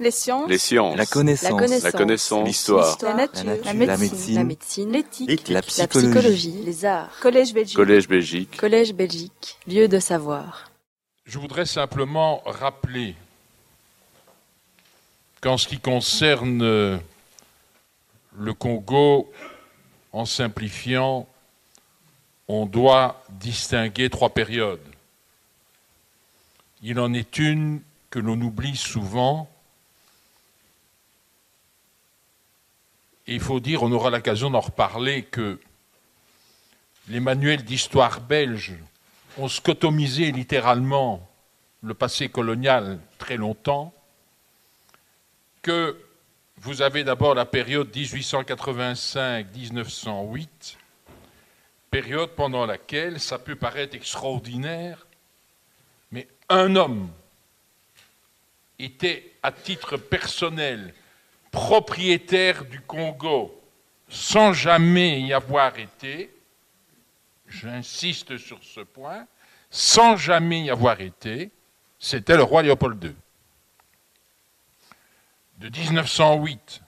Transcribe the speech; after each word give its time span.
Les 0.00 0.10
sciences. 0.10 0.48
Les 0.48 0.56
sciences. 0.56 0.96
La 0.96 1.04
connaissance. 1.04 1.82
La 1.82 1.92
connaissance. 1.92 2.40
La. 2.40 2.46
L'histoire. 2.46 2.98
La 3.02 3.14
nature. 3.14 3.44
La 3.44 3.54
nature. 3.54 3.66
La 3.66 3.72
La 3.84 3.96
médecine. 3.98 4.90
La. 4.90 4.98
L'éthique. 4.98 5.48
La 5.48 5.54
La 5.56 5.62
psychologie. 5.62 6.08
psychologie. 6.08 6.62
Les 6.64 6.84
arts. 6.86 7.10
Collège 7.20 7.52
Belgique. 7.52 7.76
Collège 7.76 8.08
Belgique. 8.08 8.56
Collège 8.56 8.94
Belgique. 8.94 9.58
Lieu 9.66 9.88
de 9.88 9.98
savoir. 9.98 10.70
Je 11.26 11.38
voudrais 11.38 11.66
simplement 11.66 12.42
rappeler 12.46 13.14
qu'en 15.42 15.58
ce 15.58 15.68
qui 15.68 15.78
concerne 15.78 16.62
euh, 16.62 16.96
le 18.38 18.54
Congo, 18.54 19.30
en 20.12 20.24
simplifiant, 20.24 21.28
on 22.48 22.64
doit 22.64 23.22
distinguer 23.28 24.08
trois 24.08 24.30
périodes. 24.30 24.80
Il 26.82 26.98
en 26.98 27.12
est 27.12 27.38
une 27.38 27.82
que 28.08 28.18
l'on 28.18 28.40
oublie 28.40 28.76
souvent. 28.76 29.50
Et 33.30 33.34
il 33.34 33.40
faut 33.40 33.60
dire, 33.60 33.82
on 33.84 33.92
aura 33.92 34.10
l'occasion 34.10 34.50
d'en 34.50 34.58
reparler, 34.58 35.22
que 35.22 35.60
les 37.06 37.20
manuels 37.20 37.62
d'histoire 37.62 38.20
belge 38.20 38.74
ont 39.38 39.46
scotomisé 39.46 40.32
littéralement 40.32 41.30
le 41.84 41.94
passé 41.94 42.28
colonial 42.28 42.98
très 43.18 43.36
longtemps, 43.36 43.94
que 45.62 45.96
vous 46.56 46.82
avez 46.82 47.04
d'abord 47.04 47.36
la 47.36 47.46
période 47.46 47.94
1885-1908, 47.94 50.48
période 51.92 52.30
pendant 52.30 52.66
laquelle 52.66 53.20
ça 53.20 53.38
peut 53.38 53.54
paraître 53.54 53.94
extraordinaire, 53.94 55.06
mais 56.10 56.26
un 56.48 56.74
homme 56.74 57.08
était 58.80 59.30
à 59.44 59.52
titre 59.52 59.96
personnel 59.96 60.92
propriétaire 61.50 62.64
du 62.64 62.80
Congo 62.80 63.56
sans 64.08 64.52
jamais 64.52 65.20
y 65.20 65.32
avoir 65.32 65.78
été, 65.78 66.34
j'insiste 67.46 68.36
sur 68.36 68.62
ce 68.62 68.80
point, 68.80 69.26
sans 69.70 70.16
jamais 70.16 70.64
y 70.64 70.70
avoir 70.70 71.00
été, 71.00 71.50
c'était 71.98 72.36
le 72.36 72.42
roi 72.42 72.62
Léopold 72.62 73.02
II. 73.02 73.14
De 75.58 75.68
1908 75.68 76.82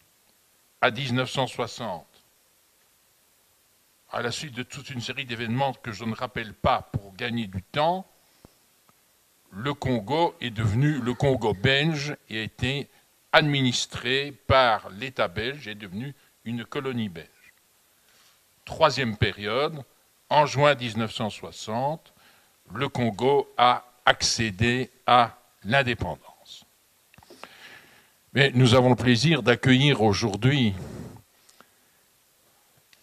à 0.80 0.90
1960, 0.90 2.06
à 4.10 4.20
la 4.20 4.32
suite 4.32 4.54
de 4.54 4.62
toute 4.62 4.90
une 4.90 5.00
série 5.00 5.24
d'événements 5.24 5.74
que 5.74 5.92
je 5.92 6.04
ne 6.04 6.14
rappelle 6.14 6.54
pas 6.54 6.82
pour 6.92 7.14
gagner 7.14 7.46
du 7.46 7.62
temps, 7.62 8.06
le 9.50 9.74
Congo 9.74 10.34
est 10.40 10.50
devenu 10.50 10.98
le 10.98 11.14
Congo 11.14 11.54
belge 11.54 12.16
et 12.30 12.40
a 12.40 12.42
été 12.42 12.88
administré 13.32 14.32
par 14.46 14.90
l'État 14.90 15.28
belge 15.28 15.66
est 15.66 15.74
devenu 15.74 16.14
une 16.44 16.64
colonie 16.64 17.08
belge. 17.08 17.28
Troisième 18.64 19.16
période, 19.16 19.82
en 20.28 20.46
juin 20.46 20.74
1960, 20.74 22.12
le 22.74 22.88
Congo 22.88 23.52
a 23.56 23.84
accédé 24.04 24.90
à 25.06 25.38
l'indépendance. 25.64 26.64
Mais 28.34 28.50
nous 28.54 28.74
avons 28.74 28.90
le 28.90 28.96
plaisir 28.96 29.42
d'accueillir 29.42 30.02
aujourd'hui 30.02 30.74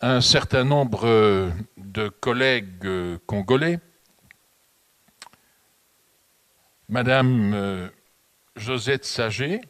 un 0.01 0.21
certain 0.21 0.63
nombre 0.63 1.51
de 1.77 2.09
collègues 2.09 3.17
congolais. 3.25 3.79
Madame 6.87 7.53
euh, 7.53 7.89
Josette 8.55 9.05
Saget, 9.05 9.61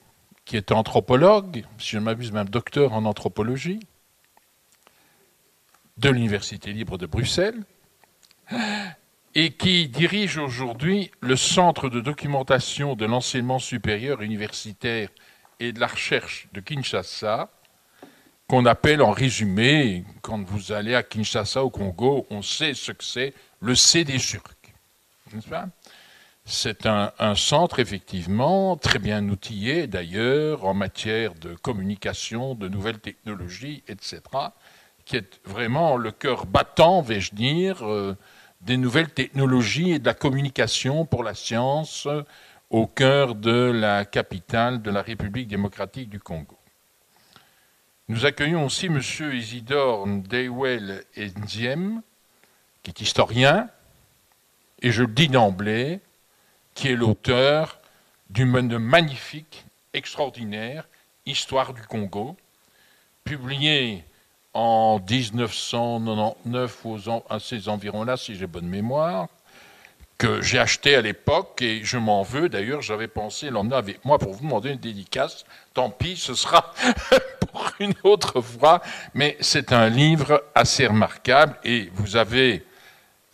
qui 0.49 0.57
est 0.57 0.71
anthropologue, 0.71 1.63
si 1.77 1.91
je 1.91 1.99
ne 1.99 2.05
m'abuse 2.05 2.31
même 2.31 2.49
docteur 2.49 2.93
en 2.93 3.05
anthropologie, 3.05 3.81
de 5.97 6.09
l'Université 6.09 6.73
libre 6.73 6.97
de 6.97 7.05
Bruxelles, 7.05 7.61
et 9.35 9.51
qui 9.51 9.87
dirige 9.89 10.39
aujourd'hui 10.39 11.11
le 11.19 11.35
Centre 11.35 11.87
de 11.87 12.01
documentation 12.01 12.95
de 12.95 13.05
l'enseignement 13.05 13.59
supérieur 13.59 14.23
universitaire 14.23 15.09
et 15.59 15.71
de 15.71 15.79
la 15.79 15.85
recherche 15.85 16.47
de 16.51 16.61
Kinshasa, 16.61 17.51
qu'on 18.47 18.65
appelle 18.65 19.03
en 19.03 19.11
résumé, 19.11 20.03
quand 20.23 20.41
vous 20.41 20.71
allez 20.71 20.95
à 20.95 21.03
Kinshasa 21.03 21.63
au 21.63 21.69
Congo, 21.69 22.25
on 22.31 22.41
sait 22.41 22.73
ce 22.73 22.91
que 22.91 23.03
c'est, 23.03 23.35
le 23.59 23.75
CDSURC. 23.75 24.73
N'est-ce 25.31 25.47
pas? 25.47 25.67
C'est 26.49 26.87
un, 26.87 27.35
centre 27.35 27.79
effectivement 27.79 28.75
très 28.75 28.97
bien 28.97 29.29
outillé 29.29 29.85
d'ailleurs 29.85 30.65
en 30.65 30.73
matière 30.73 31.35
de 31.35 31.53
communication, 31.53 32.55
de 32.55 32.67
nouvelles 32.67 32.99
technologies, 32.99 33.83
etc., 33.87 34.19
qui 35.05 35.17
est 35.17 35.39
vraiment 35.45 35.95
le 35.95 36.11
cœur 36.11 36.47
battant, 36.47 37.01
vais-je 37.01 37.35
dire, 37.35 37.85
euh, 37.85 38.17
des 38.61 38.77
nouvelles 38.77 39.11
technologies 39.11 39.91
et 39.91 39.99
de 39.99 40.05
la 40.05 40.15
communication 40.15 41.05
pour 41.05 41.23
la 41.23 41.35
science 41.35 42.07
au 42.71 42.87
cœur 42.87 43.35
de 43.35 43.71
la 43.71 44.05
capitale 44.05 44.81
de 44.81 44.89
la 44.89 45.03
République 45.03 45.47
démocratique 45.47 46.09
du 46.09 46.19
Congo. 46.19 46.57
Nous 48.07 48.25
accueillons 48.25 48.65
aussi 48.65 48.87
M. 48.87 48.99
Isidore 49.33 50.07
Ndewel 50.07 51.03
Nziem, 51.15 52.01
qui 52.81 52.89
est 52.89 53.01
historien, 53.01 53.69
et 54.81 54.91
je 54.91 55.03
le 55.03 55.13
dis 55.13 55.27
d'emblée, 55.27 56.01
qui 56.79 56.87
est 56.87 56.95
l'auteur 56.95 57.77
d'une 58.29 58.77
magnifique, 58.77 59.65
extraordinaire 59.93 60.87
Histoire 61.25 61.73
du 61.73 61.81
Congo, 61.81 62.37
publiée 63.25 64.05
en 64.53 64.97
1999 64.97 66.85
aux, 66.85 66.97
à 67.29 67.39
ces 67.41 67.67
environs-là, 67.67 68.15
si 68.15 68.33
j'ai 68.35 68.47
bonne 68.47 68.67
mémoire, 68.69 69.27
que 70.17 70.41
j'ai 70.41 70.57
acheté 70.57 70.95
à 70.95 71.01
l'époque 71.01 71.61
et 71.61 71.83
je 71.83 71.97
m'en 71.97 72.23
veux. 72.23 72.47
D'ailleurs, 72.47 72.81
j'avais 72.81 73.09
pensé 73.09 73.49
l'emmener 73.49 73.75
avec 73.75 74.05
moi 74.05 74.17
pour 74.17 74.31
vous 74.31 74.45
demander 74.45 74.69
une 74.69 74.79
dédicace. 74.79 75.43
Tant 75.73 75.89
pis, 75.89 76.15
ce 76.15 76.33
sera 76.33 76.73
pour 77.41 77.71
une 77.81 77.93
autre 78.05 78.39
fois. 78.39 78.81
Mais 79.13 79.35
c'est 79.41 79.73
un 79.73 79.89
livre 79.89 80.45
assez 80.55 80.87
remarquable 80.87 81.57
et 81.65 81.89
vous 81.93 82.15
avez 82.15 82.63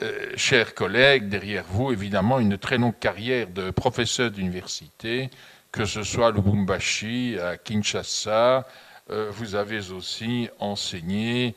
euh, 0.02 0.34
chers 0.36 0.76
collègues, 0.76 1.30
derrière 1.30 1.64
vous, 1.70 1.94
évidemment, 1.94 2.40
une 2.40 2.58
très 2.58 2.78
longue 2.78 3.00
carrière 3.00 3.48
de 3.48 3.72
professeur 3.72 4.30
d'université, 4.30 5.30
que 5.72 5.86
ce 5.86 6.04
soit 6.04 6.28
à 6.28 6.32
Lubumbashi, 6.32 7.38
à 7.42 7.56
Kinshasa, 7.56 8.68
euh, 9.10 9.30
vous 9.32 9.56
avez 9.56 9.92
aussi 9.92 10.50
enseigné 10.60 11.56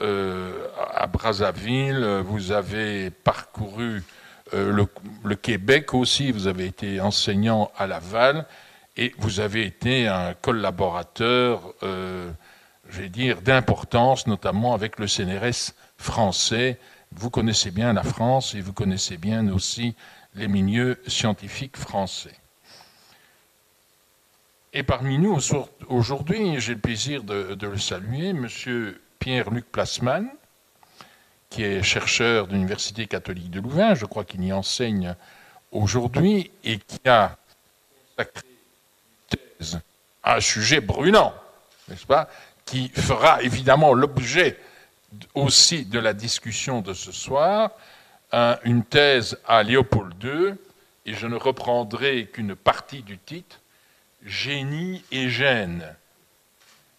euh, 0.00 0.68
à 0.94 1.08
Brazzaville, 1.08 2.22
vous 2.24 2.52
avez 2.52 3.10
parcouru 3.10 4.04
le, 4.52 4.86
le, 5.24 5.34
Québec 5.34 5.92
aussi, 5.92 6.30
vous 6.30 6.46
avez 6.46 6.66
été 6.66 7.00
enseignant 7.00 7.72
à 7.76 7.88
Laval, 7.88 8.46
et 8.96 9.12
vous 9.18 9.40
avez 9.40 9.64
été 9.64 10.06
un 10.06 10.34
collaborateur, 10.34 11.74
je 11.82 13.00
vais 13.00 13.08
dire, 13.08 13.42
d'importance, 13.42 14.26
notamment 14.26 14.74
avec 14.74 14.98
le 14.98 15.06
CNRS 15.06 15.72
français, 15.98 16.78
vous 17.12 17.30
connaissez 17.30 17.70
bien 17.70 17.92
la 17.92 18.02
France 18.02 18.54
et 18.54 18.60
vous 18.60 18.72
connaissez 18.72 19.16
bien 19.16 19.48
aussi 19.52 19.94
les 20.34 20.48
milieux 20.48 21.00
scientifiques 21.06 21.76
français. 21.76 22.34
Et 24.72 24.84
parmi 24.84 25.18
nous, 25.18 25.36
aujourd'hui, 25.88 26.60
j'ai 26.60 26.74
le 26.74 26.80
plaisir 26.80 27.24
de, 27.24 27.56
le 27.60 27.78
saluer, 27.78 28.28
M. 28.28 28.46
Pierre-Luc 29.18 29.66
Plasman, 29.66 30.28
qui 31.48 31.64
est 31.64 31.82
chercheur 31.82 32.46
de 32.46 32.52
l'Université 32.52 33.06
catholique 33.06 33.50
de 33.50 33.60
Louvain, 33.60 33.94
je 33.94 34.06
crois 34.06 34.24
qu'il 34.24 34.44
y 34.44 34.52
enseigne 34.52 35.16
aujourd'hui, 35.72 36.52
et 36.62 36.78
qui 36.78 37.00
a 37.08 37.36
consacré 38.16 38.46
une 38.46 39.38
thèse 39.58 39.80
à 40.22 40.36
un 40.36 40.40
sujet 40.40 40.80
brûlant, 40.80 41.34
n'est-ce 41.88 42.06
pas, 42.06 42.28
qui 42.64 42.88
fera 42.90 43.42
évidemment 43.42 43.92
l'objet 43.92 44.56
aussi 45.34 45.84
de 45.84 45.98
la 45.98 46.12
discussion 46.12 46.80
de 46.80 46.94
ce 46.94 47.12
soir, 47.12 47.70
une 48.64 48.84
thèse 48.84 49.38
à 49.46 49.62
Léopold 49.62 50.14
II, 50.22 50.54
et 51.06 51.14
je 51.14 51.26
ne 51.26 51.36
reprendrai 51.36 52.26
qu'une 52.32 52.54
partie 52.54 53.02
du 53.02 53.18
titre, 53.18 53.60
Génie 54.24 55.02
et 55.10 55.30
gêne. 55.30 55.84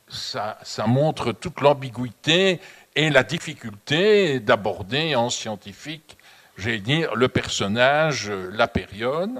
Ça, 0.09 0.57
montre 0.87 1.31
toute 1.31 1.61
l'ambiguïté 1.61 2.59
et 2.95 3.09
la 3.09 3.23
difficulté 3.23 4.39
d'aborder 4.39 5.15
en 5.15 5.29
scientifique, 5.29 6.17
j'ai 6.57 6.79
dire, 6.79 7.15
le 7.15 7.27
personnage, 7.29 8.29
la 8.29 8.67
période. 8.67 9.39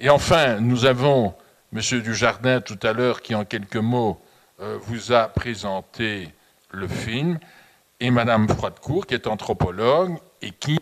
Et 0.00 0.08
enfin, 0.08 0.60
nous 0.60 0.86
avons 0.86 1.34
M. 1.72 2.00
Dujardin 2.00 2.60
tout 2.60 2.78
à 2.82 2.92
l'heure 2.92 3.22
qui, 3.22 3.34
en 3.34 3.44
quelques 3.44 3.76
mots, 3.76 4.20
vous 4.58 5.12
a 5.12 5.28
présenté 5.28 6.30
le 6.70 6.88
film 6.88 7.38
et 8.00 8.10
Madame 8.10 8.48
Froidecourt, 8.48 9.06
qui 9.06 9.14
est 9.14 9.26
anthropologue 9.26 10.16
et 10.42 10.50
qui 10.50 10.78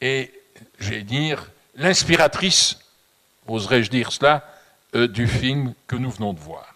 est, 0.00 0.32
j'ai 0.80 1.02
dire, 1.02 1.50
l'inspiratrice, 1.76 2.78
oserais-je 3.46 3.90
dire 3.90 4.10
cela, 4.10 4.44
euh, 4.94 5.06
du 5.06 5.26
film 5.28 5.74
que 5.86 5.96
nous 5.96 6.10
venons 6.10 6.32
de 6.32 6.40
voir. 6.40 6.74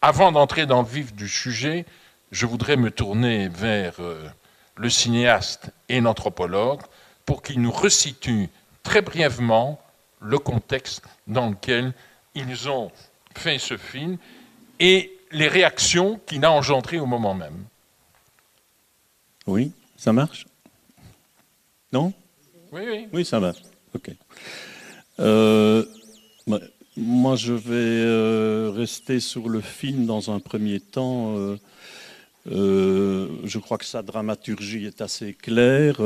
Avant 0.00 0.32
d'entrer 0.32 0.66
dans 0.66 0.82
le 0.82 0.88
vif 0.88 1.14
du 1.14 1.28
sujet, 1.28 1.84
je 2.30 2.46
voudrais 2.46 2.76
me 2.76 2.90
tourner 2.90 3.48
vers 3.48 3.94
euh, 4.00 4.26
le 4.76 4.88
cinéaste 4.88 5.70
et 5.88 6.00
l'anthropologue 6.00 6.80
pour 7.26 7.42
qu'il 7.42 7.60
nous 7.60 7.70
resitue 7.70 8.48
très 8.82 9.02
brièvement 9.02 9.80
le 10.20 10.38
contexte 10.38 11.04
dans 11.26 11.50
lequel 11.50 11.92
ils 12.34 12.68
ont 12.68 12.90
fait 13.36 13.58
ce 13.58 13.76
film 13.76 14.16
et 14.80 15.12
les 15.30 15.48
réactions 15.48 16.20
qu'il 16.26 16.44
a 16.44 16.50
engendrées 16.50 16.98
au 16.98 17.06
moment 17.06 17.34
même. 17.34 17.64
Oui, 19.46 19.72
ça 19.96 20.12
marche? 20.12 20.46
Non? 21.92 22.12
Oui, 22.70 22.82
oui. 22.86 23.06
Oui, 23.12 23.24
ça 23.24 23.40
marche. 23.40 23.62
Ok. 23.94 24.10
Euh, 25.20 25.84
moi, 26.96 27.36
je 27.36 27.52
vais 27.52 27.72
euh, 27.74 28.72
rester 28.74 29.20
sur 29.20 29.48
le 29.48 29.60
film 29.60 30.06
dans 30.06 30.30
un 30.30 30.38
premier 30.38 30.80
temps. 30.80 31.36
Euh, 32.50 33.28
je 33.44 33.58
crois 33.58 33.78
que 33.78 33.84
sa 33.84 34.02
dramaturgie 34.02 34.86
est 34.86 35.00
assez 35.00 35.34
claire. 35.34 36.00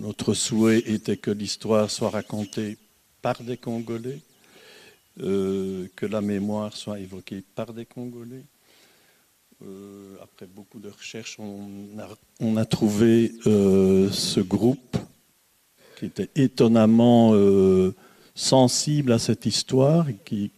notre 0.00 0.34
souhait 0.34 0.82
était 0.86 1.16
que 1.16 1.30
l'histoire 1.30 1.90
soit 1.90 2.10
racontée 2.10 2.78
par 3.22 3.42
des 3.42 3.58
Congolais, 3.58 4.20
que 5.18 6.06
la 6.06 6.20
mémoire 6.20 6.74
soit 6.74 6.98
évoquée 6.98 7.44
par 7.54 7.72
des 7.72 7.84
Congolais. 7.84 8.44
Après 10.22 10.46
beaucoup 10.46 10.78
de 10.80 10.88
recherches, 10.88 11.38
on 11.38 12.56
a 12.56 12.64
trouvé 12.64 13.32
ce 13.44 14.40
groupe 14.40 14.96
qui 16.00 16.06
était 16.06 16.30
étonnamment 16.34 17.34
euh, 17.34 17.94
sensible 18.34 19.12
à 19.12 19.18
cette 19.18 19.44
histoire 19.44 20.08
et 20.08 20.16
qui 20.24 20.50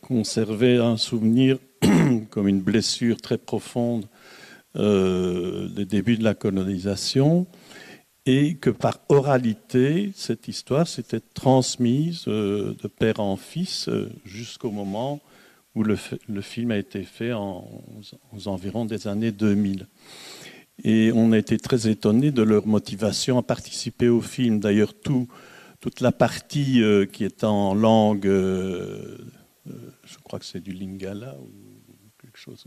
conservait 0.00 0.78
un 0.78 0.96
souvenir 0.96 1.58
comme 2.30 2.46
une 2.46 2.60
blessure 2.60 3.20
très 3.20 3.36
profonde 3.36 4.06
euh, 4.76 5.68
des 5.68 5.86
débuts 5.86 6.16
de 6.16 6.22
la 6.22 6.34
colonisation 6.34 7.48
et 8.26 8.54
que 8.54 8.70
par 8.70 9.00
oralité, 9.08 10.12
cette 10.14 10.46
histoire 10.46 10.86
s'était 10.86 11.22
transmise 11.34 12.26
euh, 12.28 12.76
de 12.80 12.86
père 12.86 13.18
en 13.18 13.36
fils 13.36 13.90
jusqu'au 14.24 14.70
moment 14.70 15.20
où 15.76 15.84
le, 15.84 15.94
film 16.40 16.70
a 16.70 16.78
été 16.78 17.04
fait 17.04 17.34
en, 17.34 17.84
aux 18.32 18.48
environs 18.48 18.86
des 18.86 19.06
années 19.06 19.30
2000. 19.30 19.86
Et 20.82 21.12
on 21.14 21.32
a 21.32 21.38
été 21.38 21.58
très 21.58 21.86
étonnés 21.88 22.30
de 22.30 22.42
leur 22.42 22.66
motivation 22.66 23.38
à 23.38 23.42
participer 23.42 24.08
au 24.08 24.22
film. 24.22 24.58
D'ailleurs, 24.58 24.94
tout, 24.94 25.28
toute 25.80 26.00
la 26.00 26.12
partie 26.12 26.82
euh, 26.82 27.04
qui 27.04 27.24
est 27.24 27.44
en 27.44 27.74
langue, 27.74 28.26
euh, 28.26 29.18
euh, 29.68 29.72
je 30.04 30.16
crois 30.24 30.38
que 30.38 30.46
c'est 30.46 30.60
du 30.60 30.72
lingala 30.72 31.36
ou 31.38 31.50
quelque 32.20 32.38
chose, 32.38 32.66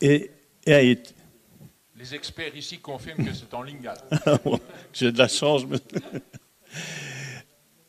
et, 0.00 0.30
a 0.66 0.82
été... 0.82 1.14
Les 1.96 2.14
experts 2.14 2.54
ici 2.54 2.78
confirment 2.78 3.24
que 3.24 3.32
c'est 3.32 3.52
en 3.54 3.62
lingala. 3.62 4.06
J'ai 4.92 5.12
de 5.12 5.18
la 5.18 5.28
chance. 5.28 5.62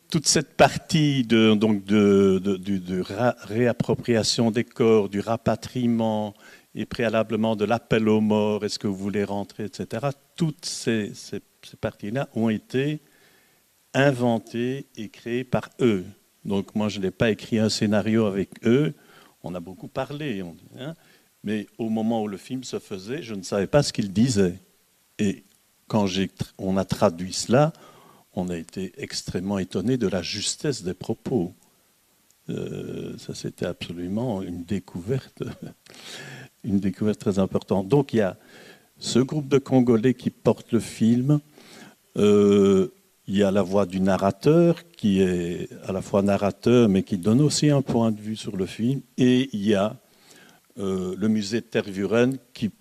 toute 0.10 0.28
cette 0.28 0.56
partie 0.56 1.24
de, 1.24 1.54
donc 1.54 1.84
de, 1.86 2.40
de, 2.40 3.04
réappropriation 3.44 4.52
des 4.52 4.64
corps, 4.64 5.08
du 5.08 5.20
rapatriement, 5.20 6.34
et 6.76 6.86
préalablement 6.86 7.56
de 7.56 7.66
l'appel 7.66 8.08
aux 8.08 8.22
morts, 8.22 8.64
est-ce 8.64 8.80
que 8.80 8.88
vous 8.88 8.96
voulez 8.96 9.24
rentrer, 9.24 9.66
etc. 9.66 10.08
Toutes 10.36 10.66
ces, 10.66 11.12
parties-là 11.82 12.30
ont 12.36 12.50
été 12.50 13.02
inventées 13.94 14.86
et 14.96 15.10
créées 15.10 15.44
par 15.44 15.70
eux. 15.82 16.06
Donc 16.46 16.76
moi, 16.76 16.90
je 16.90 17.00
n'ai 17.00 17.12
pas 17.12 17.32
écrit 17.32 17.60
un 17.60 17.70
scénario 17.70 18.26
avec 18.26 18.66
eux. 18.66 18.94
On 19.44 19.56
a 19.56 19.60
beaucoup 19.60 19.88
parlé, 19.88 20.44
hein. 20.80 20.94
mais 21.44 21.68
au 21.78 21.90
moment 21.90 22.24
où 22.24 22.28
le 22.28 22.38
film 22.38 22.64
se 22.64 22.80
faisait, 22.80 23.24
je 23.24 23.34
ne 23.34 23.42
savais 23.42 23.68
pas 23.68 23.84
ce 23.84 23.92
qu'ils 23.92 24.14
disaient. 24.14 24.60
Et 25.18 25.44
quand 25.88 26.06
on 26.58 26.78
a 26.78 26.86
traduit 26.86 27.34
cela, 27.34 27.74
on 28.34 28.50
a 28.50 28.58
été 28.58 28.94
extrêmement 28.98 29.60
étonné 29.60 29.98
de 29.98 30.08
la 30.08 30.22
justesse 30.22 30.84
des 30.84 30.94
propos. 30.94 31.54
Euh, 32.50 33.18
ça, 33.18 33.34
c'était 33.34 33.66
absolument 33.66 34.42
une 34.42 34.64
découverte 34.64 35.44
une 36.64 36.80
découverte 36.80 37.20
très 37.20 37.40
importante. 37.40 37.88
Donc 37.88 38.14
il 38.14 38.18
y 38.18 38.22
a 38.22 38.38
ce 38.98 39.20
groupe 39.20 39.48
de 39.48 39.58
Congolais 39.58 40.14
qui 40.14 40.30
porte 40.30 40.72
le 40.72 40.80
film. 40.80 41.40
Euh, 42.18 42.90
il 43.28 43.38
y 43.38 43.44
a 43.44 43.52
la 43.52 43.62
voix 43.62 43.86
du 43.86 44.00
narrateur 44.00 44.90
qui 44.92 45.22
est 45.22 45.70
à 45.84 45.92
la 45.92 46.02
fois 46.02 46.22
narrateur 46.22 46.90
mais 46.90 47.04
qui 47.04 47.18
donne 47.18 47.42
aussi 47.42 47.70
un 47.70 47.82
point 47.82 48.12
de 48.12 48.20
vue 48.20 48.36
sur 48.36 48.58
le 48.58 48.66
film. 48.66 49.02
Et 49.18 49.50
il 49.54 49.66
y 49.66 49.76
a 49.76 49.96
euh, 50.80 51.16
le 51.18 51.28
musée 51.28 51.62
de 51.62 51.66
Tervuren 51.66 52.38
qui, 52.54 52.72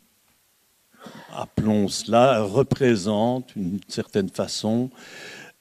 appelons 1.35 1.89
cela, 1.89 2.43
représente 2.43 3.53
d'une 3.57 3.81
certaine 3.89 4.29
façon 4.29 4.91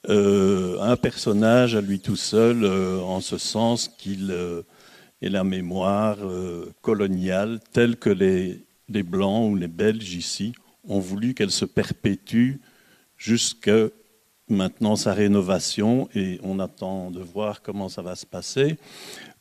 euh, 0.09 0.80
un 0.80 0.95
personnage 0.95 1.75
à 1.75 1.81
lui 1.81 2.00
tout 2.00 2.15
seul, 2.15 2.65
en 2.65 3.21
ce 3.21 3.38
sens 3.38 3.89
qu'il 3.98 4.31
et 5.21 5.30
la 5.30 5.44
mémoire 5.44 6.18
euh, 6.21 6.71
coloniale 6.81 7.59
telle 7.71 7.98
que 7.98 8.09
les, 8.09 8.63
les, 8.89 9.04
Blancs 9.04 9.51
ou 9.51 9.56
les 9.56 9.68
Belges 9.68 10.13
ici 10.13 10.54
ont 10.88 11.00
voulu 11.00 11.33
qu'elle 11.33 11.51
se 11.51 11.65
perpétue 11.65 12.56
jusqu'à 13.18 13.88
maintenant 14.48 14.95
sa 14.95 15.13
rénovation 15.13 16.07
et 16.15 16.39
on 16.44 16.59
attend 16.59 17.12
de 17.12 17.19
voir 17.19 17.62
comment 17.62 17.89
ça 17.89 18.01
va 18.01 18.15
se 18.15 18.25
passer. 18.25 18.77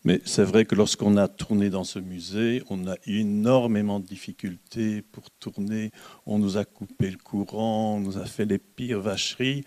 Mais 0.07 0.21
c'est 0.25 0.45
vrai 0.45 0.65
que 0.67 0.77
lorsqu'on 0.77 1.17
a 1.17 1.27
tourné 1.27 1.69
dans 1.69 1.83
ce 1.83 1.99
musée, 1.99 2.63
on 2.71 2.87
a 2.87 2.95
eu 3.09 3.23
énormément 3.23 3.99
de 3.99 4.07
difficultés 4.07 5.03
pour 5.03 5.33
tourner. 5.33 5.91
On 6.27 6.39
nous 6.39 6.59
a 6.59 6.65
coupé 6.65 7.11
le 7.11 7.17
courant, 7.17 7.97
on 7.97 8.01
nous 8.01 8.17
a 8.17 8.25
fait 8.25 8.45
les 8.45 8.59
pires 8.59 9.01
vacheries, 9.01 9.65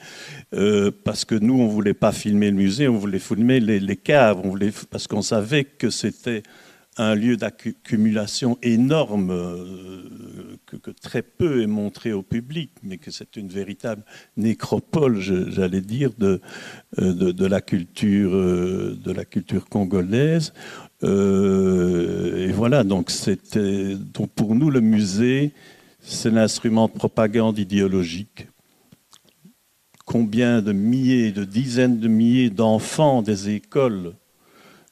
euh, 0.54 0.92
parce 1.04 1.26
que 1.26 1.36
nous, 1.36 1.56
on 1.56 1.66
ne 1.66 1.70
voulait 1.70 1.94
pas 1.94 2.14
filmer 2.14 2.52
le 2.52 2.56
musée, 2.56 2.88
on 2.88 2.96
voulait 2.96 3.20
filmer 3.20 3.60
les, 3.60 3.82
les 3.82 3.98
caves, 3.98 4.40
on 4.42 4.48
voulait, 4.48 4.72
parce 4.90 5.08
qu'on 5.08 5.22
savait 5.22 5.66
que 5.66 5.90
c'était 5.90 6.44
un 7.00 7.16
lieu 7.16 7.38
d'accumulation 7.38 8.58
énorme 8.62 9.32
euh, 9.32 10.58
que, 10.66 10.92
très 10.92 11.22
peu 11.22 11.62
est 11.62 11.68
montré 11.68 12.12
au 12.12 12.22
public, 12.22 12.72
mais 12.84 12.98
que 12.98 13.10
c'est 13.10 13.38
une 13.38 13.48
véritable 13.48 14.04
nécropole, 14.36 15.18
j'allais 15.18 15.80
dire, 15.80 16.12
de, 16.18 16.42
euh, 17.00 17.32
de, 17.32 17.46
la 17.46 17.62
culture, 17.62 18.36
euh, 18.36 18.98
de 19.02 19.12
la 19.14 19.24
culture 19.24 19.70
congolaise. 19.70 20.54
et 21.02 22.52
voilà, 22.52 22.84
donc 22.84 23.12
donc 24.14 24.30
pour 24.32 24.54
nous 24.56 24.70
le 24.70 24.82
musée, 24.82 25.54
c'est 26.02 26.32
l'instrument 26.32 26.88
de 26.88 26.92
propagande 26.92 27.58
idéologique. 27.58 28.48
Combien 30.06 30.62
de 30.62 30.74
milliers, 30.74 31.32
de 31.32 31.46
dizaines 31.46 32.00
de 32.00 32.10
milliers 32.10 32.50
d'enfants 32.50 33.22
des 33.22 33.52
écoles 33.52 34.16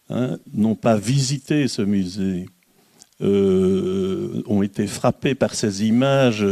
Hein, 0.09 0.37
n'ont 0.53 0.75
pas 0.75 0.95
visité 0.95 1.67
ce 1.67 1.81
musée, 1.81 2.45
euh, 3.21 4.41
ont 4.45 4.63
été 4.63 4.87
frappés 4.87 5.35
par 5.35 5.53
ces 5.53 5.85
images 5.85 6.45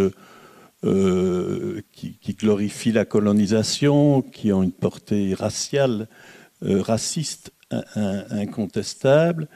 euh, 0.84 1.82
qui, 1.94 2.34
glorifient 2.38 2.92
la 2.92 3.06
colonisation, 3.06 4.22
qui 4.22 4.52
ont 4.52 4.62
une 4.62 4.74
portée 4.74 5.34
raciale, 5.34 6.10
euh, 6.64 6.82
raciste 6.82 7.52
incontestable. 8.30 9.48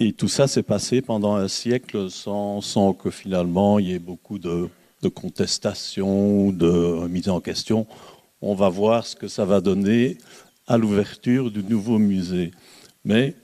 Et 0.00 0.12
tout 0.12 0.28
ça 0.28 0.46
s'est 0.46 0.62
passé 0.62 1.00
pendant 1.00 1.34
un 1.36 1.48
siècle 1.48 2.10
sans, 2.10 2.92
que 2.92 3.10
finalement 3.10 3.78
il 3.78 3.88
y 3.88 3.92
ait 3.94 3.98
beaucoup 3.98 4.38
de, 4.38 4.68
de 5.02 5.08
contestation, 5.08 6.52
de 6.52 7.06
mise 7.08 7.28
en 7.28 7.40
question. 7.40 7.86
On 8.42 8.54
va 8.54 8.68
voir 8.68 9.06
ce 9.06 9.16
que 9.16 9.28
ça 9.28 9.44
va 9.44 9.60
donner 9.60 10.18
à 10.66 10.76
l'ouverture 10.76 11.50
du 11.50 11.62
nouveau 11.64 11.98
musée. 11.98 12.52
Mais 13.04 13.36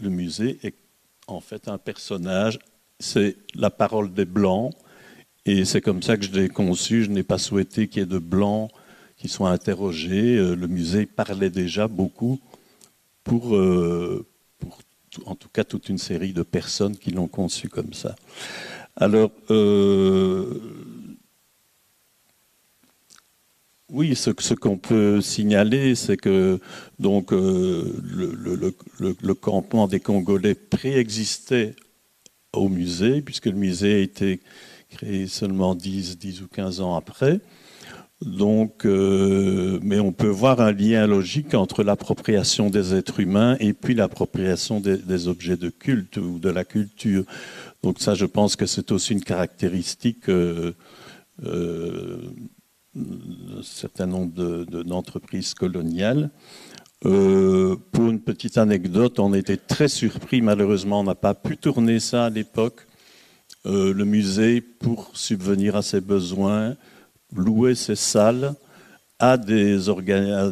le 0.00 0.08
musée 0.08 0.58
est 0.62 0.74
en 1.26 1.40
fait 1.40 1.68
un 1.68 1.78
personnage, 1.78 2.58
c'est 2.98 3.36
la 3.54 3.70
parole 3.70 4.12
des 4.12 4.24
Blancs, 4.24 4.72
et 5.46 5.64
c'est 5.64 5.80
comme 5.80 6.02
ça 6.02 6.16
que 6.16 6.24
je 6.24 6.32
l'ai 6.32 6.48
conçu. 6.48 7.04
Je 7.04 7.10
n'ai 7.10 7.22
pas 7.22 7.38
souhaité 7.38 7.88
qu'il 7.88 8.00
y 8.00 8.02
ait 8.02 8.06
de 8.06 8.18
Blancs 8.18 8.70
qui 9.16 9.28
soient 9.28 9.50
interrogés. 9.50 10.36
Euh, 10.36 10.54
le 10.54 10.66
musée 10.66 11.06
parlait 11.06 11.50
déjà 11.50 11.88
beaucoup 11.88 12.40
pour, 13.24 13.56
euh, 13.56 14.26
en 15.26 15.34
tout 15.34 15.48
cas 15.48 15.64
toute 15.64 15.88
une 15.88 15.98
série 15.98 16.32
de 16.32 16.42
personnes 16.42 16.96
qui 16.96 17.10
l'ont 17.10 17.28
conçu 17.28 17.68
comme 17.68 17.92
ça. 17.92 18.16
Alors, 18.96 19.30
euh, 19.50 20.60
Oui, 23.92 24.14
ce, 24.14 24.54
qu'on 24.54 24.78
peut 24.78 25.20
signaler, 25.20 25.96
c'est 25.96 26.16
que 26.16 26.60
euh, 27.04 27.84
le, 29.20 29.34
campement 29.34 29.88
des 29.88 29.98
Congolais 29.98 30.54
préexistait 30.54 31.74
au 32.52 32.68
musée, 32.68 33.20
puisque 33.20 33.46
le 33.46 33.56
musée 33.56 33.94
a 33.94 33.98
été 33.98 34.40
créé 34.90 35.26
seulement 35.26 35.74
10, 35.74 36.18
10 36.18 36.42
ou 36.42 36.48
15 36.48 36.80
ans 36.80 36.94
après. 36.94 37.40
Donc, 38.22 38.84
mais 38.84 39.98
on 39.98 40.12
peut 40.12 40.28
voir 40.28 40.60
un 40.60 40.72
lien 40.72 41.06
logique 41.06 41.54
entre 41.54 41.82
l'appropriation 41.82 42.70
des 42.70 42.94
êtres 42.94 43.18
humains 43.18 43.56
et 43.60 43.72
puis 43.72 43.94
l'appropriation 43.94 44.78
des, 44.78 45.26
objets 45.26 45.56
de 45.56 45.70
culte 45.70 46.18
ou 46.18 46.38
de 46.38 46.50
la 46.50 46.64
culture. 46.64 47.24
Donc 47.82 47.98
ça, 47.98 48.14
je 48.14 48.26
pense 48.26 48.56
que 48.56 48.66
c'est 48.66 48.92
aussi 48.92 49.14
une 49.14 49.24
caractéristique 49.24 50.26
un 52.96 53.62
certain 53.62 54.06
nombre 54.06 54.64
d'entreprises 54.82 55.54
coloniales. 55.54 56.30
Euh, 57.06 57.76
pour 57.92 58.10
une 58.10 58.20
petite 58.20 58.58
anecdote, 58.58 59.18
on 59.20 59.32
était 59.32 59.56
très 59.56 59.88
surpris, 59.88 60.42
malheureusement 60.42 61.00
on 61.00 61.04
n'a 61.04 61.14
pas 61.14 61.34
pu 61.34 61.56
tourner 61.56 61.98
ça 61.98 62.26
à 62.26 62.30
l'époque. 62.30 62.86
Euh, 63.66 63.92
le 63.92 64.04
musée, 64.04 64.60
pour 64.60 65.10
subvenir 65.14 65.76
à 65.76 65.82
ses 65.82 66.00
besoins, 66.00 66.76
louait 67.34 67.74
ses 67.74 67.96
salles 67.96 68.54
à 69.18 69.36
des, 69.36 69.78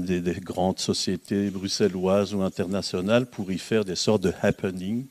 des, 0.01 0.21
des, 0.21 0.41
grandes 0.41 0.79
sociétés 0.79 1.51
bruxelloises 1.51 2.35
ou 2.35 2.43
internationales 2.43 3.27
pour 3.27 3.51
y 3.51 3.59
faire 3.59 3.85
des 3.85 3.97
sortes 3.97 4.23
de 4.23 4.33
happening 4.43 5.07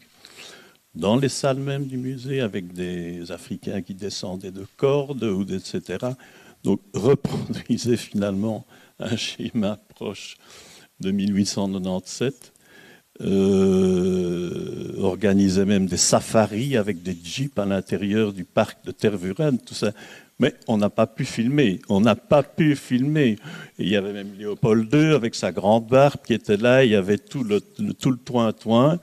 dans 0.97 1.15
les 1.15 1.29
salles 1.29 1.59
même 1.59 1.85
du 1.85 1.97
musée 1.97 2.41
avec 2.41 2.73
des 2.73 3.31
Africains 3.31 3.81
qui 3.81 3.93
descendaient 3.93 4.51
de 4.51 4.65
cordes, 4.77 5.23
ou 5.23 5.43
etc. 5.43 6.07
Donc 6.67 6.81
reproduisait 6.93 7.95
finalement 7.95 8.65
un 8.99 9.15
schéma 9.15 9.79
proche 9.87 10.35
de 10.99 11.11
1897. 11.11 12.51
Euh, 13.21 14.93
organisait 14.97 15.63
même 15.63 15.85
des 15.85 15.95
safaris 15.95 16.75
avec 16.75 17.01
des 17.03 17.17
jeeps 17.23 17.57
à 17.57 17.65
l'intérieur 17.65 18.33
du 18.33 18.43
parc 18.43 18.83
de 18.83 18.91
Tervuren, 18.91 19.57
tout 19.57 19.75
ça. 19.75 19.93
Mais 20.39 20.55
on 20.67 20.77
n'a 20.77 20.89
pas 20.89 21.07
pu 21.07 21.23
filmer. 21.23 21.79
On 21.87 22.01
n'a 22.01 22.15
pas 22.15 22.43
pu 22.43 22.75
filmer. 22.75 23.37
il 23.79 23.87
y 23.87 23.95
avait 23.95 24.11
même 24.11 24.33
Léopold 24.37 24.93
II 24.93 25.13
avec 25.13 25.35
sa 25.35 25.53
grande 25.53 25.87
barbe 25.87 26.19
qui 26.25 26.33
était 26.33 26.57
là. 26.57 26.83
Il 26.83 26.91
y 26.91 26.95
avait 26.95 27.17
tout 27.17 27.45
le, 27.45 27.61
tout 27.61 28.11
le 28.11 28.17
toin-toin. 28.17 28.99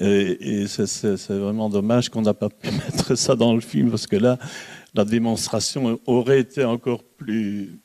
Et, 0.00 0.62
et 0.62 0.66
c'est 0.66 1.28
vraiment 1.28 1.68
dommage 1.68 2.08
qu'on 2.08 2.22
n'a 2.22 2.34
pas 2.34 2.48
pu 2.48 2.70
mettre 2.86 3.16
ça 3.16 3.34
dans 3.34 3.54
le 3.54 3.60
film 3.60 3.90
parce 3.90 4.06
que 4.06 4.16
là, 4.16 4.38
la 4.96 5.04
démonstration 5.04 6.00
aurait 6.06 6.40
été 6.40 6.64
encore 6.64 7.04
plus, 7.04 7.78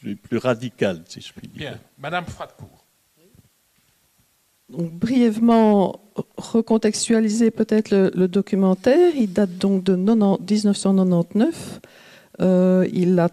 plus, 0.00 0.38
radicale, 0.38 1.02
si 1.06 1.20
je 1.20 1.32
puis 1.32 1.46
dire. 1.48 1.58
Bien. 1.58 1.78
Madame 1.98 2.24
Fratcourt. 2.24 2.86
brièvement 4.70 6.00
recontextualiser 6.36 7.50
peut-être 7.50 7.90
le, 7.90 8.28
documentaire. 8.28 9.12
Il 9.14 9.32
date 9.32 9.58
donc 9.58 9.84
de 9.84 9.94
1999. 9.94 11.80
Euh, 12.40 12.88
il, 12.92 13.18
a, 13.18 13.28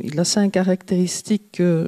il 0.00 0.18
a 0.18 0.24
cinq 0.24 0.52
caractéristiques. 0.52 1.60
Euh, 1.60 1.86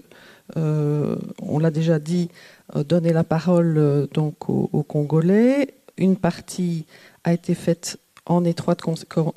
on 1.43 1.59
l'a 1.59 1.73
déjà 1.73 1.99
dit, 1.99 2.29
euh, 2.76 2.85
donner 2.85 3.12
la 3.12 3.25
parole 3.25 4.09
donc 4.15 4.49
aux, 4.49 4.85
Congolais. 4.85 5.75
Une 5.99 6.17
partie 6.17 6.87
a 7.25 7.33
été 7.33 7.55
faite 7.55 7.99
en 8.26 8.45
étroite 8.45 8.80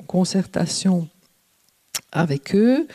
concertation 0.06 1.08
avec 2.12 2.54
eux. 2.54 2.86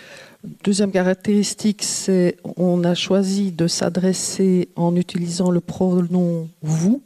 Deuxième 0.63 0.91
caractéristique, 0.91 1.81
c'est 1.83 2.37
on 2.57 2.83
a 2.83 2.93
choisi 2.93 3.51
de 3.51 3.67
s'adresser 3.67 4.69
en 4.75 4.95
utilisant 4.95 5.49
le 5.49 5.61
pronom 5.61 6.47
vous 6.61 7.01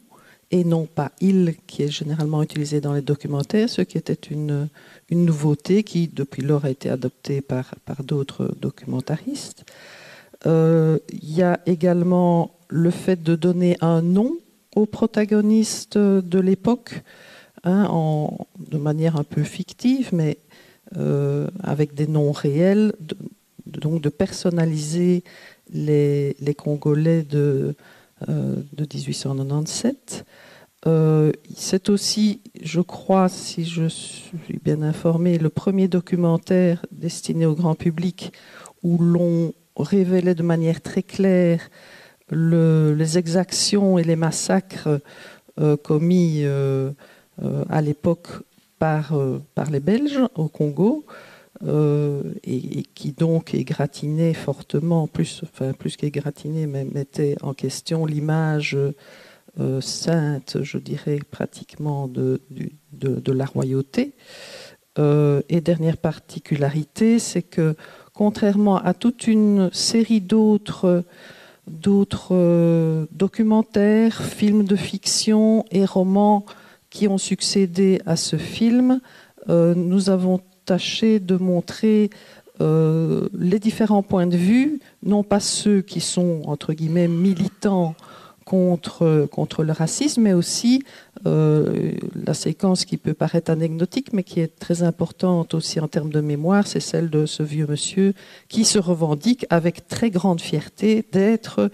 et 0.51 0.63
non 0.63 0.87
pas 0.87 1.11
il, 1.21 1.55
qui 1.67 1.83
est 1.83 1.89
généralement 1.89 2.41
utilisé 2.41 2.81
dans 2.81 2.93
les 2.93 3.01
documentaires, 3.01 3.69
ce 3.69 3.81
qui 3.81 3.97
était 3.97 4.13
une, 4.13 4.67
une 5.09 5.25
nouveauté 5.25 5.83
qui, 5.83 6.07
depuis 6.07 6.41
lors, 6.41 6.65
a 6.65 6.69
été 6.69 6.89
adoptée 6.89 7.41
par, 7.41 7.75
par 7.85 8.03
d'autres 8.03 8.51
documentaristes. 8.59 9.63
Euh, 10.47 10.97
il 11.11 11.33
y 11.33 11.43
a 11.43 11.59
également 11.65 12.51
le 12.67 12.91
fait 12.91 13.21
de 13.21 13.35
donner 13.35 13.77
un 13.81 14.01
nom 14.01 14.37
aux 14.75 14.85
protagonistes 14.85 15.97
de 15.97 16.39
l'époque. 16.39 17.03
Hein, 17.63 18.29
de 18.57 18.77
manière 18.77 19.17
un 19.17 19.23
peu 19.23 19.43
fictive, 19.43 20.09
mais 20.13 20.37
euh, 20.97 21.47
avec 21.61 21.93
des 21.93 22.07
noms 22.07 22.31
réels, 22.31 22.93
donc 23.65 24.01
de 24.01 24.09
personnaliser 24.09 25.23
les, 25.71 26.35
Congolais 26.57 27.23
de, 27.23 27.75
1897. 28.27 30.25
Euh, 30.85 30.89
euh, 30.89 31.31
c'est 31.53 31.89
aussi, 31.89 32.39
je 32.61 32.79
crois, 32.79 33.27
si 33.27 33.65
je 33.65 33.89
suis 33.89 34.59
bien 34.63 34.81
informé, 34.81 35.37
le 35.37 35.49
premier 35.49 35.89
documentaire 35.89 36.85
destiné 36.93 37.45
au 37.45 37.55
grand 37.55 37.75
public 37.75 38.31
où 38.81 38.97
l'on 38.97 39.53
révélait 39.75 40.35
de 40.35 40.43
manière 40.43 40.79
très 40.79 41.03
claire 41.03 41.69
les 42.31 43.17
exactions 43.17 43.97
et 43.97 44.03
les 44.03 44.15
massacres 44.15 45.01
commis 45.83 46.45
à 47.69 47.81
l'époque 47.81 48.27
par, 48.79 49.13
euh, 49.13 49.39
par 49.53 49.69
les 49.69 49.81
Belges 49.81 50.19
au 50.35 50.47
Congo. 50.47 51.05
Euh, 51.65 52.21
et, 52.45 52.83
qui 52.95 53.11
donc 53.11 53.53
égratignait 53.53 54.33
fortement, 54.33 55.07
plus, 55.07 55.41
enfin 55.43 55.73
plus 55.73 55.97
mais 56.01 56.85
mettait 56.85 57.35
en 57.41 57.53
question 57.53 58.05
l'image 58.05 58.77
sainte, 59.81 60.59
je 60.61 60.77
dirais 60.77 61.19
pratiquement, 61.29 62.07
de, 62.07 62.39
de, 62.93 63.31
la 63.33 63.43
royauté. 63.43 64.13
et 64.97 65.61
dernière 65.61 65.97
particularité, 65.97 67.19
c'est 67.19 67.41
que 67.41 67.75
contrairement 68.13 68.77
à 68.77 68.93
toute 68.93 69.27
une 69.27 69.69
série 69.73 70.21
d'autres 70.21 71.03
d'autres 71.67 73.05
documentaires, 73.11 74.23
films 74.23 74.63
de 74.63 74.77
fiction 74.77 75.65
et 75.71 75.83
romans 75.83 76.45
qui 76.89 77.07
ont 77.07 77.17
succédé 77.17 78.01
à 78.05 78.15
ce 78.15 78.35
film, 78.37 78.99
euh, 79.49 79.73
nous 79.75 80.09
avons 80.09 80.41
tâché 80.65 81.19
de 81.19 81.35
montrer 81.35 82.09
euh, 82.61 83.29
les 83.33 83.59
différents 83.59 84.03
points 84.03 84.27
de 84.27 84.37
vue, 84.37 84.79
non 85.03 85.23
pas 85.23 85.39
ceux 85.39 85.81
qui 85.81 86.01
sont, 86.01 86.41
entre 86.45 86.73
guillemets, 86.73 87.07
militants 87.07 87.95
contre, 88.49 89.27
contre 89.31 89.63
le 89.63 89.71
racisme, 89.71 90.23
mais 90.23 90.33
aussi 90.33 90.83
euh, 91.27 91.91
la 92.15 92.33
séquence 92.33 92.83
qui 92.83 92.97
peut 92.97 93.13
paraître 93.13 93.51
anecdotique, 93.51 94.11
mais 94.11 94.23
qui 94.23 94.39
est 94.39 94.59
très 94.59 94.81
importante 94.81 95.53
aussi 95.53 95.79
en 95.79 95.87
termes 95.87 96.09
de 96.09 96.19
mémoire, 96.19 96.65
c'est 96.65 96.79
celle 96.79 97.09
de 97.09 97.27
ce 97.27 97.43
vieux 97.43 97.67
monsieur 97.67 98.13
qui 98.47 98.65
se 98.65 98.79
revendique 98.79 99.45
avec 99.51 99.87
très 99.87 100.09
grande 100.09 100.41
fierté 100.41 101.05
d'être 101.11 101.69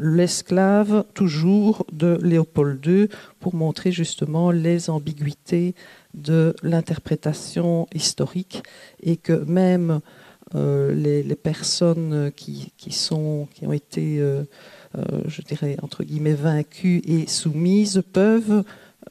l'esclave 0.00 1.04
toujours 1.14 1.86
de 1.92 2.18
Léopold 2.22 2.84
II 2.84 3.08
pour 3.38 3.54
montrer 3.54 3.92
justement 3.92 4.50
les 4.50 4.90
ambiguïtés 4.90 5.74
de 6.14 6.56
l'interprétation 6.62 7.86
historique 7.94 8.62
et 9.02 9.16
que 9.16 9.32
même 9.32 10.00
euh, 10.56 10.92
les, 10.92 11.36
personnes 11.36 12.32
qui, 12.34 12.72
ont 13.12 13.72
été, 13.72 14.18
euh, 14.18 14.42
euh, 14.96 15.22
je 15.26 15.42
dirais, 15.42 15.76
entre 15.82 16.02
guillemets, 16.02 16.34
vaincues 16.34 17.02
et 17.04 17.26
soumises 17.28 18.02
peuvent 18.12 18.64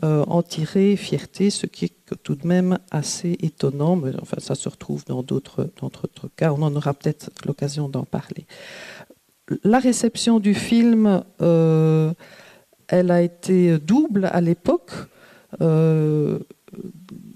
en 0.03 0.43
tirer 0.43 0.95
fierté, 0.95 1.49
ce 1.49 1.65
qui 1.65 1.85
est 1.85 2.15
tout 2.23 2.35
de 2.35 2.47
même 2.47 2.77
assez 2.91 3.35
étonnant, 3.41 3.95
mais 3.95 4.11
enfin 4.21 4.37
ça 4.39 4.53
se 4.53 4.69
retrouve 4.69 5.03
dans 5.05 5.23
d'autres 5.23 5.67
cas, 6.37 6.53
on 6.53 6.61
en 6.61 6.73
aura 6.75 6.93
peut-être 6.93 7.31
l'occasion 7.45 7.89
d'en 7.89 8.03
parler 8.03 8.45
la 9.63 9.79
réception 9.79 10.39
du 10.39 10.53
film, 10.53 11.23
euh, 11.41 12.13
elle 12.87 13.11
a 13.11 13.21
été 13.21 13.77
double 13.79 14.29
à 14.31 14.41
l'époque. 14.41 14.91
Euh, 15.61 16.39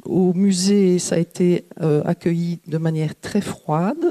au 0.06 0.34
musée, 0.34 1.00
ça 1.00 1.16
a 1.16 1.18
été 1.18 1.66
euh, 1.82 2.04
accueilli 2.06 2.60
de 2.68 2.78
manière 2.78 3.20
très 3.20 3.42
froide, 3.42 4.06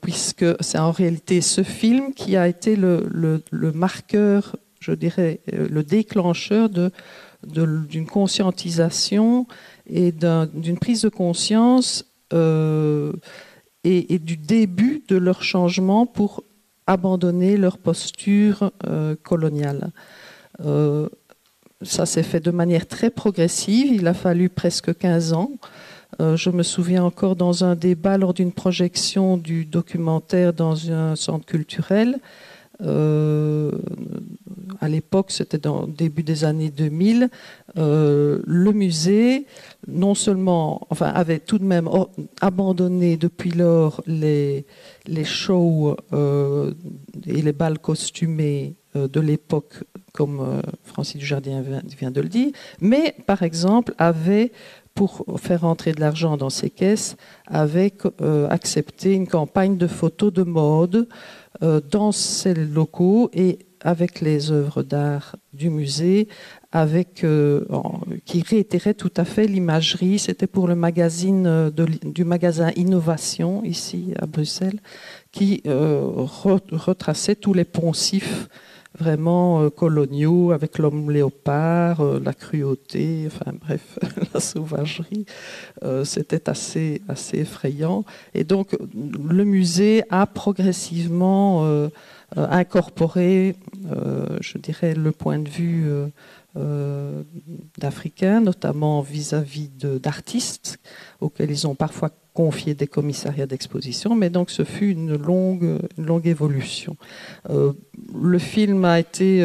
puisque 0.00 0.46
c'est 0.60 0.78
en 0.78 0.92
réalité 0.92 1.40
ce 1.40 1.62
film 1.62 2.14
qui 2.14 2.36
a 2.36 2.48
été 2.48 2.74
le, 2.74 3.42
marqueur, 3.74 4.56
je 4.80 4.92
dirais, 4.92 5.40
le 5.46 5.82
déclencheur 5.82 6.70
d'une 6.70 8.06
conscientisation 8.06 9.46
et 9.86 10.10
d'une 10.12 10.78
prise 10.78 11.02
de 11.02 11.10
conscience 11.10 12.06
et, 13.86 14.18
du 14.18 14.36
début 14.36 15.02
de 15.08 15.16
leur 15.16 15.42
changement 15.42 16.06
pour 16.06 16.42
abandonner 16.86 17.56
leur 17.56 17.78
posture 17.78 18.72
euh, 18.86 19.14
coloniale. 19.22 19.90
Euh, 20.64 21.08
ça 21.82 22.06
s'est 22.06 22.22
fait 22.22 22.40
de 22.40 22.50
manière 22.50 22.86
très 22.86 23.10
progressive, 23.10 23.92
il 23.92 24.06
a 24.06 24.14
fallu 24.14 24.48
presque 24.48 24.96
15 24.96 25.32
ans. 25.34 25.50
Euh, 26.20 26.36
je 26.36 26.50
me 26.50 26.62
souviens 26.62 27.04
encore 27.04 27.36
dans 27.36 27.64
un 27.64 27.74
débat 27.74 28.16
lors 28.18 28.32
d'une 28.32 28.52
projection 28.52 29.36
du 29.36 29.64
documentaire 29.64 30.52
dans 30.52 30.90
un 30.90 31.14
centre 31.16 31.44
culturel, 31.44 32.18
euh, 32.82 33.70
à 34.80 34.88
l'époque, 34.88 35.30
c'était 35.30 35.58
dans 35.58 35.86
début 35.86 36.22
des 36.22 36.44
années 36.44 36.70
2000, 36.70 37.30
euh, 37.78 38.40
le 38.44 38.72
musée, 38.72 39.46
non 39.88 40.14
seulement, 40.14 40.86
enfin, 40.90 41.06
avait 41.06 41.38
tout 41.38 41.58
de 41.58 41.64
même 41.64 41.88
abandonné 42.40 43.16
depuis 43.16 43.50
lors 43.50 44.02
les, 44.06 44.66
les 45.06 45.24
shows 45.24 45.96
euh, 46.12 46.72
et 47.26 47.42
les 47.42 47.52
balles 47.52 47.78
costumées 47.78 48.76
de 48.94 49.20
l'époque, 49.20 49.84
comme 50.14 50.62
Francis 50.84 51.18
Dujardin 51.18 51.62
vient 51.98 52.10
de 52.10 52.20
le 52.22 52.28
dire, 52.28 52.50
mais 52.80 53.14
par 53.26 53.42
exemple 53.42 53.94
avait 53.98 54.52
pour 54.94 55.26
faire 55.36 55.64
entrer 55.64 55.92
de 55.92 56.00
l'argent 56.00 56.38
dans 56.38 56.48
ses 56.48 56.70
caisses, 56.70 57.18
avait 57.46 57.92
accepté 58.48 59.12
une 59.12 59.26
campagne 59.26 59.76
de 59.76 59.86
photos 59.86 60.32
de 60.32 60.44
mode 60.44 61.06
dans 61.60 62.12
ces 62.12 62.54
locaux 62.54 63.30
et 63.32 63.58
avec 63.80 64.20
les 64.20 64.50
œuvres 64.50 64.82
d'art 64.82 65.36
du 65.52 65.70
musée, 65.70 66.28
avec, 66.72 67.24
euh, 67.24 67.64
qui 68.24 68.42
réitérait 68.42 68.94
tout 68.94 69.12
à 69.16 69.24
fait 69.24 69.46
l'imagerie. 69.46 70.18
C'était 70.18 70.46
pour 70.46 70.66
le 70.66 70.74
magazine 70.74 71.46
euh, 71.46 71.70
du 71.70 72.24
magasin 72.24 72.70
Innovation, 72.76 73.62
ici 73.64 74.12
à 74.18 74.26
Bruxelles, 74.26 74.80
qui 75.30 75.62
euh, 75.66 76.00
retraçait 76.04 77.36
tous 77.36 77.54
les 77.54 77.64
poncifs 77.64 78.48
vraiment 78.98 79.70
coloniaux, 79.70 80.52
avec 80.52 80.78
l'homme 80.78 81.10
léopard, 81.10 82.02
la 82.02 82.32
cruauté, 82.32 83.24
enfin 83.26 83.52
bref, 83.60 83.98
la 84.34 84.40
sauvagerie. 84.40 85.26
C'était 86.04 86.48
assez, 86.48 87.02
assez 87.08 87.38
effrayant. 87.38 88.04
Et 88.34 88.44
donc, 88.44 88.76
le 88.94 89.44
musée 89.44 90.02
a 90.10 90.26
progressivement 90.26 91.64
euh, 91.64 91.88
incorporer, 92.34 93.54
euh, 93.90 94.38
je 94.40 94.58
dirais, 94.58 94.94
le 94.94 95.12
point 95.12 95.38
de 95.38 95.48
vue 95.48 95.86
euh, 96.56 97.22
d'Africains, 97.78 98.40
notamment 98.40 99.00
vis-à-vis 99.00 99.68
d'artistes 99.68 100.78
auxquels 101.20 101.50
ils 101.50 101.66
ont 101.66 101.74
parfois 101.74 102.10
confié 102.34 102.74
des 102.74 102.86
commissariats 102.86 103.46
d'exposition, 103.46 104.14
mais 104.14 104.28
donc 104.28 104.50
ce 104.50 104.64
fut 104.64 104.90
une 104.90 105.16
longue, 105.16 105.78
une 105.96 106.04
longue 106.04 106.26
évolution. 106.26 106.96
le 107.48 108.38
film 108.38 108.84
a 108.84 109.00
été 109.00 109.42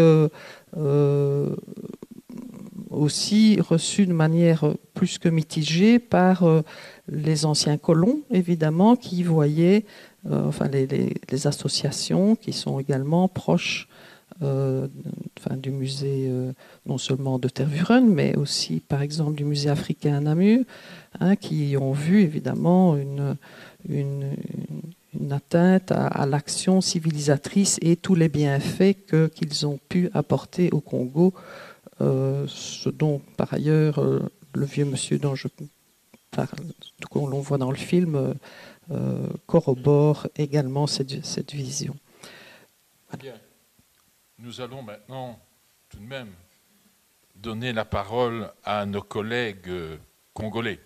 aussi 2.90 3.62
reçu 3.62 4.06
de 4.06 4.14
manière 4.14 4.74
plus 4.94 5.20
que 5.20 5.30
mitigée 5.30 6.00
par 6.00 6.44
les 7.08 7.46
anciens 7.46 7.78
colons, 7.78 8.20
évidemment, 8.30 8.98
qui 8.98 9.24
voyaient 9.24 9.86
euh, 10.30 10.46
enfin 10.48 10.68
les, 10.68 11.48
associations 11.48 12.36
qui 12.36 12.54
sont 12.54 12.80
également 12.80 13.28
proches 13.28 13.88
euh, 14.44 14.88
du 15.58 15.72
musée 15.72 16.28
euh, 16.30 16.54
non 16.86 17.00
seulement 17.00 17.40
de 17.40 17.50
Tervuren, 17.50 18.08
mais 18.08 18.36
aussi 18.36 18.82
par 18.82 19.02
exemple 19.02 19.36
du 19.36 19.44
musée 19.44 19.70
africain 19.70 20.18
à 20.18 20.20
Namur, 20.20 20.64
hein, 21.20 21.36
qui 21.36 21.76
ont 21.80 21.92
vu 21.92 22.22
évidemment 22.22 22.96
une, 22.98 23.36
une, 23.90 24.36
atteinte 25.32 25.92
à, 25.92 26.26
l'action 26.26 26.82
civilisatrice 26.82 27.78
et 27.82 27.96
tous 27.96 28.16
les 28.16 28.30
bienfaits 28.30 28.96
qu'ils 29.34 29.66
ont 29.66 29.80
pu 29.90 30.10
apporter 30.14 30.70
au 30.72 30.80
Congo, 30.80 31.34
ce 32.00 32.90
dont 32.90 33.22
par 33.38 33.54
ailleurs 33.54 34.02
le 34.54 34.66
vieux 34.66 34.86
monsieur 34.86 35.20
dont 35.20 35.36
je 35.36 35.48
parle, 36.32 36.48
l'on 37.14 37.40
voit 37.40 37.58
dans 37.58 37.72
le 37.72 37.78
film, 37.78 38.36
euh, 38.92 39.28
corrobore 39.48 40.28
également 40.36 40.88
cette, 40.88 41.54
vision. 41.54 41.96
Bien. 43.20 43.34
Nous 44.40 44.62
allons 44.62 44.82
maintenant 44.82 45.40
tout 45.90 45.98
de 45.98 46.06
même 46.06 46.32
donner 47.36 47.74
la 47.74 47.86
parole 47.86 48.52
à 48.64 48.86
nos 48.86 49.02
collègues 49.02 49.72
congolais. 50.34 50.80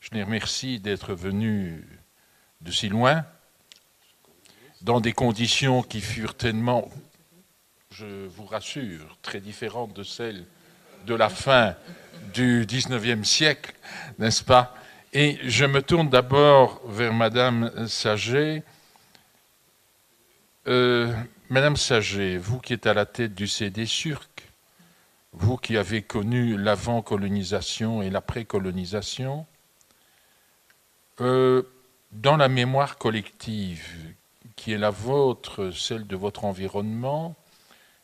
Je 0.00 0.10
les 0.12 0.22
remercie 0.22 0.80
d'être 0.80 1.14
venus 1.14 1.82
de 2.60 2.70
si 2.70 2.88
loin, 2.88 3.24
dans 4.82 5.00
des 5.00 5.12
conditions 5.12 5.82
qui 5.82 6.00
furent 6.00 6.36
tellement, 6.36 6.90
je 7.90 8.26
vous 8.26 8.44
rassure, 8.44 9.18
très 9.22 9.40
différentes 9.40 9.94
de 9.94 10.02
celles 10.02 10.44
de 11.06 11.14
la 11.14 11.28
fin 11.28 11.76
du 12.32 12.66
XIXe 12.66 13.26
siècle, 13.26 13.74
n'est-ce 14.18 14.42
pas? 14.42 14.74
Et 15.14 15.38
je 15.44 15.64
me 15.64 15.80
tourne 15.80 16.08
d'abord 16.08 16.82
vers 16.86 17.14
Madame 17.14 17.86
Saget. 17.86 18.64
Euh, 20.66 21.14
Madame 21.50 21.76
Saget, 21.76 22.36
vous 22.36 22.58
qui 22.58 22.72
êtes 22.72 22.88
à 22.88 22.94
la 22.94 23.06
tête 23.06 23.32
du 23.32 23.46
CD 23.46 23.86
Surc, 23.86 24.42
vous 25.32 25.56
qui 25.56 25.76
avez 25.76 26.02
connu 26.02 26.56
l'avant-colonisation 26.56 28.02
et 28.02 28.10
l'après-colonisation, 28.10 29.46
euh, 31.20 31.62
dans 32.10 32.36
la 32.36 32.48
mémoire 32.48 32.98
collective 32.98 33.86
qui 34.56 34.72
est 34.72 34.78
la 34.78 34.90
vôtre, 34.90 35.70
celle 35.70 36.08
de 36.08 36.16
votre 36.16 36.44
environnement, 36.44 37.36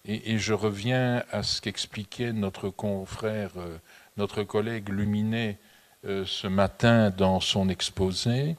et, 0.05 0.33
et 0.33 0.39
je 0.39 0.55
reviens 0.55 1.25
à 1.33 1.43
ce 1.43 1.61
qu'expliquait 1.61 2.33
notre 2.33 2.71
confrère, 2.71 3.51
euh, 3.57 3.79
notre 4.17 4.45
collègue 4.45 4.91
Luminet 4.91 5.59
euh, 6.07 6.25
ce 6.27 6.47
matin 6.47 7.11
dans 7.11 7.41
son 7.41 7.69
exposé 7.69 8.57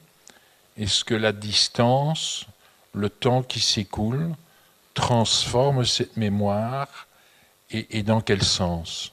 Est-ce 0.76 1.04
que 1.04 1.14
la 1.14 1.32
distance, 1.32 2.46
le 2.94 3.10
temps 3.10 3.42
qui 3.42 3.60
s'écoule, 3.60 4.34
transforme 4.94 5.84
cette 5.84 6.16
mémoire 6.16 7.08
et, 7.70 8.02
dans 8.02 8.20
quel 8.20 8.42
sens? 8.42 9.12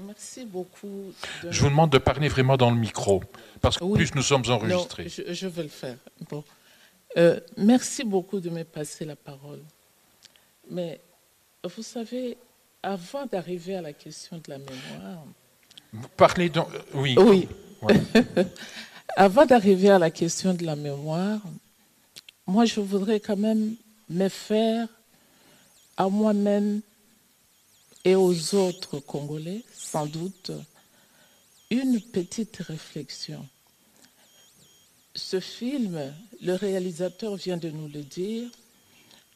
Merci 0.00 0.44
beaucoup. 0.44 1.12
Je 1.48 1.60
vous 1.60 1.68
demande 1.68 1.90
de 1.90 1.98
parler 1.98 2.28
vraiment 2.28 2.56
dans 2.56 2.70
le 2.70 2.76
micro, 2.76 3.22
parce 3.60 3.78
que 3.78 3.94
plus 3.94 4.14
nous 4.14 4.22
sommes 4.22 4.44
enregistrés. 4.48 5.08
je, 5.08 5.46
vais 5.46 5.62
le 5.62 5.68
faire. 5.68 5.96
Bon. 6.28 6.44
Euh, 7.16 7.40
merci 7.56 8.04
beaucoup 8.04 8.40
de 8.40 8.50
me 8.50 8.64
passer 8.64 9.04
la 9.04 9.16
parole. 9.16 9.62
Mais 10.70 11.00
vous 11.64 11.82
savez, 11.82 12.36
avant 12.82 13.26
d'arriver 13.26 13.76
à 13.76 13.82
la 13.82 13.92
question 13.92 14.36
de 14.36 14.50
la 14.50 14.58
mémoire, 14.58 15.24
vous 15.92 16.08
parlez 16.16 16.48
donc. 16.48 16.68
Euh, 16.74 16.82
oui. 16.94 17.16
Oui. 17.18 17.48
Avant 19.16 19.46
d'arriver 19.46 19.90
à 19.90 19.98
la 19.98 20.10
question 20.10 20.54
de 20.54 20.64
la 20.64 20.76
mémoire, 20.76 21.40
moi, 22.46 22.64
je 22.64 22.80
voudrais 22.80 23.20
quand 23.20 23.36
même 23.36 23.74
me 24.08 24.28
faire 24.28 24.88
à 25.96 26.08
moi-même 26.08 26.80
et 28.04 28.14
aux 28.14 28.54
autres 28.54 29.00
Congolais, 29.00 29.62
sans 29.74 30.06
doute, 30.06 30.52
une 31.70 32.00
petite 32.00 32.56
réflexion. 32.58 33.46
Ce 35.14 35.40
film, 35.40 36.00
le 36.40 36.54
réalisateur 36.54 37.36
vient 37.36 37.56
de 37.56 37.70
nous 37.70 37.88
le 37.88 38.02
dire, 38.02 38.48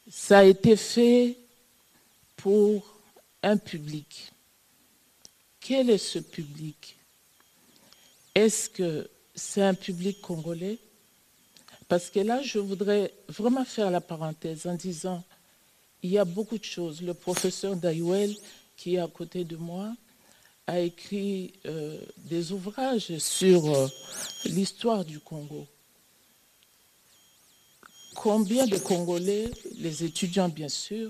ça 0.09 0.39
a 0.39 0.43
été 0.43 0.75
fait 0.75 1.37
pour 2.37 2.95
un 3.43 3.57
public. 3.57 4.32
Quel 5.63 5.89
est 5.89 5.97
ce 5.97 6.19
public? 6.19 6.97
Est-ce 8.35 8.69
que 8.69 9.09
c'est 9.33 9.61
un 9.61 9.73
public 9.73 10.19
congolais? 10.19 10.77
Parce 11.87 12.09
que 12.09 12.19
là, 12.19 12.41
je 12.41 12.59
voudrais 12.59 13.13
vraiment 13.29 13.63
faire 13.63 13.89
la 13.89 14.01
parenthèse 14.01 14.67
en 14.67 14.75
disant, 14.75 15.23
il 16.01 16.09
y 16.09 16.17
a 16.17 16.25
beaucoup 16.25 16.57
de 16.57 16.65
choses. 16.65 17.01
Le 17.01 17.13
professeur 17.13 17.77
Dayuel, 17.77 18.35
qui 18.75 18.95
est 18.95 18.99
à 18.99 19.07
côté 19.07 19.45
de 19.45 19.55
moi, 19.55 19.95
a 20.67 20.81
écrit 20.81 21.53
euh, 21.65 21.97
des 22.17 22.51
ouvrages 22.51 23.17
sur 23.17 23.73
euh, 23.73 23.87
l'histoire 24.43 25.05
du 25.05 25.21
Congo. 25.21 25.65
Combien 28.15 28.67
de 28.67 28.77
Congolais, 28.77 29.49
les 29.77 30.03
étudiants 30.03 30.49
bien 30.49 30.69
sûr, 30.69 31.09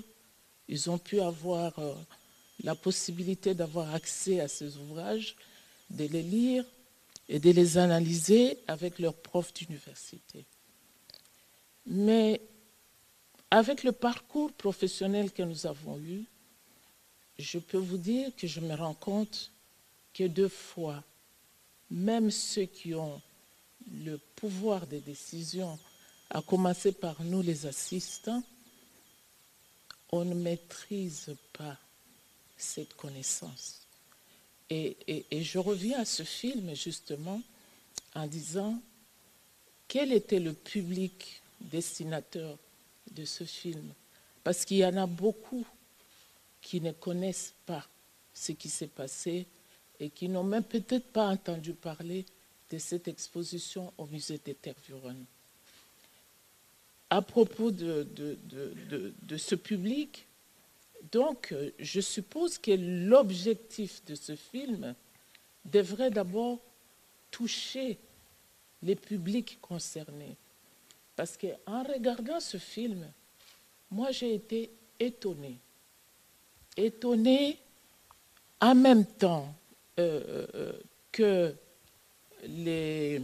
ils 0.68 0.88
ont 0.90 0.98
pu 0.98 1.20
avoir 1.20 1.76
euh, 1.80 1.94
la 2.62 2.74
possibilité 2.74 3.54
d'avoir 3.54 3.94
accès 3.94 4.40
à 4.40 4.48
ces 4.48 4.76
ouvrages, 4.76 5.36
de 5.90 6.04
les 6.04 6.22
lire 6.22 6.64
et 7.28 7.38
de 7.38 7.50
les 7.50 7.78
analyser 7.78 8.58
avec 8.68 8.98
leurs 8.98 9.14
profs 9.14 9.52
d'université. 9.54 10.44
Mais 11.86 12.40
avec 13.50 13.82
le 13.82 13.92
parcours 13.92 14.52
professionnel 14.52 15.32
que 15.32 15.42
nous 15.42 15.66
avons 15.66 15.98
eu, 15.98 16.24
je 17.38 17.58
peux 17.58 17.78
vous 17.78 17.98
dire 17.98 18.34
que 18.36 18.46
je 18.46 18.60
me 18.60 18.74
rends 18.74 18.94
compte 18.94 19.50
que 20.12 20.24
deux 20.24 20.48
fois, 20.48 21.02
même 21.90 22.30
ceux 22.30 22.66
qui 22.66 22.94
ont 22.94 23.20
le 23.90 24.18
pouvoir 24.36 24.86
de 24.86 24.98
décision, 24.98 25.78
à 26.30 26.40
commencer 26.42 26.92
par 26.92 27.22
nous 27.22 27.42
les 27.42 27.66
assistants, 27.66 28.42
on 30.10 30.24
ne 30.24 30.34
maîtrise 30.34 31.34
pas 31.52 31.76
cette 32.56 32.94
connaissance. 32.94 33.80
Et, 34.70 35.26
je 35.30 35.58
reviens 35.58 36.00
à 36.00 36.04
ce 36.04 36.22
film 36.22 36.74
justement 36.74 37.40
en 38.14 38.26
disant 38.26 38.80
quel 39.86 40.12
était 40.12 40.40
le 40.40 40.52
public 40.52 41.42
destinateur 41.60 42.56
de 43.12 43.24
ce 43.24 43.44
film? 43.44 43.92
Parce 44.42 44.64
qu'il 44.64 44.78
y 44.78 44.86
en 44.86 44.96
a 44.96 45.06
beaucoup 45.06 45.66
qui 46.60 46.80
ne 46.80 46.92
connaissent 46.92 47.54
pas 47.66 47.86
ce 48.32 48.52
qui 48.52 48.68
s'est 48.68 48.88
passé 48.88 49.46
et 50.00 50.10
qui 50.10 50.28
n'ont 50.28 50.44
même 50.44 50.64
peut-être 50.64 51.12
pas 51.12 51.28
entendu 51.28 51.74
parler 51.74 52.24
de 52.70 52.78
cette 52.78 53.06
exposition 53.06 53.92
au 53.98 54.06
musée 54.06 54.40
des 54.44 54.54
Tervuren. 54.54 55.24
À 57.10 57.22
propos 57.22 57.70
de, 57.70 58.02
de, 58.14 58.38
de, 59.22 59.36
ce 59.36 59.54
public, 59.54 60.26
donc 61.12 61.54
je 61.78 62.00
suppose 62.00 62.58
que 62.58 62.72
l'objectif 62.72 64.04
de 64.04 64.14
ce 64.14 64.36
film 64.36 64.94
devrait 65.64 66.10
d'abord 66.10 66.58
toucher 67.30 67.98
les 68.82 68.96
publics 68.96 69.58
concernés. 69.60 70.36
Parce 71.16 71.36
qu'en 71.36 71.82
regardant 71.82 72.40
ce 72.40 72.58
film, 72.58 73.10
moi 73.90 74.10
j'ai 74.10 74.34
été 74.34 74.70
étonnée. 74.98 75.58
Étonnée 76.76 77.58
en 78.60 78.74
même 78.74 79.04
temps 79.04 79.54
euh, 79.98 80.46
euh, 80.54 80.72
que 81.12 81.54
les 82.46 83.20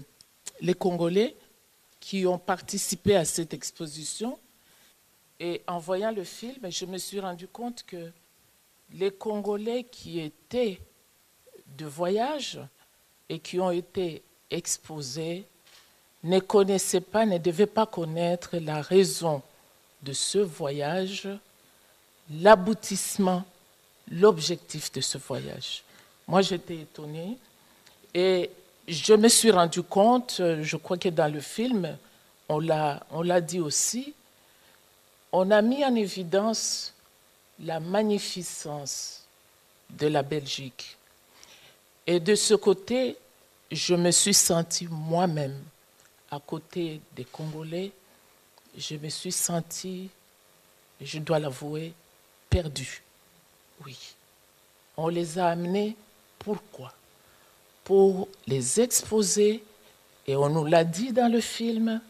Congolais 0.79 1.37
qui 1.99 2.27
ont 2.27 2.39
participé 2.39 3.17
à 3.17 3.25
cette 3.25 3.53
exposition. 3.53 4.39
Et 5.43 5.63
en 5.67 5.79
voyant 5.79 6.13
le 6.13 6.23
film, 6.23 6.71
je 6.71 6.85
me 6.85 6.99
suis 6.99 7.19
rendu 7.19 7.49
compte 7.49 7.83
que 7.87 8.13
les 8.93 9.11
Congolais 9.11 9.85
qui 9.85 10.21
étaient 10.21 10.79
de 11.79 11.87
voyage 11.87 12.61
et 13.29 13.39
qui 13.39 13.59
ont 13.59 13.71
été 13.71 14.23
exposés 14.51 15.45
ne 16.23 16.41
connaissaient 16.41 17.01
pas, 17.01 17.25
ne 17.25 17.39
devaient 17.39 17.65
pas 17.65 17.87
connaître 17.87 18.59
la 18.59 18.83
raison 18.83 19.41
de 20.03 20.13
ce 20.13 20.39
voyage, 20.39 21.27
l'aboutissement, 22.31 23.45
l'objectif 24.11 24.93
de 24.93 25.01
ce 25.01 25.17
voyage. 25.17 25.83
Moi, 26.29 26.43
j'étais 26.43 26.81
étonnée 26.81 27.39
et 28.13 28.51
je 28.87 29.15
me 29.15 29.29
suis 29.29 29.51
rendu 29.51 29.83
compte, 29.83 30.35
je 30.39 30.77
crois 30.77 30.99
que 30.99 31.09
dans 31.09 31.33
le 31.33 31.41
film, 31.41 31.97
on 32.49 32.59
l'a 32.59 33.41
dit 33.41 33.61
aussi, 33.61 34.13
on 35.33 35.51
a 35.51 35.63
mis 35.63 35.85
en 35.85 35.95
évidence 35.95 36.93
la 37.61 37.81
magnificence 37.81 39.25
de 39.91 40.07
la 40.07 40.23
Belgique. 40.23 40.97
Et 42.07 42.21
de 42.21 42.35
ce 42.35 42.55
côté, 42.55 43.17
je 43.71 43.95
me 43.95 44.11
suis 44.11 44.35
sentie 44.35 44.89
moi-même 44.91 45.59
à 46.31 46.41
côté 46.41 47.01
des 47.15 47.25
Congolais, 47.25 47.93
je 48.77 48.97
me 48.97 49.09
suis 49.09 49.33
sentie, 49.33 50.09
je 51.01 51.19
dois 51.19 51.39
l'avouer, 51.39 51.93
perdue. 52.49 53.03
Oui. 53.85 53.97
On 54.97 55.09
les 55.09 55.39
a 55.39 55.49
amenés 55.49 55.97
pourquoi? 56.39 56.93
Pour 57.85 58.29
les 58.47 58.81
exposer, 58.81 59.63
et 60.27 60.37
on 60.37 60.49
nous 60.49 60.65
l'a 60.65 60.85
dit 60.85 61.13
dans 61.13 61.31
le 61.31 61.41
film, 61.41 62.01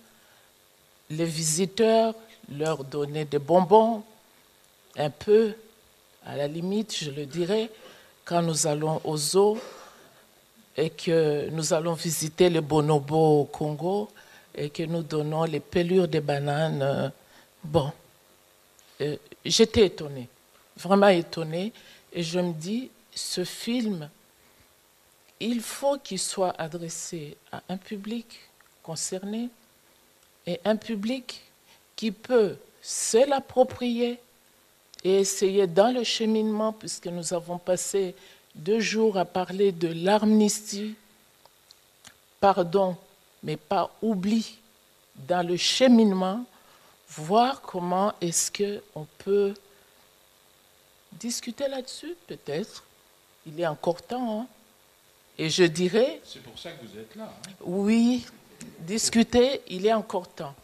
les 1.08 1.24
visiteurs 1.24 2.14
leur 2.50 2.84
donnaient 2.84 3.24
des 3.24 3.38
bonbons, 3.38 4.02
un 4.96 5.10
peu, 5.10 5.54
à 6.24 6.36
la 6.36 6.46
limite, 6.46 6.96
je 6.96 7.10
le 7.10 7.26
dirais, 7.26 7.70
quand 8.24 8.42
nous 8.42 8.66
allons 8.66 9.00
aux 9.04 9.16
zoo 9.16 9.58
et 10.76 10.90
que 10.90 11.48
nous 11.50 11.72
allons 11.72 11.94
visiter 11.94 12.48
les 12.50 12.60
bonobos 12.60 13.40
au 13.40 13.44
Congo 13.44 14.10
et 14.54 14.70
que 14.70 14.82
nous 14.82 15.02
donnons 15.02 15.44
les 15.44 15.60
pelures 15.60 16.08
des 16.08 16.20
bananes. 16.20 17.12
Bon, 17.62 17.92
euh, 19.00 19.16
j'étais 19.44 19.86
étonnée, 19.86 20.28
vraiment 20.76 21.08
étonnée, 21.08 21.72
et 22.12 22.22
je 22.22 22.40
me 22.40 22.52
dis, 22.52 22.90
ce 23.14 23.44
film 23.44 24.08
il 25.40 25.62
faut 25.62 25.98
qu'il 25.98 26.18
soit 26.18 26.54
adressé 26.60 27.36
à 27.50 27.62
un 27.70 27.78
public 27.78 28.38
concerné 28.82 29.48
et 30.46 30.60
un 30.64 30.76
public 30.76 31.40
qui 32.00 32.12
peut 32.12 32.56
se 32.80 33.28
l'approprier 33.28 34.18
et 35.04 35.20
essayer 35.20 35.66
dans 35.66 35.92
le 35.92 36.02
cheminement, 36.02 36.72
puisque 36.72 37.08
nous 37.08 37.34
avons 37.34 37.58
passé 37.58 38.14
deux 38.54 38.80
jours 38.80 39.18
à 39.18 39.26
parler 39.26 39.70
de 39.70 39.88
l'amnistie, 39.88 40.94
pardon, 42.40 42.96
mais 43.42 43.58
pas 43.58 43.94
oubli, 44.00 44.56
dans 45.28 45.46
le 45.46 45.58
cheminement, 45.58 46.46
voir 47.06 47.60
comment 47.60 48.14
est-ce 48.22 48.50
qu'on 48.50 49.06
peut 49.18 49.52
discuter 51.12 51.68
là-dessus, 51.68 52.16
peut-être. 52.26 52.82
Il 53.46 53.60
est 53.60 53.66
encore 53.66 54.00
temps. 54.00 54.40
Hein? 54.40 54.46
Et 55.36 55.50
je 55.50 55.64
dirais... 55.64 56.22
C'est 56.24 56.42
pour 56.42 56.58
ça 56.58 56.72
que 56.72 56.86
vous 56.86 56.98
êtes 56.98 57.14
là. 57.14 57.24
Hein. 57.24 57.52
Oui, 57.60 58.24
discuter, 58.78 59.60
il 59.68 59.84
est 59.84 59.92
encore 59.92 60.28
temps. 60.28 60.54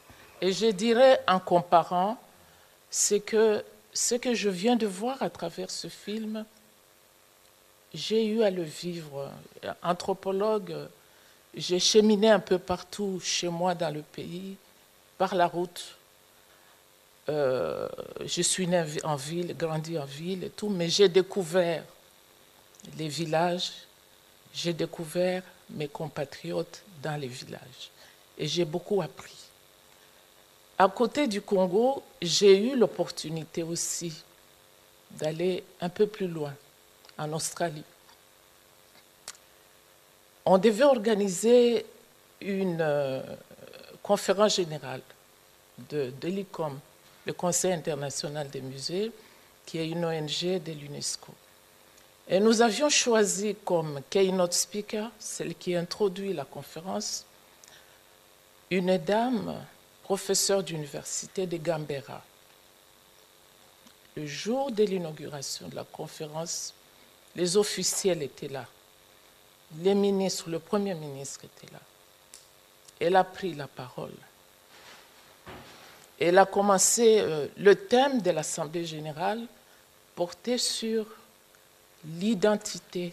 Et 0.40 0.52
je 0.52 0.66
dirais, 0.66 1.20
en 1.26 1.40
comparant, 1.40 2.18
c'est 2.90 3.20
que 3.20 3.64
ce 3.92 4.14
que 4.14 4.34
je 4.34 4.50
viens 4.50 4.76
de 4.76 4.86
voir 4.86 5.22
à 5.22 5.30
travers 5.30 5.70
ce 5.70 5.88
film, 5.88 6.44
j'ai 7.94 8.26
eu 8.26 8.42
à 8.42 8.50
le 8.50 8.62
vivre. 8.62 9.30
Anthropologue, 9.82 10.76
j'ai 11.54 11.78
cheminé 11.78 12.28
un 12.30 12.40
peu 12.40 12.58
partout 12.58 13.18
chez 13.22 13.48
moi 13.48 13.74
dans 13.74 13.92
le 13.92 14.02
pays, 14.02 14.56
par 15.16 15.34
la 15.34 15.46
route. 15.46 15.96
Euh, 17.28 17.88
je 18.24 18.42
suis 18.42 18.66
né 18.66 18.84
en 19.02 19.16
ville, 19.16 19.56
grandi 19.56 19.98
en 19.98 20.04
ville 20.04 20.44
et 20.44 20.50
tout, 20.50 20.68
mais 20.68 20.88
j'ai 20.88 21.08
découvert 21.08 21.82
les 22.98 23.08
villages, 23.08 23.72
j'ai 24.52 24.72
découvert 24.72 25.42
mes 25.70 25.88
compatriotes 25.88 26.82
dans 27.02 27.18
les 27.20 27.26
villages 27.26 27.90
et 28.38 28.46
j'ai 28.46 28.64
beaucoup 28.64 29.02
appris. 29.02 29.45
À 30.78 30.88
côté 30.88 31.26
du 31.26 31.40
Congo, 31.40 32.02
j'ai 32.20 32.58
eu 32.58 32.76
l'opportunité 32.76 33.62
aussi 33.62 34.12
d'aller 35.12 35.64
un 35.80 35.88
peu 35.88 36.06
plus 36.06 36.28
loin, 36.28 36.52
en 37.16 37.32
Australie. 37.32 37.84
On 40.44 40.58
devait 40.58 40.84
organiser 40.84 41.86
une 42.42 42.80
euh, 42.80 43.22
conférence 44.02 44.56
générale 44.56 45.00
de, 45.90 46.12
de 46.20 46.28
l'ICOM, 46.28 46.78
le 47.24 47.32
Conseil 47.32 47.72
international 47.72 48.50
des 48.50 48.60
musées, 48.60 49.10
qui 49.64 49.78
est 49.78 49.88
une 49.88 50.04
ONG 50.04 50.62
de 50.62 50.72
l'UNESCO. 50.72 51.32
Et 52.28 52.38
nous 52.38 52.60
avions 52.60 52.90
choisi 52.90 53.56
comme 53.64 54.00
keynote 54.10 54.52
speaker, 54.52 55.10
celle 55.18 55.54
qui 55.54 55.74
introduit 55.74 56.34
la 56.34 56.44
conférence, 56.44 57.24
une 58.70 58.98
dame, 58.98 59.54
professeure 60.06 60.62
d'université 60.62 61.48
de 61.48 61.56
Gambera. 61.56 62.22
Le 64.16 64.24
jour 64.24 64.70
de 64.70 64.84
l'inauguration 64.84 65.66
de 65.66 65.74
la 65.74 65.82
conférence, 65.82 66.72
les 67.34 67.56
officiels 67.56 68.22
étaient 68.22 68.46
là. 68.46 68.66
Les 69.80 69.96
ministres, 69.96 70.48
le 70.48 70.60
Premier 70.60 70.94
ministre 70.94 71.40
était 71.46 71.72
là. 71.72 71.80
Elle 73.00 73.16
a 73.16 73.24
pris 73.24 73.52
la 73.54 73.66
parole. 73.66 74.14
Elle 76.20 76.38
a 76.38 76.46
commencé, 76.46 77.18
euh, 77.18 77.48
le 77.56 77.74
thème 77.74 78.22
de 78.22 78.30
l'Assemblée 78.30 78.86
générale 78.86 79.42
portait 80.14 80.56
sur 80.56 81.04
l'identité 82.04 83.12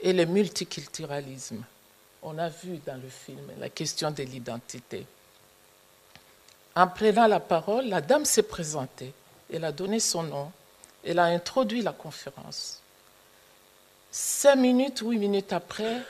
et 0.00 0.12
le 0.12 0.26
multiculturalisme. 0.26 1.62
On 2.24 2.36
a 2.36 2.48
vu 2.48 2.78
dans 2.84 3.00
le 3.00 3.08
film 3.08 3.52
la 3.60 3.68
question 3.68 4.10
de 4.10 4.24
l'identité. 4.24 5.06
En 6.76 6.86
prenant 6.86 7.26
la 7.26 7.40
parole, 7.40 7.86
la 7.86 8.00
dame 8.00 8.24
s'est 8.24 8.42
présentée. 8.42 9.12
Elle 9.52 9.64
a 9.64 9.72
donné 9.72 10.00
son 10.00 10.22
nom. 10.22 10.52
Elle 11.04 11.18
a 11.18 11.24
introduit 11.24 11.82
la 11.82 11.92
conférence. 11.92 12.80
Cinq 14.10 14.56
minutes, 14.56 15.00
huit 15.04 15.18
minutes 15.18 15.52
après, 15.52 16.02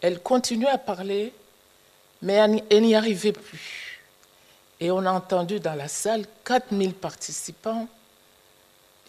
elle 0.00 0.20
continuait 0.20 0.68
à 0.68 0.78
parler, 0.78 1.32
mais 2.22 2.34
elle 2.70 2.82
n'y 2.82 2.94
arrivait 2.94 3.32
plus. 3.32 4.00
Et 4.78 4.90
on 4.90 5.04
a 5.04 5.12
entendu 5.12 5.60
dans 5.60 5.74
la 5.74 5.88
salle 5.88 6.26
4000 6.44 6.94
participants. 6.94 7.88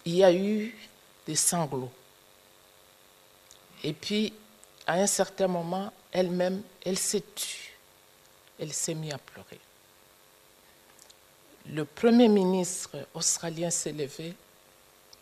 Il 0.04 0.16
y 0.16 0.24
a 0.24 0.32
eu 0.32 0.74
des 1.26 1.36
sanglots. 1.36 1.92
Et 3.84 3.92
puis, 3.92 4.32
à 4.86 4.94
un 4.94 5.06
certain 5.06 5.46
moment, 5.46 5.92
elle-même, 6.10 6.62
elle 6.84 6.98
s'est 6.98 7.24
tue. 7.34 7.76
Elle 8.58 8.72
s'est 8.72 8.94
mise 8.94 9.12
à 9.12 9.18
pleurer. 9.18 9.60
Le 11.70 11.84
Premier 11.84 12.28
ministre 12.28 12.96
australien 13.12 13.68
s'est 13.68 13.92
levé, 13.92 14.34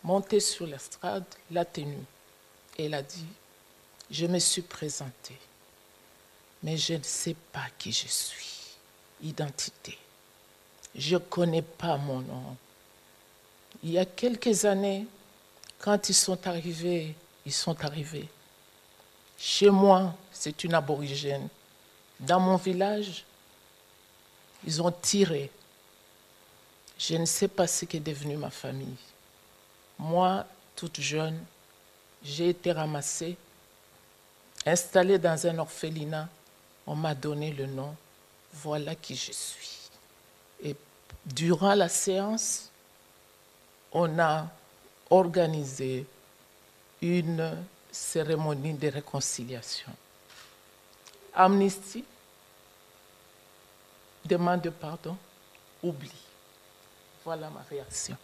monté 0.03 0.39
sur 0.39 0.65
l'estrade, 0.65 1.25
l'a 1.51 1.65
tenu. 1.65 1.97
Et 2.77 2.85
elle 2.85 2.93
a 2.93 3.01
dit, 3.01 3.25
je 4.09 4.25
me 4.27 4.39
suis 4.39 4.61
présentée, 4.61 5.37
mais 6.63 6.77
je 6.77 6.93
ne 6.93 7.03
sais 7.03 7.35
pas 7.51 7.65
qui 7.77 7.91
je 7.91 8.07
suis. 8.07 8.53
Identité. 9.21 9.97
je 10.95 11.15
ne 11.15 11.19
connais 11.19 11.63
pas 11.63 11.97
mon 11.97 12.19
nom. 12.19 12.55
Il 13.83 13.91
y 13.91 13.97
a 13.97 14.05
quelques 14.05 14.63
années, 14.63 15.07
quand 15.79 16.07
ils 16.07 16.13
sont 16.13 16.47
arrivés, 16.47 17.15
ils 17.45 17.51
sont 17.51 17.83
arrivés. 17.83 18.29
Chez 19.37 19.69
moi, 19.69 20.15
c'est 20.31 20.63
une 20.63 20.75
aborigène. 20.75 21.47
Dans 22.19 22.39
mon 22.39 22.57
village, 22.57 23.25
ils 24.65 24.81
ont 24.81 24.91
tiré. 24.91 25.51
Je 26.97 27.15
ne 27.15 27.25
sais 27.25 27.47
pas 27.47 27.67
ce 27.67 27.85
qu'est 27.85 27.99
devenu 27.99 28.37
ma 28.37 28.49
famille. 28.49 28.97
Moi, 29.99 30.45
toute 30.75 30.99
jeune, 30.99 31.43
j'ai 32.23 32.49
été 32.49 32.71
ramassée, 32.71 33.37
installée 34.65 35.19
dans 35.19 35.45
un 35.47 35.57
orphelinat. 35.59 36.27
On 36.85 36.95
m'a 36.95 37.13
donné 37.13 37.51
le 37.51 37.67
nom. 37.67 37.95
Voilà 38.53 38.95
qui 38.95 39.15
je 39.15 39.31
suis. 39.31 39.89
Et 40.63 40.75
durant 41.25 41.75
la 41.75 41.89
séance, 41.89 42.69
on 43.91 44.17
a 44.19 44.47
organisé 45.09 46.05
une 47.01 47.57
cérémonie 47.91 48.73
de 48.73 48.87
réconciliation. 48.87 49.91
Amnistie, 51.33 52.03
demande 54.25 54.61
de 54.61 54.69
pardon, 54.69 55.15
oubli. 55.83 56.26
Voilà 57.27 57.49
ma 57.49 57.61
réaction. 57.69 58.15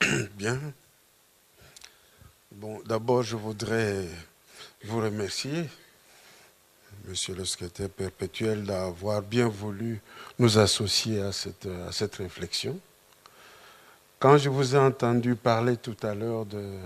Bien. 0.34 0.60
Bon, 2.52 2.80
d'abord, 2.86 3.24
je 3.24 3.34
voudrais 3.34 4.06
vous 4.84 5.00
remercier, 5.00 5.68
Monsieur 7.06 7.34
le 7.34 7.44
secrétaire 7.44 7.90
perpétuel, 7.90 8.62
d'avoir 8.62 9.20
bien 9.20 9.48
voulu 9.48 10.00
nous 10.38 10.58
associer 10.58 11.20
à 11.20 11.32
cette, 11.32 11.66
à 11.66 11.90
cette 11.90 12.14
réflexion. 12.14 12.78
Quand 14.20 14.38
je 14.38 14.48
vous 14.48 14.76
ai 14.76 14.78
entendu 14.78 15.34
parler 15.34 15.76
tout 15.76 15.96
à 16.04 16.14
l'heure 16.14 16.46
de 16.46 16.78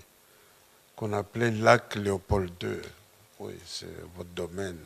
qu'on 1.00 1.14
appelait 1.14 1.52
lac 1.52 1.96
Léopold 1.96 2.52
II. 2.62 2.72
Oui, 3.40 3.54
c'est 3.66 3.88
votre 4.18 4.32
domaine. 4.32 4.80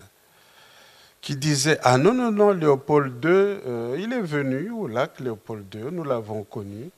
Qui 1.20 1.36
disait 1.36 1.80
Ah 1.82 1.98
non, 1.98 2.14
non, 2.14 2.32
non, 2.32 2.52
Léopold 2.52 3.26
II, 3.26 3.32
euh, 3.32 3.98
il 4.00 4.14
est 4.14 4.22
venu 4.22 4.70
au 4.70 4.86
lac 4.88 5.20
Léopold 5.20 5.74
II, 5.74 5.86
nous 5.92 6.04
l'avons 6.04 6.44
connu. 6.44 6.92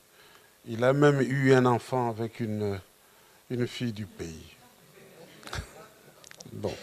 Il 0.66 0.84
a 0.84 0.92
même 0.92 1.22
eu 1.22 1.54
un 1.54 1.66
enfant 1.66 2.10
avec 2.10 2.42
une, 2.42 2.78
une 3.50 3.66
fille 3.68 3.94
du 3.94 4.06
pays. 4.06 4.58
Bon. 6.52 6.76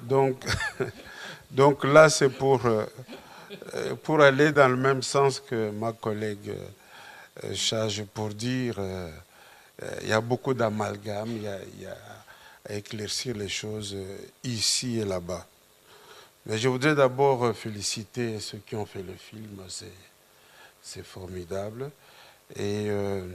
Donc, 0.00 0.44
donc 1.52 1.84
là, 1.84 2.08
c'est 2.08 2.30
pour, 2.30 2.66
euh, 2.66 2.84
pour 4.02 4.20
aller 4.22 4.50
dans 4.50 4.66
le 4.68 4.76
même 4.76 5.02
sens 5.02 5.38
que 5.38 5.70
ma 5.70 5.92
collègue 5.92 6.52
euh, 7.44 7.54
charge 7.54 8.02
pour 8.12 8.30
dire 8.30 8.74
euh, 8.78 9.08
il 10.02 10.08
y 10.08 10.12
a 10.12 10.20
beaucoup 10.20 10.54
d'amalgame, 10.54 11.36
il, 11.36 11.42
y 11.42 11.86
a, 11.86 11.96
à 12.68 12.74
éclaircir 12.74 13.36
les 13.36 13.48
choses 13.48 13.96
ici 14.44 14.98
et 14.98 15.04
là-bas. 15.04 15.46
Mais 16.46 16.58
je 16.58 16.68
voudrais 16.68 16.94
d'abord 16.94 17.54
féliciter 17.56 18.40
ceux 18.40 18.58
qui 18.58 18.74
ont 18.74 18.86
fait 18.86 19.02
le 19.02 19.14
film, 19.14 19.62
c'est 20.82 21.04
formidable. 21.04 21.90
Et 22.56 22.90
euh, 22.90 23.26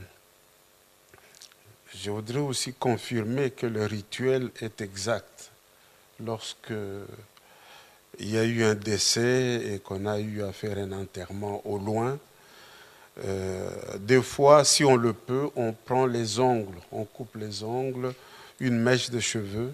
je 1.95 2.12
voudrais 2.12 2.39
aussi 2.39 2.73
confirmer 2.73 3.52
que 3.52 3.65
le 3.65 3.86
rituel 3.86 4.52
est 4.62 4.82
exact. 4.82 5.52
Lorsque 6.23 6.73
il 8.19 8.30
y 8.30 8.38
a 8.38 8.43
eu 8.43 8.63
un 8.63 8.76
décès 8.76 9.62
et 9.73 9.80
qu'on 9.80 10.06
a 10.06 10.19
eu 10.19 10.43
à 10.43 10.52
faire 10.52 10.78
un 10.78 10.91
enterrement 10.91 11.62
au 11.65 11.78
loin, 11.78 12.19
euh, 13.25 13.69
des 13.99 14.21
fois, 14.21 14.63
si 14.63 14.84
on 14.84 14.95
le 14.95 15.13
peut, 15.13 15.49
on 15.56 15.73
prend 15.73 16.06
les 16.06 16.39
ongles, 16.39 16.77
on 16.91 17.03
coupe 17.03 17.36
les 17.36 17.63
ongles, 17.63 18.13
une 18.60 18.80
mèche 18.80 19.10
de 19.10 19.19
cheveux, 19.19 19.73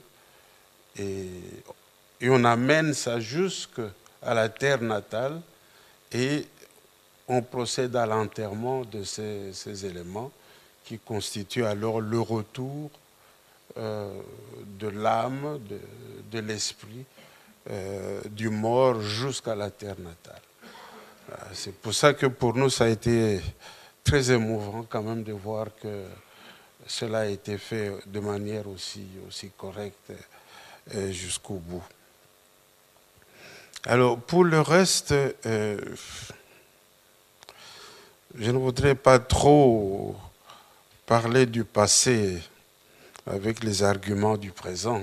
et, 0.97 1.27
on 2.21 2.45
amène 2.45 2.93
ça 2.93 3.19
jusqu'à 3.19 3.91
la 4.23 4.47
terre 4.47 4.81
natale, 4.81 5.41
et 6.11 6.45
on 7.27 7.41
procède 7.41 7.95
à 7.95 8.05
l'enterrement 8.05 8.85
de 8.85 9.03
ces, 9.03 9.85
éléments 9.85 10.31
qui 10.85 10.99
constituent 10.99 11.65
alors 11.65 11.99
le 11.99 12.19
retour 12.19 12.91
euh, 13.77 14.13
de 14.79 14.87
l'âme, 14.87 15.59
de, 15.69 15.79
de 16.31 16.39
l'esprit 16.39 17.05
euh, 17.69 18.21
du 18.29 18.49
mort 18.49 19.01
jusqu'à 19.01 19.55
la 19.55 19.69
terre 19.69 19.99
natale. 19.99 20.41
C'est 21.53 21.75
pour 21.75 21.93
ça 21.93 22.13
que 22.13 22.25
pour 22.25 22.55
nous, 22.55 22.69
ça 22.69 22.85
a 22.85 22.89
été 22.89 23.41
très 24.03 24.31
émouvant 24.31 24.85
quand 24.89 25.03
même 25.03 25.23
de 25.23 25.33
voir 25.33 25.67
que 25.81 26.05
cela 26.87 27.19
a 27.19 27.25
été 27.25 27.57
fait 27.57 27.91
de 28.05 28.19
manière 28.19 28.67
aussi, 28.67 29.05
aussi 29.27 29.51
correcte 29.57 30.11
euh, 30.93 31.11
jusqu'au 31.11 31.55
bout. 31.55 31.83
Alors, 33.85 34.19
pour 34.19 34.43
le 34.43 34.61
reste, 34.61 35.11
euh, 35.45 35.77
je 38.35 38.51
ne 38.51 38.57
voudrais 38.57 38.95
pas 38.95 39.19
trop 39.19 40.15
parler 41.05 41.45
du 41.45 41.63
passé 41.63 42.41
avec 43.25 43.63
les 43.63 43.83
arguments 43.83 44.37
du 44.37 44.51
présent, 44.51 45.01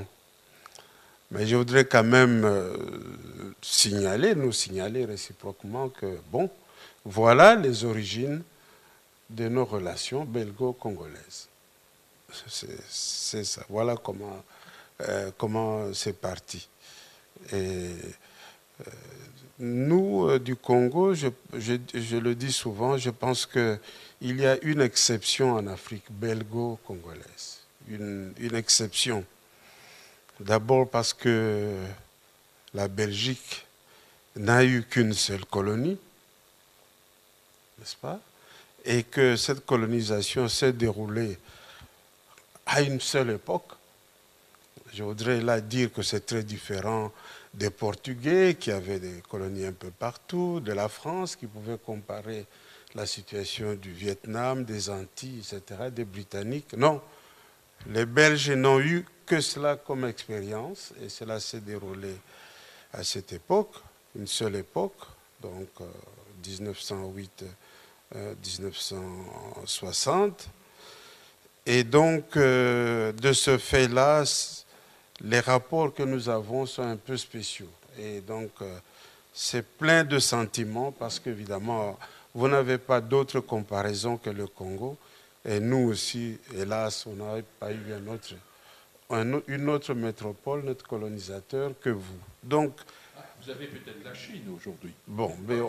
mais 1.31 1.47
je 1.47 1.57
voudrais 1.57 1.85
quand 1.85 2.05
même 2.05 2.45
euh, 2.45 2.77
signaler, 3.63 4.35
nous 4.35 4.53
signaler 4.53 5.05
réciproquement 5.05 5.89
que, 5.89 6.19
bon, 6.31 6.51
voilà 7.05 7.55
les 7.55 7.85
origines 7.85 8.43
de 9.31 9.49
nos 9.49 9.65
relations 9.65 10.25
belgo-congolaises. 10.25 11.49
C'est 12.89 13.45
ça, 13.45 13.63
voilà 13.69 13.97
comment 13.97 14.43
euh, 15.09 15.31
comment 15.39 15.93
c'est 15.95 16.19
parti. 16.19 16.69
Et 17.53 17.57
euh, 17.57 18.91
nous, 19.59 20.39
du 20.39 20.57
Congo, 20.57 21.15
je, 21.15 21.29
le 22.17 22.35
dis 22.35 22.53
souvent, 22.53 22.99
je 22.99 23.11
pense 23.11 23.47
qu'il 23.47 23.79
y 24.23 24.47
a 24.47 24.59
une 24.63 24.81
exception 24.81 25.55
en 25.55 25.67
Afrique 25.67 26.05
belgo-congolaise. 26.11 27.61
Une, 27.89 28.35
exception. 28.55 29.25
D'abord 30.41 30.89
parce 30.89 31.13
que 31.13 31.77
la 32.73 32.89
Belgique 32.89 33.67
n'a 34.37 34.65
eu 34.65 34.83
qu'une 34.85 35.13
seule 35.13 35.45
colonie, 35.45 35.99
n'est-ce 37.79 37.97
pas? 37.97 38.19
Et 38.87 39.03
que 39.03 39.37
cette 39.37 39.67
colonisation 39.67 40.49
s'est 40.49 40.73
déroulée 40.73 41.39
à 42.65 42.81
une 42.81 43.01
seule 43.01 43.33
époque. 43.33 43.73
Je 44.95 45.03
voudrais 45.03 45.43
là 45.43 45.61
dire 45.61 45.93
que 45.93 46.03
c'est 46.03 46.25
très 46.25 46.43
différent 46.43 47.13
des 47.53 47.69
Portugais 47.69 48.57
qui 48.59 48.71
avaient 48.71 48.99
des 48.99 49.23
colonies 49.29 49.67
un 49.67 49.73
peu 49.73 49.91
partout, 49.91 50.61
de 50.61 50.73
la 50.73 50.89
France 50.89 51.37
qui 51.37 51.47
pouvait 51.47 51.77
comparer 51.77 52.47
la 52.95 53.05
situation 53.05 53.75
du 53.75 53.93
Vietnam, 53.93 54.65
des 54.65 54.89
Antilles, 54.89 55.41
etc., 55.41 55.91
des 55.93 56.07
Britanniques. 56.07 56.73
Non, 56.73 57.03
les 57.89 58.07
Belges 58.07 58.53
n'ont 58.53 58.81
eu 58.81 59.05
que 59.31 59.41
cela 59.41 59.77
comme 59.77 60.07
expérience 60.07 60.93
et 61.01 61.09
cela 61.09 61.39
s'est 61.39 61.61
déroulé 61.61 62.17
à 62.93 63.05
cette 63.05 63.33
époque, 63.33 63.77
une 64.17 64.27
seule 64.27 64.57
époque, 64.57 64.99
donc 65.41 65.69
euh, 65.81 65.85
1908-1960. 68.13 70.09
Euh, 70.11 70.31
et 71.65 71.85
donc, 71.85 72.37
euh, 72.37 73.13
de 73.13 73.33
ce 73.33 73.57
fait-là, 73.57 74.25
les 75.21 75.39
rapports 75.39 75.95
que 75.95 76.03
nous 76.03 76.29
avons 76.29 76.67
sont 76.67 76.83
un 76.83 76.97
peu 76.97 77.17
spéciaux. 77.17 77.71
Et 78.01 78.23
donc, 78.23 78.51
euh, 78.63 78.79
c'est 79.33 79.63
plein 79.65 80.03
de 80.03 80.19
sentiments 80.19 80.91
parce 80.91 81.21
qu'évidemment, 81.21 81.97
vous 82.35 82.49
n'avez 82.49 82.79
pas 82.79 83.01
d'autre 83.01 83.39
comparaison 83.39 84.17
que 84.17 84.31
le 84.31 84.49
Congo. 84.49 84.97
Et 85.45 85.61
nous 85.61 85.89
aussi, 85.89 86.37
hélas, 86.53 87.07
on 87.07 87.15
n'avait 87.15 87.45
pas 87.61 87.71
eu 87.71 87.93
un 87.93 88.13
autre, 88.13 88.35
une 89.11 89.69
autre 89.69 89.95
métropole, 89.95 90.63
notre 90.63 90.87
colonisateur 90.87 91.73
que 91.81 91.91
vous. 91.91 92.19
Donc, 92.43 92.73
vous 93.43 93.51
avez 93.51 93.67
peut-être 93.67 94.05
la 94.05 94.15
Chine 94.15 94.55
aujourd'hui. 94.55 94.93
Bon, 95.07 95.35
mais 95.49 95.61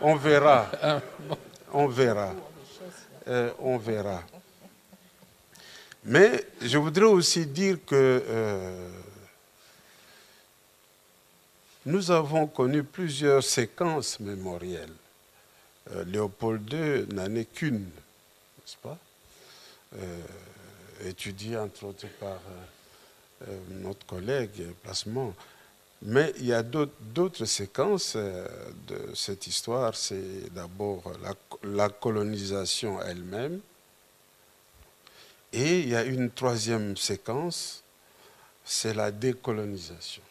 on, 0.00 0.16
verra. 0.16 0.70
On 1.72 1.86
verra. 1.88 2.34
Euh, 3.28 3.50
on 3.60 3.78
verra. 3.78 4.22
Mais 6.04 6.44
je 6.60 6.76
voudrais 6.76 7.04
aussi 7.06 7.46
dire 7.46 7.78
que 7.86 7.94
euh, 8.28 8.90
nous 11.86 12.10
avons 12.10 12.46
connu 12.46 12.82
plusieurs 12.82 13.42
séquences 13.42 14.20
mémorielles. 14.20 14.92
Euh, 15.92 16.04
Léopold 16.04 16.72
II 16.72 17.14
n'en 17.14 17.34
est 17.34 17.50
qu'une, 17.52 17.84
n'est-ce 17.84 18.76
pas? 18.76 18.98
Étudiée 21.04 21.56
entre 21.56 21.84
autres 21.84 22.06
par 22.20 22.38
notre 23.70 24.06
collègue 24.06 24.72
Placement. 24.82 25.34
Mais 26.04 26.32
il 26.38 26.46
y 26.46 26.52
a 26.52 26.64
d'autres 26.64 27.44
séquences 27.44 28.14
euh, 28.16 28.48
de 28.88 29.14
cette 29.14 29.46
histoire. 29.46 29.94
C'est 29.94 30.52
d'abord 30.52 31.12
la, 31.62 31.88
colonisation 31.88 33.00
elle-même. 33.00 33.60
Et 35.52 35.80
il 35.80 35.88
y 35.90 35.94
a 35.94 36.02
une 36.02 36.30
troisième 36.30 36.96
séquence, 36.96 37.84
c'est 38.64 38.94
la 38.94 39.10
décolonisation. 39.12 40.22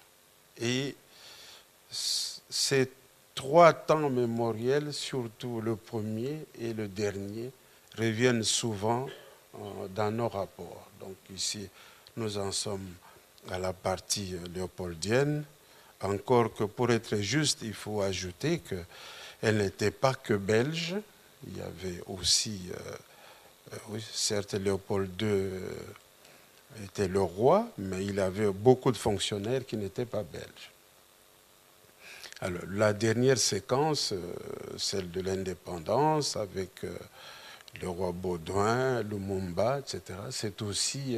Et 0.59 0.95
ces 1.89 2.91
trois 3.33 3.71
temps 3.71 4.09
mémoriels, 4.09 4.91
surtout 4.93 5.61
le 5.61 5.75
premier 5.75 6.45
et 6.59 6.73
le 6.73 6.87
dernier, 6.87 7.51
reviennent 7.97 8.43
souvent 8.43 9.05
euh, 9.07 9.11
dans 9.89 10.11
nos 10.11 10.29
rapports. 10.29 10.87
Donc 10.99 11.15
ici, 11.35 11.67
nous 12.17 12.37
en 12.37 12.51
sommes 12.51 12.87
à 13.49 13.57
la 13.57 13.73
partie 13.73 14.35
léopoldienne. 14.53 15.43
Encore 16.01 16.53
que 16.53 16.63
pour 16.63 16.91
être 16.91 17.17
juste, 17.17 17.59
il 17.61 17.73
faut 17.73 18.01
ajouter 18.01 18.59
qu'elle 18.59 19.57
n'était 19.57 19.91
pas 19.91 20.13
que 20.13 20.33
belge. 20.33 20.95
Il 21.47 21.57
y 21.57 21.61
avait 21.61 22.01
aussi, 22.07 22.69
euh, 22.71 22.93
euh, 23.73 23.77
oui, 23.89 24.05
certes, 24.11 24.53
Léopold 24.53 25.09
II 25.21 25.27
euh, 25.27 25.59
était 26.85 27.07
le 27.07 27.21
roi, 27.21 27.67
mais 27.77 28.05
il 28.05 28.19
avait 28.19 28.51
beaucoup 28.51 28.91
de 28.91 28.97
fonctionnaires 28.97 29.65
qui 29.65 29.77
n'étaient 29.77 30.05
pas 30.05 30.23
belges. 30.23 30.71
Alors, 32.39 32.61
la 32.69 32.93
dernière 32.93 33.37
séquence, 33.37 34.13
celle 34.77 35.11
de 35.11 35.21
l'indépendance, 35.21 36.35
avec 36.35 36.71
le 37.79 37.87
roi 37.87 38.11
Baudouin, 38.11 39.01
Lumumba, 39.03 39.79
etc., 39.79 40.01
c'est 40.29 40.61
aussi 40.61 41.17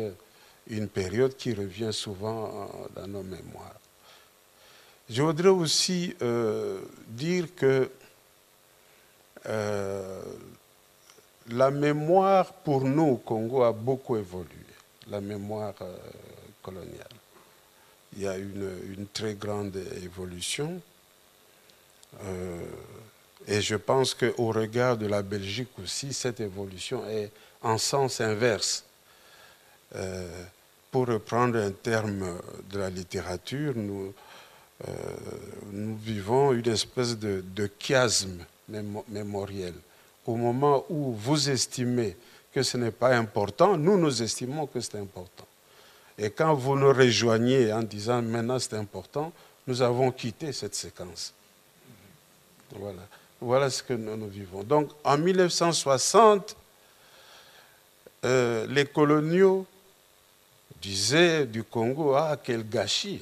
une 0.68 0.88
période 0.88 1.36
qui 1.36 1.54
revient 1.54 1.92
souvent 1.92 2.70
dans 2.96 3.08
nos 3.08 3.24
mémoires. 3.24 3.80
Je 5.10 5.22
voudrais 5.22 5.50
aussi 5.50 6.16
euh, 6.22 6.80
dire 7.08 7.54
que 7.56 7.92
euh, 9.46 10.22
la 11.50 11.72
mémoire 11.72 12.54
pour 12.54 12.86
nous 12.86 13.04
au 13.04 13.18
Congo 13.18 13.64
a 13.64 13.74
beaucoup 13.74 14.16
évolué, 14.16 14.48
la 15.08 15.20
mémoire 15.20 15.74
euh, 15.82 15.98
coloniale. 16.62 17.10
Il 18.16 18.24
y 18.24 18.28
a 18.28 18.38
une, 18.38 18.70
une 18.98 19.08
très 19.08 19.34
grande 19.34 19.76
évolution. 20.02 20.80
Et 23.48 23.62
je 23.62 23.76
pense 23.76 24.14
qu'au 24.14 24.52
regard 24.52 24.98
de 24.98 25.08
la 25.08 25.22
Belgique 25.22 25.70
aussi, 25.82 26.14
cette 26.14 26.40
évolution 26.40 27.08
est 27.08 27.32
en 27.62 27.78
sens 27.78 28.22
inverse. 28.22 28.84
pour 30.92 31.08
reprendre 31.08 31.58
un 31.58 31.72
terme 31.72 32.40
de 32.70 32.80
la 32.80 32.90
littérature, 32.90 33.74
nous, 33.76 34.14
euh, 34.88 34.92
vivons 36.04 36.52
une 36.52 36.68
espèce 36.68 37.18
de, 37.18 37.72
chiasme 37.80 38.46
mémoriel. 39.08 39.74
Au 40.26 40.36
moment 40.36 40.86
où 40.90 41.14
vous 41.14 41.50
estimez 41.50 42.18
que 42.52 42.64
ce 42.64 42.78
n'est 42.78 42.92
pas 42.92 43.16
important, 43.16 43.78
nous, 43.78 43.98
nous 43.98 44.22
estimons 44.22 44.68
que 44.68 44.80
c'est 44.80 44.98
important. 44.98 45.48
Et 46.18 46.30
quand 46.30 46.54
vous 46.54 46.76
nous 46.76 46.94
rejoignez 46.94 47.72
en 47.72 47.82
disant 47.82 48.22
maintenant 48.22 48.60
c'est 48.60 48.76
important, 48.76 49.32
nous 49.66 49.82
avons 49.82 50.12
quitté 50.12 50.52
cette 50.52 50.76
séquence. 50.76 51.34
Voilà. 52.76 53.02
Voilà 53.44 53.70
ce 53.70 53.84
que 53.84 53.94
nous, 53.94 54.28
vivons. 54.30 54.64
Donc 54.64 54.90
en 55.04 55.18
1960, 55.18 56.56
euh, 58.24 58.66
les 58.68 58.86
coloniaux 58.86 59.66
disaient 60.82 61.46
du 61.46 61.62
Congo, 61.66 62.14
ah 62.16 62.38
quel 62.42 62.68
gâchis 62.68 63.22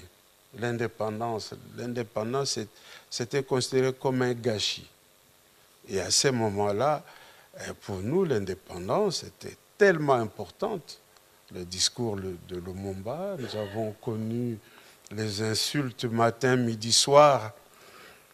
l'indépendance. 0.60 1.56
L'indépendance, 1.76 2.60
c'était 3.10 3.42
considéré 3.42 3.94
comme 3.94 4.22
un 4.22 4.34
gâchis. 4.34 4.88
Et 5.90 6.00
à 6.00 6.12
ce 6.12 6.28
moment-là, 6.28 7.04
eh, 7.58 7.74
pour 7.82 7.98
nous, 7.98 8.24
l'indépendance 8.24 9.24
était 9.24 9.58
tellement 9.76 10.14
importante. 10.14 11.00
Le 11.52 11.66
discours 11.66 12.18
de 12.18 12.58
Lumumba, 12.58 13.38
nous 13.40 13.56
avons 13.56 13.94
connu 13.94 14.60
les 15.10 15.42
insultes 15.42 16.06
matin, 16.06 16.58
midi, 16.58 16.94
soir. 16.94 17.54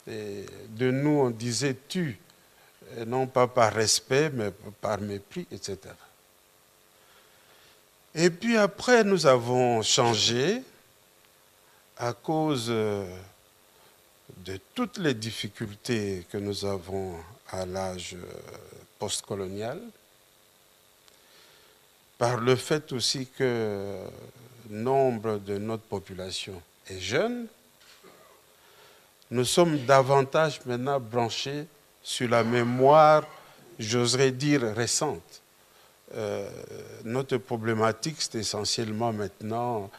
De 0.08 0.92
nous, 0.92 1.20
on 1.20 1.30
disait 1.30 1.76
tu, 1.88 2.18
non 3.06 3.28
pas 3.28 3.48
par 3.48 3.74
respect, 3.74 4.30
mais 4.34 4.52
par 4.80 5.02
mépris, 5.02 5.46
etc. 5.52 5.78
Et 8.16 8.30
puis 8.30 8.58
après, 8.58 9.04
nous 9.04 9.28
avons 9.28 9.82
changé, 9.82 10.64
à 11.98 12.14
cause 12.14 12.68
euh, 12.70 13.06
de 14.46 14.60
toutes 14.76 14.98
les 14.98 15.14
difficultés 15.14 16.26
que 16.32 16.38
nous 16.38 16.66
avons 16.66 17.16
à 17.50 17.66
l'âge 17.66 18.16
euh, 18.16 18.26
postcolonial, 19.00 19.82
par 22.18 22.38
le 22.38 22.56
fait 22.56 22.92
aussi 22.94 23.28
que 23.28 24.04
nombre 24.70 25.38
de 25.38 25.58
notre 25.58 25.84
population 25.84 26.62
est 26.88 27.00
jeune, 27.00 27.48
nous 29.32 29.46
sommes 29.46 29.78
davantage 29.86 30.60
maintenant 30.66 31.00
branchés 31.00 31.66
sur 32.02 32.30
la 32.30 32.44
mémoire, 32.44 33.24
j'oserais 33.78 34.32
dire, 34.32 34.62
récente. 34.76 35.42
Euh, 36.16 36.50
notre 37.04 37.38
problématique, 37.38 38.18
c'est 38.20 38.36
essentiellement 38.40 39.12
maintenant 39.12 39.90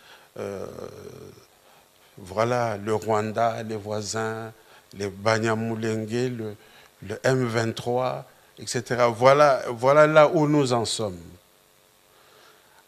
voilà 2.18 2.76
le 2.76 2.94
Rwanda, 2.94 3.62
les 3.62 3.76
voisins, 3.76 4.52
les 4.94 5.08
Banyamulenge, 5.08 6.30
le, 6.30 6.56
le 7.02 7.14
M23, 7.16 8.24
etc. 8.58 9.06
Voilà, 9.14 9.62
voilà 9.68 10.06
là 10.06 10.28
où 10.28 10.46
nous 10.46 10.72
en 10.72 10.84
sommes. 10.84 11.20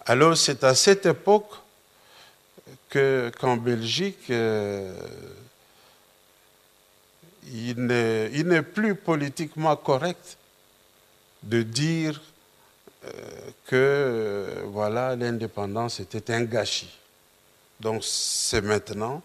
Alors 0.06 0.36
c'est 0.36 0.64
à 0.64 0.74
cette 0.74 1.06
époque 1.06 1.50
qu'en 2.90 3.56
Belgique, 3.56 4.30
euh, 4.30 4.92
il 7.52 7.74
n'est 8.46 8.62
plus 8.62 8.94
politiquement 8.94 9.76
correct 9.76 10.36
de 11.42 11.62
dire 11.62 12.20
euh, 13.04 13.10
que 13.66 13.76
euh, 13.76 14.62
voilà 14.66 15.16
l'indépendance 15.16 16.00
était 16.00 16.34
un 16.34 16.44
gâchis. 16.44 16.98
Donc 17.80 18.04
c'est 18.04 18.60
maintenant 18.60 19.22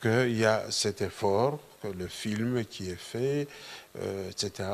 qu'il 0.00 0.36
y 0.36 0.46
a 0.46 0.70
cet 0.70 1.02
effort, 1.02 1.58
que 1.82 1.88
le 1.88 2.08
film 2.08 2.64
qui 2.64 2.90
est 2.90 2.98
fait, 2.98 3.46
euh, 4.00 4.30
etc., 4.30 4.68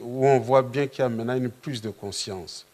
où 0.00 0.26
on 0.26 0.38
voit 0.38 0.62
bien 0.62 0.86
qu'il 0.86 1.00
y 1.00 1.02
a 1.02 1.08
maintenant 1.08 1.34
une 1.34 1.50
prise 1.50 1.82
de 1.82 1.90
conscience. 1.90 2.66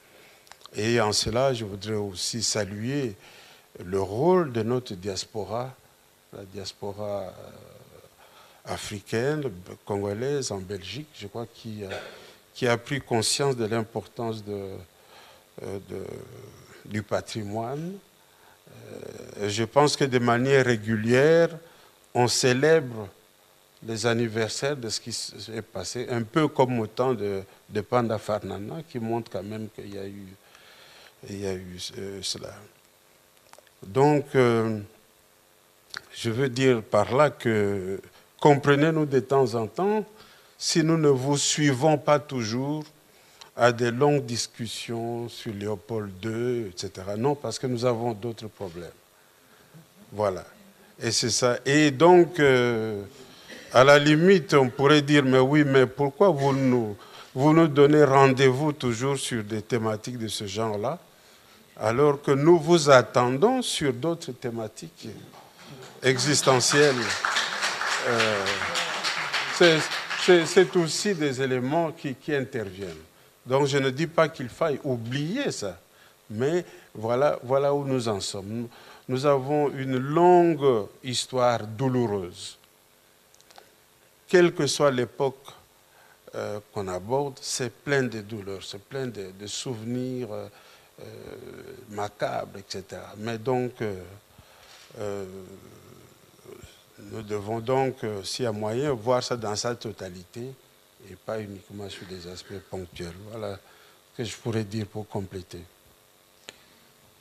Et 0.76 1.00
en 1.00 1.12
cela, 1.12 1.54
je 1.54 1.64
voudrais 1.64 1.94
aussi 1.94 2.42
saluer 2.42 3.14
le 3.82 4.00
rôle 4.00 4.52
de 4.52 4.62
notre 4.62 4.94
diaspora, 4.94 5.74
la 6.36 6.44
diaspora 6.44 7.32
africaine, 8.68 9.50
congolaise 9.84 10.52
en 10.52 10.58
Belgique, 10.58 11.08
je 11.14 11.26
crois, 11.26 11.46
qui 11.46 11.84
qui 12.58 12.66
a 12.66 12.76
pris 12.76 13.00
conscience 13.00 13.56
de 13.56 13.66
l'importance 13.66 14.44
de, 14.44 14.72
euh, 15.62 15.78
du 16.84 17.04
patrimoine, 17.04 17.92
euh, 18.68 19.48
je 19.48 19.62
pense 19.62 19.96
que 19.96 20.04
de 20.04 20.18
manière 20.18 20.66
régulière, 20.66 21.50
on 22.12 22.26
célèbre 22.26 23.08
les 23.86 24.06
anniversaires 24.06 24.76
de 24.76 24.88
ce 24.88 25.00
qui 25.00 25.12
s'est 25.12 25.62
passé, 25.62 26.08
un 26.10 26.24
peu 26.24 26.48
comme 26.48 26.80
au 26.80 26.88
temps 26.88 27.14
de, 27.14 27.44
Panda 27.88 28.18
Farnana, 28.18 28.82
qui 28.88 28.98
montre 28.98 29.30
quand 29.30 29.44
même 29.44 29.68
qu'il 29.72 29.94
y 29.94 29.98
a 29.98 30.06
eu, 30.08 30.26
il 31.30 31.40
y 31.40 31.46
a 31.46 31.54
eu 31.54 31.78
euh, 31.96 32.18
cela. 32.22 32.52
Donc, 33.86 34.26
je 34.34 34.82
veux 36.30 36.48
dire 36.48 36.82
par 36.82 37.14
là 37.14 37.30
que 37.30 38.00
comprenez-nous 38.40 39.06
de 39.06 39.20
temps 39.20 39.54
en 39.54 39.66
temps, 39.66 40.04
si 40.56 40.82
nous 40.82 40.98
ne 40.98 41.08
vous 41.08 41.36
suivons 41.36 41.98
pas 41.98 42.18
toujours, 42.18 42.84
à 43.56 43.72
des 43.72 43.90
longues 43.90 44.24
discussions 44.24 45.28
sur 45.28 45.52
Léopold 45.52 46.12
II, 46.24 46.68
etc. 46.68 46.92
Non, 47.16 47.34
parce 47.34 47.58
que 47.58 47.66
nous 47.66 47.84
avons 47.84 48.12
d'autres 48.12 48.46
problèmes. 48.46 48.88
Voilà. 50.12 50.44
Et 51.02 51.10
c'est 51.10 51.30
ça. 51.30 51.58
Et 51.66 51.90
donc, 51.90 52.38
euh, 52.38 53.02
à 53.72 53.82
la 53.82 53.98
limite, 53.98 54.54
on 54.54 54.68
pourrait 54.68 55.02
dire, 55.02 55.24
mais 55.24 55.40
oui, 55.40 55.64
mais 55.64 55.86
pourquoi 55.86 56.28
vous 56.28 56.52
nous, 56.52 56.96
vous 57.34 57.52
nous 57.52 57.66
donnez 57.66 58.04
rendez-vous 58.04 58.72
toujours 58.72 59.18
sur 59.18 59.42
des 59.42 59.62
thématiques 59.62 60.18
de 60.18 60.28
ce 60.28 60.46
genre-là, 60.46 60.98
alors 61.76 62.22
que 62.22 62.30
nous 62.30 62.58
vous 62.58 62.90
attendons 62.90 63.60
sur 63.60 63.92
d'autres 63.92 64.32
thématiques 64.32 65.08
existentielles? 66.02 66.94
Euh, 68.06 68.44
C'est 70.20 70.76
aussi 70.76 71.14
des 71.14 71.42
éléments 71.42 71.92
qui, 71.92 72.16
interviennent. 72.34 73.04
Donc 73.44 73.66
je 73.66 73.78
ne 73.78 73.90
dis 73.90 74.06
pas 74.06 74.28
qu'il 74.28 74.48
faille 74.48 74.78
oublier 74.84 75.50
ça, 75.50 75.78
mais 76.30 76.64
voilà, 76.94 77.38
voilà 77.42 77.72
où 77.72 77.84
nous 77.84 78.08
en 78.08 78.20
sommes. 78.20 78.68
Nous 79.08 79.24
avons 79.24 79.70
une 79.70 79.96
longue 79.96 80.86
histoire 81.02 81.66
douloureuse. 81.66 82.58
Quelle 84.28 84.52
que 84.54 84.66
soit 84.66 84.90
l'époque 84.90 85.46
euh, 86.34 86.60
qu'on 86.72 86.88
aborde, 86.88 87.38
c'est 87.40 87.72
plein 87.72 88.02
de 88.02 88.20
douleurs, 88.20 88.62
c'est 88.62 88.82
plein 88.82 89.06
de, 89.06 89.46
souvenirs 89.46 90.28
euh, 90.30 90.48
macabres, 91.88 92.58
etc. 92.58 93.00
Mais 93.16 93.38
donc, 93.38 93.72
nous 97.10 97.22
devons 97.22 97.60
donc, 97.60 97.96
s'il 98.24 98.44
y 98.44 98.48
a 98.48 98.52
moyen, 98.52 98.92
voir 98.92 99.22
ça 99.22 99.36
dans 99.36 99.54
sa 99.56 99.74
totalité 99.74 100.42
et 101.10 101.14
pas 101.14 101.40
uniquement 101.40 101.88
sur 101.88 102.06
des 102.06 102.26
aspects 102.26 102.58
ponctuels. 102.70 103.14
Voilà 103.30 103.58
ce 104.12 104.22
que 104.22 104.24
je 104.24 104.36
pourrais 104.36 104.64
dire 104.64 104.86
pour 104.86 105.06
compléter. 105.08 105.60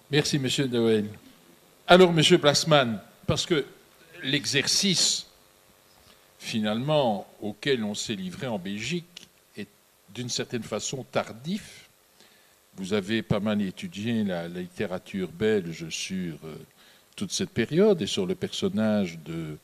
Merci, 0.09 0.39
Monsieur 0.39 0.67
Noël. 0.67 1.09
Alors, 1.85 2.11
Monsieur 2.11 2.37
Plasman, 2.37 3.01
parce 3.25 3.45
que 3.45 3.65
l'exercice, 4.23 5.27
finalement, 6.39 7.27
auquel 7.41 7.83
on 7.83 7.93
s'est 7.93 8.15
livré 8.15 8.47
en 8.47 8.59
Belgique 8.59 9.27
est 9.55 9.67
d'une 10.13 10.29
certaine 10.29 10.63
façon 10.63 11.03
tardif. 11.03 11.89
Vous 12.75 12.93
avez 12.93 13.21
pas 13.21 13.39
mal 13.39 13.61
étudié 13.61 14.23
la, 14.23 14.47
littérature 14.47 15.29
belge 15.31 15.89
sur 15.89 16.37
euh, 16.43 16.55
toute 17.15 17.31
cette 17.31 17.49
période 17.49 18.01
et 18.01 18.07
sur 18.07 18.25
le 18.25 18.35
personnage 18.35 19.17
de, 19.19 19.57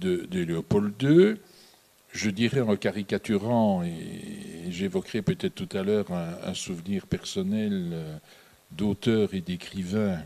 de 0.00 0.42
Léopold 0.44 0.94
II 1.02 1.36
je 2.12 2.30
dirais 2.30 2.60
en 2.60 2.76
caricaturant, 2.76 3.82
et 3.82 4.70
j'évoquerai 4.70 5.22
peut-être 5.22 5.54
tout 5.54 5.68
à 5.76 5.82
l'heure 5.82 6.06
un, 6.12 6.54
souvenir 6.54 7.06
personnel 7.06 7.90
euh, 7.92 8.16
d'auteur 8.72 9.34
et 9.34 9.40
d'écrivain, 9.40 10.20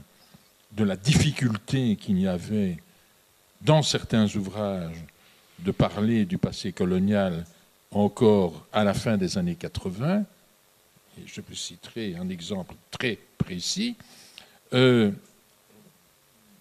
de 0.73 0.85
la 0.85 0.97
difficulté 0.97 1.97
qu'il 1.97 2.19
y 2.19 2.27
avait 2.27 2.79
dans 3.61 3.83
certains 3.83 4.27
ouvrages 4.35 5.05
de 5.61 5.71
parler 5.71 6.25
du 6.25 6.39
passé 6.39 6.73
colonial 6.73 7.45
encore 7.91 8.67
à 8.73 8.83
la 8.83 8.93
fin 8.93 9.17
des 9.17 9.39
années 9.39 9.55
80. 9.55 10.25
Et 11.19 11.23
je 11.27 11.41
vous 11.47 11.55
citerai 11.55 12.17
un 12.17 12.29
exemple 12.29 12.75
très 12.91 13.19
précis. 13.39 13.97
Euh, 14.73 15.13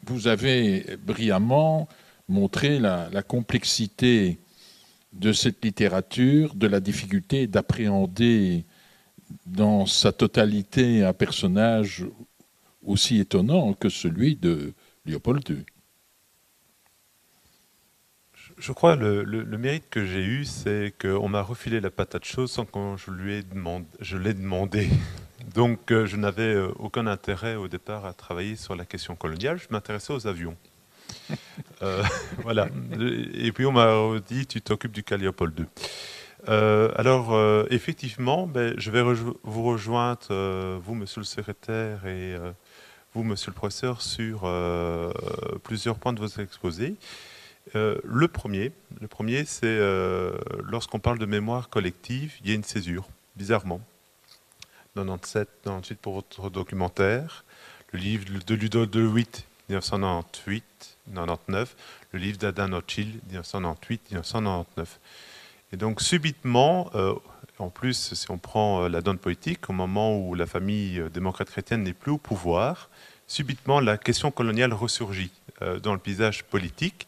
vous 0.05 0.27
avez 0.27 0.97
brillamment 1.01 1.87
montré 2.27 2.79
la, 2.79 3.23
complexité 3.23 4.39
de 5.13 5.31
cette 5.33 5.63
littérature, 5.63 6.55
de 6.55 6.67
la 6.67 6.79
difficulté 6.79 7.47
d'appréhender 7.47 8.65
dans 9.45 9.85
sa 9.85 10.11
totalité 10.11 11.03
un 11.03 11.13
personnage 11.13 12.05
aussi 12.83 13.19
étonnant 13.19 13.73
que 13.73 13.89
celui 13.89 14.35
de 14.35 14.73
Léopold 15.05 15.47
II. 15.49 15.65
Je 18.57 18.71
crois 18.71 18.95
le, 18.95 19.23
le, 19.23 19.57
mérite 19.57 19.89
que 19.89 20.05
j'ai 20.05 20.23
eu, 20.23 20.45
c'est 20.45 20.93
qu'on 21.01 21.27
m'a 21.27 21.41
refilé 21.41 21.81
la 21.81 21.89
patate 21.89 22.23
chaude 22.23 22.47
sans 22.47 22.65
que 22.65 22.95
je 22.97 23.11
je 23.99 24.17
l'ai 24.17 24.33
demandé. 24.33 24.89
Donc 25.55 25.91
euh, 25.91 26.05
je 26.05 26.15
n'avais 26.17 26.53
euh, 26.53 26.71
aucun 26.79 27.07
intérêt 27.07 27.55
au 27.55 27.67
départ 27.67 28.05
à 28.05 28.13
travailler 28.13 28.55
sur 28.55 28.75
la 28.75 28.85
question 28.85 29.15
coloniale, 29.15 29.59
je 29.59 29.67
m'intéressais 29.69 30.13
aux 30.13 30.27
avions. 30.27 30.55
Euh, 31.81 32.03
voilà. 32.43 32.67
Et 33.33 33.51
puis 33.51 33.65
on 33.65 33.71
m'a 33.71 34.19
dit, 34.27 34.47
tu 34.47 34.61
t'occupes 34.61 34.91
du 34.91 35.03
cas 35.03 35.17
Léopold 35.17 35.59
II. 35.59 35.65
Euh, 36.49 36.91
alors, 36.95 37.33
euh, 37.33 37.65
effectivement, 37.69 38.47
ben, 38.47 38.73
je 38.77 38.91
vais 38.91 39.01
vous 39.01 39.63
rejoindre, 39.63 40.77
vous, 40.79 40.95
monsieur 40.95 41.21
le 41.21 41.25
secrétaire, 41.25 42.05
et 42.05 42.35
vous, 43.13 43.23
monsieur 43.23 43.51
le 43.51 43.55
professeur, 43.55 44.01
sur 44.01 44.49
plusieurs 45.63 45.97
points 45.97 46.13
de 46.13 46.19
votre 46.19 46.39
exposé. 46.39 46.95
le 47.73 48.27
premier, 48.27 48.71
le 49.01 49.07
premier 49.07 49.45
c'est 49.45 49.79
lorsqu'on 50.63 50.99
parle 50.99 51.19
de 51.19 51.25
mémoire 51.25 51.69
collective, 51.69 52.33
il 52.43 52.49
y 52.49 52.51
a 52.51 52.55
une 52.55 52.63
césure, 52.63 53.07
bizarrement. 53.35 53.81
97, 54.95 55.47
98 55.63 55.99
pour 55.99 56.13
votre 56.13 56.49
documentaire, 56.51 57.45
le 57.91 57.99
livre 57.99 58.25
de 58.45 58.55
Ludo 58.55 58.85
de 58.85 59.01
8, 59.01 59.45
1998, 59.69 60.92
99, 61.11 61.75
le 62.11 62.19
livre 62.19 62.37
d'Adam 62.37 62.73
Ochil, 62.73 63.19
1998-1999. 63.31 64.85
Et 65.73 65.77
donc 65.77 66.01
subitement, 66.01 66.91
euh, 66.95 67.15
en 67.59 67.69
plus, 67.69 68.13
si 68.13 68.31
on 68.31 68.37
prend 68.37 68.83
euh, 68.83 68.89
la 68.89 69.01
donne 69.01 69.17
politique, 69.17 69.69
au 69.69 69.73
moment 69.73 70.17
où 70.17 70.35
la 70.35 70.45
famille 70.45 70.99
euh, 70.99 71.09
démocrate 71.09 71.49
chrétienne 71.49 71.83
n'est 71.83 71.93
plus 71.93 72.11
au 72.11 72.17
pouvoir, 72.17 72.89
subitement 73.27 73.79
la 73.79 73.97
question 73.97 74.31
coloniale 74.31 74.73
ressurgit 74.73 75.31
dans 75.81 75.93
le 75.93 75.99
paysage 75.99 76.43
politique 76.43 77.07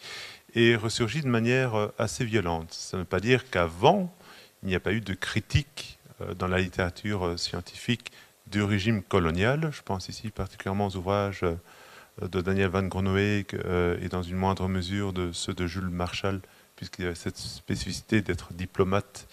et 0.53 0.77
ressurgit 0.77 1.21
de 1.21 1.27
manière 1.27 1.89
assez 1.97 2.23
violente. 2.23 2.71
Ça 2.71 2.95
ne 2.95 3.01
veut 3.01 3.07
pas 3.07 3.19
dire 3.19 3.49
qu'avant, 3.49 4.15
il 4.63 4.69
n'y 4.69 4.75
a 4.75 4.79
pas 4.79 4.93
eu 4.93 5.01
de 5.01 5.13
critique 5.13 5.99
dans 6.37 6.47
la 6.47 6.59
littérature 6.59 7.37
scientifique 7.37 8.13
du 8.47 8.63
régime 8.63 9.03
colonial. 9.03 9.71
Je 9.73 9.81
pense 9.81 10.07
ici 10.07 10.29
particulièrement 10.29 10.87
aux 10.87 10.95
ouvrages 10.95 11.43
de 12.21 12.41
Daniel 12.41 12.69
Van 12.69 12.83
Groeneweg 12.83 13.59
euh, 13.65 13.97
et 14.01 14.07
dans 14.07 14.23
une 14.23 14.37
moindre 14.37 14.67
mesure 14.67 15.13
de 15.13 15.31
ceux 15.33 15.53
de 15.53 15.67
Jules 15.67 15.89
Marshall, 15.89 16.39
puisqu'il 16.75 17.03
y 17.03 17.05
avait 17.05 17.15
cette 17.15 17.37
spécificité 17.37 18.21
d'être 18.21 18.53
diplomate 18.53 19.27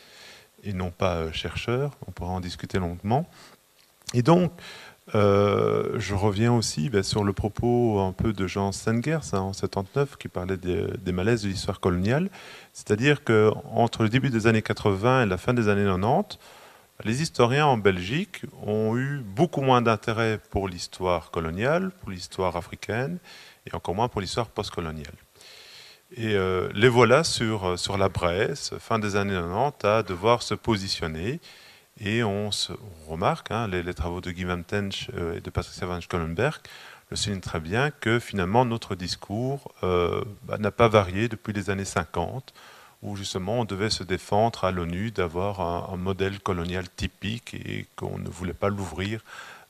et 0.65 0.73
non 0.73 0.91
pas 0.91 1.17
euh, 1.17 1.33
chercheur. 1.33 1.93
On 2.07 2.11
pourra 2.11 2.33
en 2.33 2.41
discuter 2.41 2.79
longuement. 2.79 3.29
Et 4.15 4.23
donc, 4.23 4.53
euh, 5.15 5.99
je 5.99 6.15
reviens 6.15 6.53
aussi 6.53 6.89
ben, 6.91 7.03
sur 7.03 7.25
le 7.25 7.33
propos 7.33 8.01
un 8.01 8.13
peu 8.13 8.33
de 8.33 8.47
Jean 8.47 8.73
Stengers 8.73 9.33
hein, 9.33 9.39
en 9.39 9.53
79 9.53 10.17
qui 10.17 10.29
parlait 10.29 10.57
des, 10.57 10.87
des 10.99 11.13
malaises 11.13 11.43
de 11.43 11.49
l'histoire 11.49 11.81
coloniale. 11.81 12.31
C'est-à-dire 12.73 13.25
qu'entre 13.25 14.03
le 14.03 14.09
début 14.09 14.31
des 14.31 14.47
années 14.47 14.63
80 14.63 15.25
et 15.25 15.27
la 15.27 15.39
fin 15.39 15.55
des 15.55 15.69
années 15.69 15.85
90, 15.85 16.39
les 17.05 17.23
historiens 17.23 17.67
en 17.67 17.77
Belgique 17.77 18.43
ont 18.65 18.97
eu 18.97 19.19
beaucoup 19.19 19.61
moins 19.61 19.83
d'intérêt 19.83 20.39
pour 20.51 20.69
l'histoire 20.69 21.31
coloniale, 21.31 21.91
pour 22.01 22.11
l'histoire 22.11 22.57
africaine, 22.57 23.19
et 23.67 23.75
encore 23.75 23.95
moins 23.95 24.09
pour 24.09 24.21
l'histoire 24.21 24.49
postcoloniale. 24.49 25.15
Et 26.15 26.35
euh, 26.35 26.69
les 26.75 26.89
voilà 26.89 27.25
sur, 27.25 27.65
euh, 27.65 27.77
sur 27.77 27.97
la 27.97 28.09
Bresse, 28.09 28.75
fin 28.79 28.99
des 28.99 29.17
années 29.17 29.35
90, 29.35 29.85
à 29.85 30.03
devoir 30.03 30.43
se 30.43 30.55
positionner. 30.55 31.41
Et 32.01 32.23
on, 32.23 32.51
remarque, 33.09 33.51
hein, 33.51 33.67
les, 33.69 33.95
travaux 33.95 34.21
de 34.21 34.31
Guy 34.31 34.45
Van 34.45 34.63
Tench 34.63 35.09
euh, 35.15 35.37
et 35.37 35.41
de 35.41 35.51
Patricia 35.51 35.87
Van 35.87 36.01
Schollenberg 36.01 36.61
le 37.11 37.17
soulignent 37.17 37.41
très 37.41 37.61
bien, 37.61 37.91
que 37.91 38.19
finalement 38.19 38.65
notre 38.65 38.95
discours 38.95 39.75
bah, 39.83 40.57
n'a 40.59 40.71
pas 40.71 40.89
varié 40.89 41.29
depuis 41.29 41.53
les 41.53 41.69
années 41.69 41.85
50 41.85 42.55
où 43.03 43.17
justement 43.17 43.61
on 43.61 43.65
devait 43.65 43.91
se 43.91 44.05
défendre 44.05 44.65
à 44.65 44.71
l'ONU 44.71 45.11
d'avoir 45.11 45.61
un, 45.61 45.97
modèle 45.97 46.41
colonial 46.41 46.89
typique 46.89 47.55
et 47.55 47.87
qu'on 47.97 48.19
ne 48.19 48.29
voulait 48.29 48.53
pas 48.53 48.69
l'ouvrir 48.69 49.21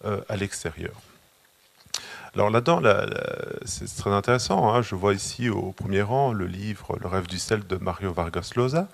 euh, 0.04 0.20
à 0.28 0.36
l'extérieur. 0.36 0.94
Alors 2.34 2.48
là-dedans, 2.48 2.80
c'est 3.66 3.94
très 3.94 4.10
intéressant. 4.10 4.72
Hein. 4.72 4.80
Je 4.80 4.94
vois 4.94 5.12
ici 5.12 5.50
au 5.50 5.72
premier 5.72 6.00
rang 6.00 6.32
le 6.32 6.46
livre 6.46 6.96
Le 7.00 7.06
rêve 7.06 7.26
du 7.26 7.38
sel 7.38 7.66
de 7.66 7.76
Mario 7.76 8.12
Vargas 8.12 8.52
Llosa. 8.56 8.88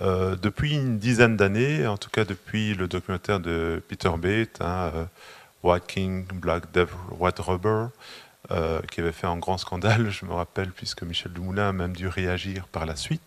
Euh, 0.00 0.36
depuis 0.36 0.74
une 0.74 0.98
dizaine 0.98 1.36
d'années, 1.36 1.86
en 1.86 1.96
tout 1.96 2.10
cas 2.10 2.24
depuis 2.24 2.74
le 2.74 2.86
documentaire 2.86 3.40
de 3.40 3.82
Peter 3.88 4.10
Bate, 4.16 4.60
hein, 4.60 4.92
euh, 4.94 5.04
White 5.64 5.86
King, 5.88 6.26
Black 6.32 6.70
Devil, 6.72 6.94
White 7.18 7.40
Rubber, 7.40 7.86
euh, 8.52 8.80
qui 8.90 9.00
avait 9.00 9.12
fait 9.12 9.28
un 9.28 9.36
grand 9.36 9.58
scandale, 9.58 10.10
je 10.10 10.24
me 10.24 10.32
rappelle, 10.32 10.72
puisque 10.72 11.04
Michel 11.04 11.32
Dumoulin 11.32 11.68
a 11.68 11.72
même 11.72 11.94
dû 11.94 12.08
réagir 12.08 12.66
par 12.66 12.84
la 12.84 12.96
suite. 12.96 13.22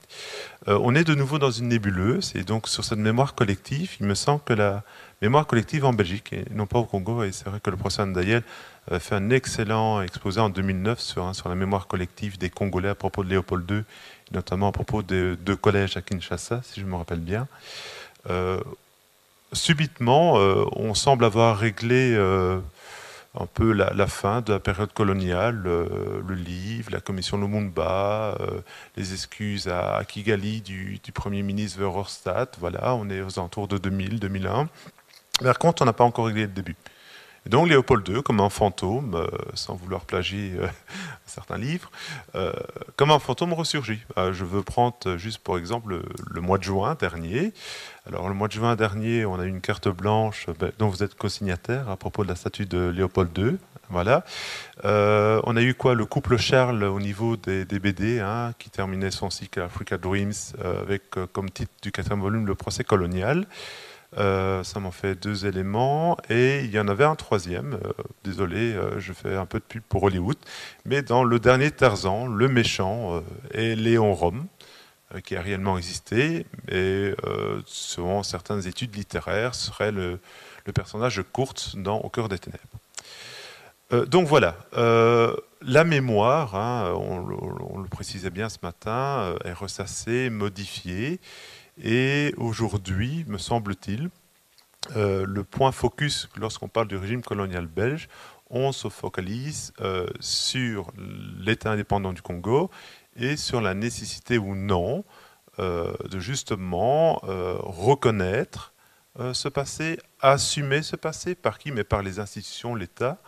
Euh, 0.68 0.78
on 0.84 0.96
est 0.96 1.06
de 1.06 1.16
nouveau 1.16 1.40
dans 1.40 1.50
une 1.50 1.70
nébuleuse, 1.70 2.34
et 2.36 2.44
donc 2.44 2.68
sur 2.68 2.84
cette 2.84 3.00
mémoire 3.00 3.34
collective, 3.34 3.96
il 4.02 4.06
me 4.06 4.16
semble 4.16 4.42
que 4.44 4.52
la 4.52 4.84
mémoire 5.22 5.48
collective 5.48 5.86
en 5.86 5.94
Belgique, 5.94 6.34
et 6.34 6.44
non 6.52 6.66
pas 6.66 6.80
au 6.80 6.84
Congo, 6.84 7.24
et 7.24 7.32
c'est 7.32 7.48
vrai 7.48 7.62
que 7.62 7.70
le 7.70 7.78
professeur 7.78 8.06
Ndayel 8.06 8.44
a 8.92 9.00
fait 9.00 9.16
un 9.16 9.30
excellent 9.30 10.02
exposé 10.02 10.42
en 10.42 10.50
2009 10.50 11.00
sur, 11.00 11.24
hein, 11.24 11.34
sur 11.34 11.48
la 11.48 11.56
mémoire 11.56 11.88
collective 11.88 12.38
des 12.38 12.50
Congolais 12.50 12.90
à 12.90 12.96
propos 12.96 13.24
de 13.24 13.30
Léopold 13.30 13.72
II, 13.72 13.84
notamment 14.34 14.68
à 14.68 14.72
propos 14.74 15.04
de 15.04 15.38
deux 15.40 15.56
collèges 15.56 15.96
à 15.96 16.02
Kinshasa, 16.02 16.60
si 16.66 16.82
je 16.82 16.86
me 16.86 16.98
rappelle 16.98 17.22
bien. 17.22 17.48
Euh, 18.30 18.60
subitement, 19.54 20.34
on 20.34 20.94
semble 20.96 21.24
avoir 21.24 21.58
réglé 21.58 22.18
un 23.40 23.46
peu 23.48 23.72
la, 23.72 24.08
fin 24.08 24.42
de 24.42 24.54
la 24.54 24.60
période 24.60 24.94
coloniale, 24.94 25.56
le 25.64 26.36
livre, 26.36 26.92
la 26.92 27.02
commission 27.02 27.38
Lumumba, 27.38 28.38
les 28.96 29.14
excuses 29.14 29.68
à, 29.68 30.04
Kigali 30.08 30.62
du, 30.62 31.00
Premier 31.14 31.42
ministre 31.42 31.80
Verhofstadt. 31.80 32.58
Voilà, 32.60 32.94
on 32.94 33.10
est 33.10 33.22
aux 33.22 33.40
alentours 33.40 33.68
de 33.68 33.78
2000, 33.78 34.20
2001. 34.20 34.70
Par 35.42 35.58
contre, 35.58 35.82
on 35.82 35.86
n'a 35.86 35.94
pas 35.94 36.04
encore 36.04 36.28
réglé 36.28 36.44
le 36.44 36.50
début. 36.50 36.76
Et 37.46 37.50
donc 37.50 37.68
Léopold 37.68 38.08
II, 38.08 38.24
comme 38.24 38.40
un 38.40 38.50
fantôme, 38.50 39.16
euh, 39.16 39.28
sans 39.54 39.76
vouloir 39.76 40.06
plagier 40.06 40.54
euh, 40.58 40.68
certains 41.26 41.58
livres, 41.58 41.92
euh, 42.36 42.54
comme 42.96 43.12
un 43.12 43.20
fantôme 43.20 43.54
ressurgit. 43.54 44.00
je 44.18 44.46
veux 44.46 44.64
prendre 44.64 45.18
juste 45.18 45.40
pour 45.40 45.58
exemple 45.58 46.02
le, 46.30 46.42
mois 46.42 46.58
de 46.58 46.64
juin 46.64 46.96
dernier. 46.96 47.54
Alors 48.06 48.28
le 48.28 48.36
mois 48.36 48.48
de 48.48 48.54
juin 48.54 48.76
dernier, 48.76 49.26
on 49.26 49.40
a 49.40 49.46
eu 49.46 49.50
une 49.50 49.62
carte 49.62 49.88
blanche 49.88 50.48
ben, 50.60 50.72
dont 50.78 50.90
vous 50.90 51.04
êtes 51.04 51.16
co-signataire 51.16 51.90
à 51.90 51.96
propos 51.96 52.24
de 52.24 52.30
la 52.30 52.36
statue 52.36 52.66
de 52.66 52.90
Léopold 52.90 53.38
II. 53.38 53.58
Voilà. 53.90 54.24
on 54.84 55.56
a 55.56 55.62
eu 55.62 55.74
quoi? 55.74 55.94
Le 55.94 56.06
couple 56.06 56.38
Charles 56.38 56.84
au 56.84 57.00
niveau 57.00 57.38
des, 57.38 57.66
BD, 57.66 58.20
hein, 58.20 58.54
qui 58.58 58.70
terminait 58.70 59.12
son 59.12 59.30
cycle 59.30 59.62
Africa 59.62 59.98
Dreams 59.98 60.34
avec 60.82 61.04
comme 61.32 61.50
titre 61.50 61.72
du 61.82 61.92
quatrième 61.92 62.22
volume 62.22 62.48
le 62.48 62.56
procès 62.56 62.84
colonial. 62.84 63.46
Euh, 64.18 64.64
ça 64.64 64.80
m'en 64.80 64.92
fait 64.92 65.16
deux 65.16 65.46
éléments. 65.46 66.18
Et 66.30 66.62
il 66.64 66.72
y 66.72 66.80
en 66.80 66.88
avait 66.88 67.04
un 67.04 67.16
troisième. 67.16 67.74
Euh, 67.74 67.92
désolé, 68.24 68.74
euh, 68.74 69.00
je 69.00 69.14
fais 69.14 69.36
un 69.36 69.46
peu 69.46 69.60
de 69.60 69.64
pub 69.64 69.82
pour 69.84 70.04
Hollywood. 70.04 70.38
Mais 70.86 71.02
dans 71.02 71.24
le 71.24 71.40
dernier 71.40 71.72
Tarzan, 71.72 72.28
le 72.28 72.48
méchant 72.48 73.22
est 73.52 73.76
Léon 73.76 74.14
Rome, 74.14 74.46
qui 75.22 75.36
a 75.36 75.42
réellement 75.42 75.78
existé. 75.78 76.46
Et 76.70 77.14
selon 77.66 78.24
certaines 78.24 78.68
études 78.68 78.96
littéraires, 78.96 79.56
serait 79.56 79.92
le, 79.92 80.20
personnage 80.74 81.18
de 81.18 81.22
Kurt 81.22 81.76
dans 81.76 81.98
Au 82.00 82.10
cœur 82.10 82.30
des 82.30 82.40
ténèbres. 82.40 84.08
donc 84.08 84.28
voilà, 84.28 84.56
la 85.62 85.84
mémoire, 85.84 86.56
hein, 86.56 86.94
on, 86.96 87.80
le 87.80 87.88
précisait 87.90 88.30
bien 88.30 88.50
ce 88.50 88.58
matin, 88.64 89.36
est 89.46 89.54
ressassée, 89.54 90.30
modifiée. 90.30 91.20
Et 91.82 92.34
aujourd'hui, 92.38 93.26
me 93.28 93.38
semble-t-il, 93.38 94.10
euh, 94.96 95.26
le 95.26 95.44
point 95.44 95.72
focus 95.72 96.30
lorsqu'on 96.36 96.68
parle 96.68 96.88
du 96.88 96.98
régime 96.98 97.22
colonial 97.22 97.68
belge, 97.68 98.10
on 98.50 98.72
se 98.72 98.90
focalise 98.90 99.74
euh, 99.82 100.08
sur 100.20 100.92
l'État 101.40 101.72
indépendant 101.72 102.14
du 102.14 102.22
Congo 102.22 102.70
et 103.16 103.38
sur 103.38 103.62
la 103.62 103.74
nécessité 103.74 104.38
ou 104.38 104.56
non 104.56 105.04
euh, 105.60 105.94
de 106.10 106.20
justement 106.20 107.20
reconnaître 107.24 108.74
ce 109.34 109.48
passé, 109.48 110.00
assumer 110.22 110.82
ce 110.82 110.96
passé, 110.96 111.36
par 111.36 111.60
qui? 111.60 111.72
Mais 111.72 111.84
par 111.84 112.02
les 112.02 112.20
institutions, 112.20 112.74
l'État. 112.74 113.20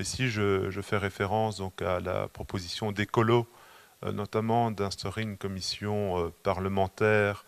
Ici, 0.00 0.28
je, 0.28 0.80
fais 0.82 0.96
référence 0.96 1.58
donc 1.58 1.82
à 1.82 2.00
la 2.00 2.26
proposition 2.26 2.90
d'Écolo, 2.90 3.46
notamment 4.02 4.72
d'instaurer 4.72 5.22
une 5.22 5.36
commission 5.36 6.32
parlementaire 6.42 7.44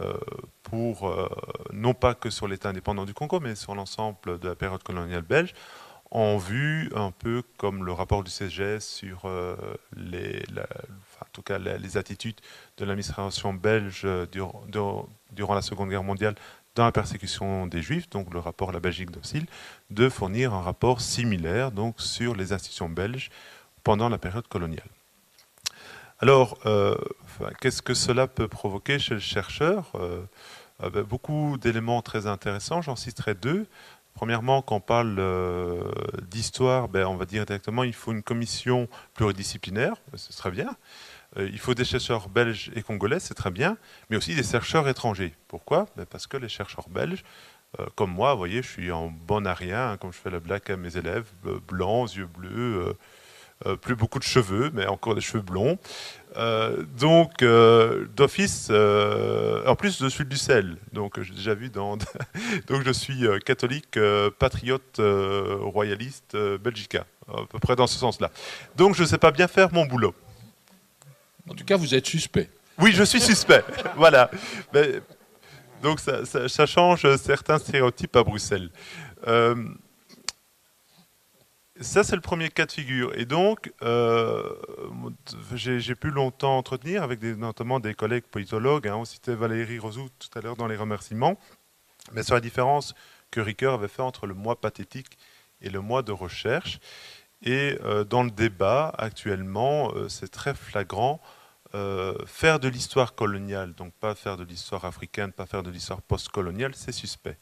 euh, 0.00 0.14
pour, 0.62 1.08
euh, 1.08 1.28
non 1.72 1.92
pas 1.92 2.14
que 2.14 2.30
sur 2.30 2.48
l'État 2.48 2.70
indépendant 2.70 3.04
du 3.04 3.12
Congo, 3.12 3.40
mais 3.40 3.54
sur 3.54 3.74
l'ensemble 3.74 4.38
de 4.38 4.48
la 4.48 4.54
période 4.54 4.82
coloniale 4.82 5.22
belge, 5.22 5.52
en 6.10 6.38
vue 6.38 6.90
un 6.94 7.10
peu 7.10 7.42
comme 7.58 7.84
le 7.84 7.92
rapport 7.92 8.24
du 8.24 8.30
CGS 8.30 8.80
sur 8.80 9.26
euh, 9.26 9.54
les, 9.94 10.42
tout 11.32 11.42
cas, 11.42 11.58
les, 11.58 11.96
attitudes 11.96 12.40
de 12.76 12.84
l'administration 12.84 13.54
belge 13.54 14.06
durant, 14.30 14.62
durant, 15.32 15.54
la 15.54 15.62
Seconde 15.62 15.90
Guerre 15.90 16.02
mondiale 16.02 16.34
dans 16.74 16.84
la 16.84 16.92
persécution 16.92 17.66
des 17.66 17.82
Juifs, 17.82 18.08
donc 18.08 18.32
le 18.32 18.38
rapport 18.38 18.72
La 18.72 18.80
Belgique 18.80 19.10
docile, 19.10 19.46
de 19.90 20.08
fournir 20.08 20.54
un 20.54 20.62
rapport 20.62 21.00
similaire 21.00 21.70
donc, 21.70 22.00
sur 22.00 22.34
les 22.34 22.52
institutions 22.52 22.88
belges 22.88 23.30
pendant 23.84 24.08
la 24.08 24.18
période 24.18 24.48
coloniale. 24.48 24.88
Alors, 26.20 26.56
euh, 26.66 26.94
qu'est-ce 27.60 27.82
que 27.82 27.94
cela 27.94 28.28
peut 28.28 28.46
provoquer 28.46 29.00
chez 29.00 29.14
le 29.14 29.20
chercheur 29.20 29.90
euh, 29.96 30.22
ben, 30.80 31.02
Beaucoup 31.02 31.58
d'éléments 31.58 32.00
très 32.00 32.26
intéressants, 32.26 32.80
j'en 32.80 32.94
citerai 32.94 33.34
deux. 33.34 33.66
Premièrement, 34.14 34.62
quand 34.62 34.76
on 34.76 34.80
parle 34.80 35.16
euh, 35.18 35.82
d'histoire, 36.30 36.88
ben, 36.88 37.06
on 37.06 37.16
va 37.16 37.24
dire 37.24 37.44
directement 37.44 37.82
il 37.82 37.92
faut 37.92 38.12
une 38.12 38.22
commission 38.22 38.88
pluridisciplinaire, 39.14 39.94
c'est 40.14 40.36
très 40.36 40.50
bien. 40.50 40.76
Il 41.36 41.58
faut 41.58 41.74
des 41.74 41.84
chercheurs 41.84 42.28
belges 42.28 42.70
et 42.74 42.82
congolais, 42.82 43.20
c'est 43.20 43.34
très 43.34 43.50
bien, 43.50 43.76
mais 44.10 44.16
aussi 44.16 44.34
des 44.34 44.42
chercheurs 44.42 44.88
étrangers. 44.88 45.34
Pourquoi? 45.48 45.86
Ben, 45.96 46.04
Parce 46.06 46.26
que 46.26 46.36
les 46.36 46.48
chercheurs 46.48 46.88
belges, 46.88 47.24
comme 47.94 48.10
moi, 48.12 48.32
vous 48.32 48.38
voyez, 48.38 48.62
je 48.62 48.68
suis 48.68 48.92
en 48.92 49.06
bon 49.08 49.46
arien, 49.46 49.92
hein, 49.92 49.96
comme 49.96 50.12
je 50.12 50.18
fais 50.18 50.28
la 50.28 50.40
blague 50.40 50.70
à 50.70 50.76
mes 50.76 50.96
élèves, 50.96 51.24
blancs, 51.66 52.14
yeux 52.14 52.26
bleus, 52.26 52.94
euh, 53.66 53.76
plus 53.76 53.94
beaucoup 53.94 54.18
de 54.18 54.24
cheveux, 54.24 54.70
mais 54.74 54.86
encore 54.86 55.14
des 55.14 55.20
cheveux 55.20 55.42
blonds. 55.42 55.78
Euh, 56.36 56.82
donc, 56.98 57.42
euh, 57.42 58.06
d'office, 58.16 58.70
en 58.70 59.76
plus, 59.76 60.00
je 60.00 60.08
suis 60.08 60.24
du 60.24 60.36
sel. 60.36 60.78
Donc, 60.92 61.20
j'ai 61.20 61.54
donc, 62.66 62.82
je 62.84 62.92
suis 62.92 63.24
catholique, 63.44 63.98
patriote, 64.38 65.00
royaliste, 65.60 66.36
belgica, 66.60 67.06
à 67.28 67.42
peu 67.48 67.58
près 67.58 67.76
dans 67.76 67.86
ce 67.86 67.98
sens-là. 67.98 68.30
Donc, 68.76 68.94
je 68.94 69.02
ne 69.02 69.06
sais 69.06 69.18
pas 69.18 69.30
bien 69.30 69.48
faire 69.48 69.72
mon 69.72 69.86
boulot. 69.86 70.14
En 71.48 71.54
tout 71.54 71.64
cas, 71.64 71.76
vous 71.76 71.94
êtes 71.94 72.06
suspect. 72.06 72.48
Oui, 72.78 72.92
je 72.92 73.02
suis 73.02 73.20
suspect. 73.20 73.64
voilà. 73.96 74.30
donc, 75.82 76.00
ça, 76.00 76.66
change 76.66 77.16
certains 77.16 77.58
stéréotypes 77.58 78.16
à 78.16 78.22
Bruxelles. 78.22 78.70
Ça, 81.82 82.04
c'est 82.04 82.14
le 82.14 82.22
premier 82.22 82.48
cas 82.48 82.66
de 82.66 82.72
figure. 82.72 83.12
Et 83.18 83.24
donc, 83.24 83.72
euh, 83.82 84.42
j'ai 85.54 85.94
pu 85.96 86.10
longtemps 86.10 86.56
entretenir 86.56 87.02
avec 87.02 87.22
notamment 87.22 87.80
des 87.80 87.94
collègues 87.94 88.24
politologues. 88.24 88.86
Hein, 88.86 88.96
on 88.96 89.04
citait 89.04 89.34
Valérie 89.34 89.80
Rosou 89.80 90.08
tout 90.18 90.38
à 90.38 90.42
l'heure 90.42 90.54
dans 90.54 90.68
les 90.68 90.76
remerciements. 90.76 91.36
Mais 92.12 92.22
sur 92.22 92.34
la 92.34 92.40
différence 92.40 92.94
que 93.30 93.40
Ricoeur 93.40 93.74
avait 93.74 93.88
fait 93.88 94.02
entre 94.02 94.26
le 94.26 94.34
mois 94.34 94.60
pathétique 94.60 95.18
et 95.60 95.70
le 95.70 95.80
mois 95.80 96.02
de 96.02 96.12
recherche. 96.12 96.78
Et 97.42 97.78
euh, 97.82 98.04
dans 98.04 98.22
le 98.22 98.30
débat, 98.30 98.94
actuellement, 98.98 99.92
euh, 99.94 100.08
c'est 100.08 100.30
très 100.30 100.54
flagrant. 100.54 101.20
faire 102.26 102.60
de 102.60 102.68
l'histoire 102.68 103.14
coloniale, 103.14 103.72
donc 103.72 103.94
pas 103.94 104.14
faire 104.14 104.36
de 104.36 104.44
l'histoire 104.44 104.84
africaine, 104.84 105.32
pas 105.32 105.46
faire 105.46 105.62
de 105.62 105.70
l'histoire 105.70 106.02
postcoloniale, 106.02 106.74
c'est 106.74 106.92
suspect. 106.92 107.38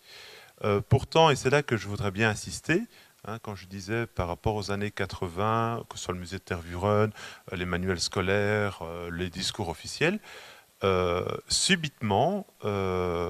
pourtant, 0.89 1.31
et 1.31 1.37
c'est 1.37 1.51
là 1.51 1.65
que 1.65 1.77
je 1.77 1.89
voudrais 1.89 2.13
bien 2.13 2.31
insister, 2.31 2.87
Hein, 3.27 3.39
quand 3.43 3.55
je 3.55 3.67
disais 3.67 4.07
par 4.07 4.29
rapport 4.29 4.55
aux 4.55 4.71
années 4.71 4.91
80, 4.91 5.85
que 5.89 5.99
ce 5.99 6.05
soit 6.05 6.15
le 6.15 6.21
musée 6.21 6.39
de 6.39 6.43
Tervuren, 6.43 7.13
euh, 7.53 7.57
les 7.57 7.67
manuels 7.67 8.01
scolaires, 8.01 8.81
euh, 8.83 9.11
les 9.11 9.29
discours 9.29 9.69
officiels, 9.69 10.19
euh, 10.85 11.27
subitement, 11.47 12.47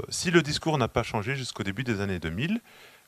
si 0.08 0.30
le 0.30 0.42
discours 0.42 0.78
n'a 0.78 0.86
pas 0.86 1.02
changé 1.02 1.34
jusqu'au 1.34 1.64
début 1.64 1.82
des 1.82 2.00
années 2.00 2.20
2000, 2.20 2.60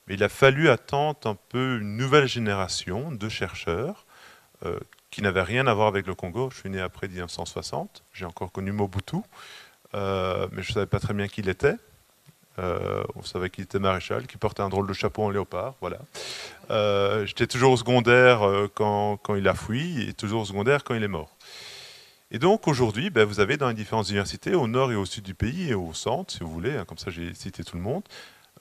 mais 0.06 0.14
il 0.14 0.24
a 0.24 0.28
fallu 0.28 0.68
attendre 0.68 1.18
un 1.24 1.36
peu 1.48 1.78
une 1.80 1.96
nouvelle 1.96 2.26
génération 2.26 3.12
de 3.12 3.28
chercheurs 3.28 4.06
qui 5.10 5.22
n'avaient 5.22 5.42
rien 5.42 5.66
à 5.66 5.74
voir 5.74 5.88
avec 5.88 6.06
le 6.06 6.14
Congo. 6.14 6.48
Je 6.50 6.58
suis 6.58 6.70
né 6.70 6.80
après 6.80 7.08
1960, 7.08 8.04
j'ai 8.12 8.24
encore 8.24 8.52
connu 8.52 8.70
Mobutu, 8.70 9.16
mais 9.94 10.62
je 10.62 10.68
ne 10.68 10.74
savais 10.74 10.86
pas 10.86 11.00
très 11.00 11.14
bien 11.14 11.26
qui 11.26 11.40
il 11.40 11.48
était. 11.48 11.76
Euh, 12.58 13.02
on 13.14 13.22
savait 13.22 13.48
qu'il 13.48 13.64
était 13.64 13.78
maréchal, 13.78 14.26
qu'il 14.26 14.38
portait 14.38 14.62
un 14.62 14.68
drôle 14.68 14.86
de 14.86 14.92
chapeau 14.92 15.22
en 15.22 15.30
léopard. 15.30 15.74
Voilà. 15.80 15.98
Euh, 16.70 17.24
j'étais 17.26 17.46
toujours 17.46 17.72
au 17.72 17.76
secondaire 17.76 18.46
euh, 18.46 18.70
quand, 18.72 19.18
il 19.36 19.48
a 19.48 19.54
fui 19.54 20.08
et 20.08 20.12
toujours 20.12 20.42
au 20.42 20.44
secondaire 20.44 20.84
quand 20.84 20.94
il 20.94 21.02
est 21.02 21.08
mort. 21.08 21.30
Et 22.30 22.38
donc 22.38 22.68
aujourd'hui, 22.68 23.10
ben, 23.10 23.24
vous 23.24 23.40
avez 23.40 23.56
dans 23.56 23.68
les 23.68 23.74
différentes 23.74 24.08
universités, 24.08 24.54
au 24.54 24.66
nord 24.66 24.92
et 24.92 24.96
au 24.96 25.04
sud 25.04 25.24
du 25.24 25.34
pays 25.34 25.70
et 25.70 25.74
au 25.74 25.92
centre, 25.92 26.32
si 26.32 26.40
vous 26.40 26.50
voulez, 26.50 26.76
hein, 26.76 26.84
comme 26.86 26.96
ça 26.96 27.10
j'ai 27.10 27.32
cité 27.34 27.62
tout 27.62 27.76
le 27.76 27.82
monde, 27.82 28.02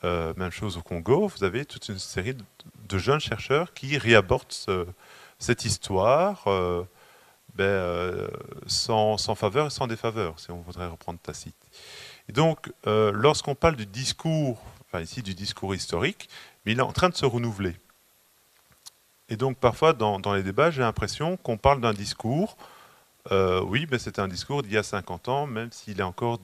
même 0.03 0.51
chose 0.51 0.77
au 0.77 0.81
Congo, 0.81 1.27
vous 1.27 1.43
avez 1.43 1.65
toute 1.65 1.89
une 1.89 1.99
série 1.99 2.35
de, 2.35 2.97
jeunes 2.97 3.19
chercheurs 3.19 3.73
qui 3.73 3.97
réabordent 3.97 4.53
cette 5.39 5.65
histoire 5.65 6.45
ben, 7.55 8.27
sans, 8.67 9.17
sans, 9.17 9.35
faveur 9.35 9.67
et 9.67 9.69
sans 9.69 9.87
défaveur, 9.87 10.39
si 10.39 10.51
on 10.51 10.61
voudrait 10.61 10.87
reprendre 10.87 11.19
Tacite. 11.19 11.55
Et 12.29 12.33
donc, 12.33 12.71
euh, 12.87 13.11
lorsqu'on 13.13 13.55
parle 13.55 13.75
du 13.75 13.85
discours, 13.85 14.61
enfin 14.85 15.01
ici 15.01 15.21
du 15.21 15.33
discours 15.33 15.75
historique, 15.75 16.29
il 16.65 16.79
est 16.79 16.81
en 16.81 16.93
train 16.93 17.09
de 17.09 17.15
se 17.15 17.25
renouveler. 17.25 17.75
Et 19.29 19.37
donc, 19.37 19.57
parfois, 19.57 19.93
dans, 19.93 20.33
les 20.33 20.43
débats, 20.43 20.71
j'ai 20.71 20.81
l'impression 20.81 21.37
qu'on 21.37 21.57
parle 21.57 21.81
d'un 21.81 21.93
discours. 21.93 22.57
Euh, 23.31 23.61
oui, 23.61 23.87
mais 23.91 23.99
c'est 23.99 24.19
un 24.19 24.27
discours 24.27 24.61
d'il 24.61 24.73
y 24.73 24.77
a 24.77 24.83
50 24.83 25.29
ans, 25.29 25.47
même 25.47 25.71
s'il 25.71 25.99
est 25.99 26.03
encore 26.03 26.37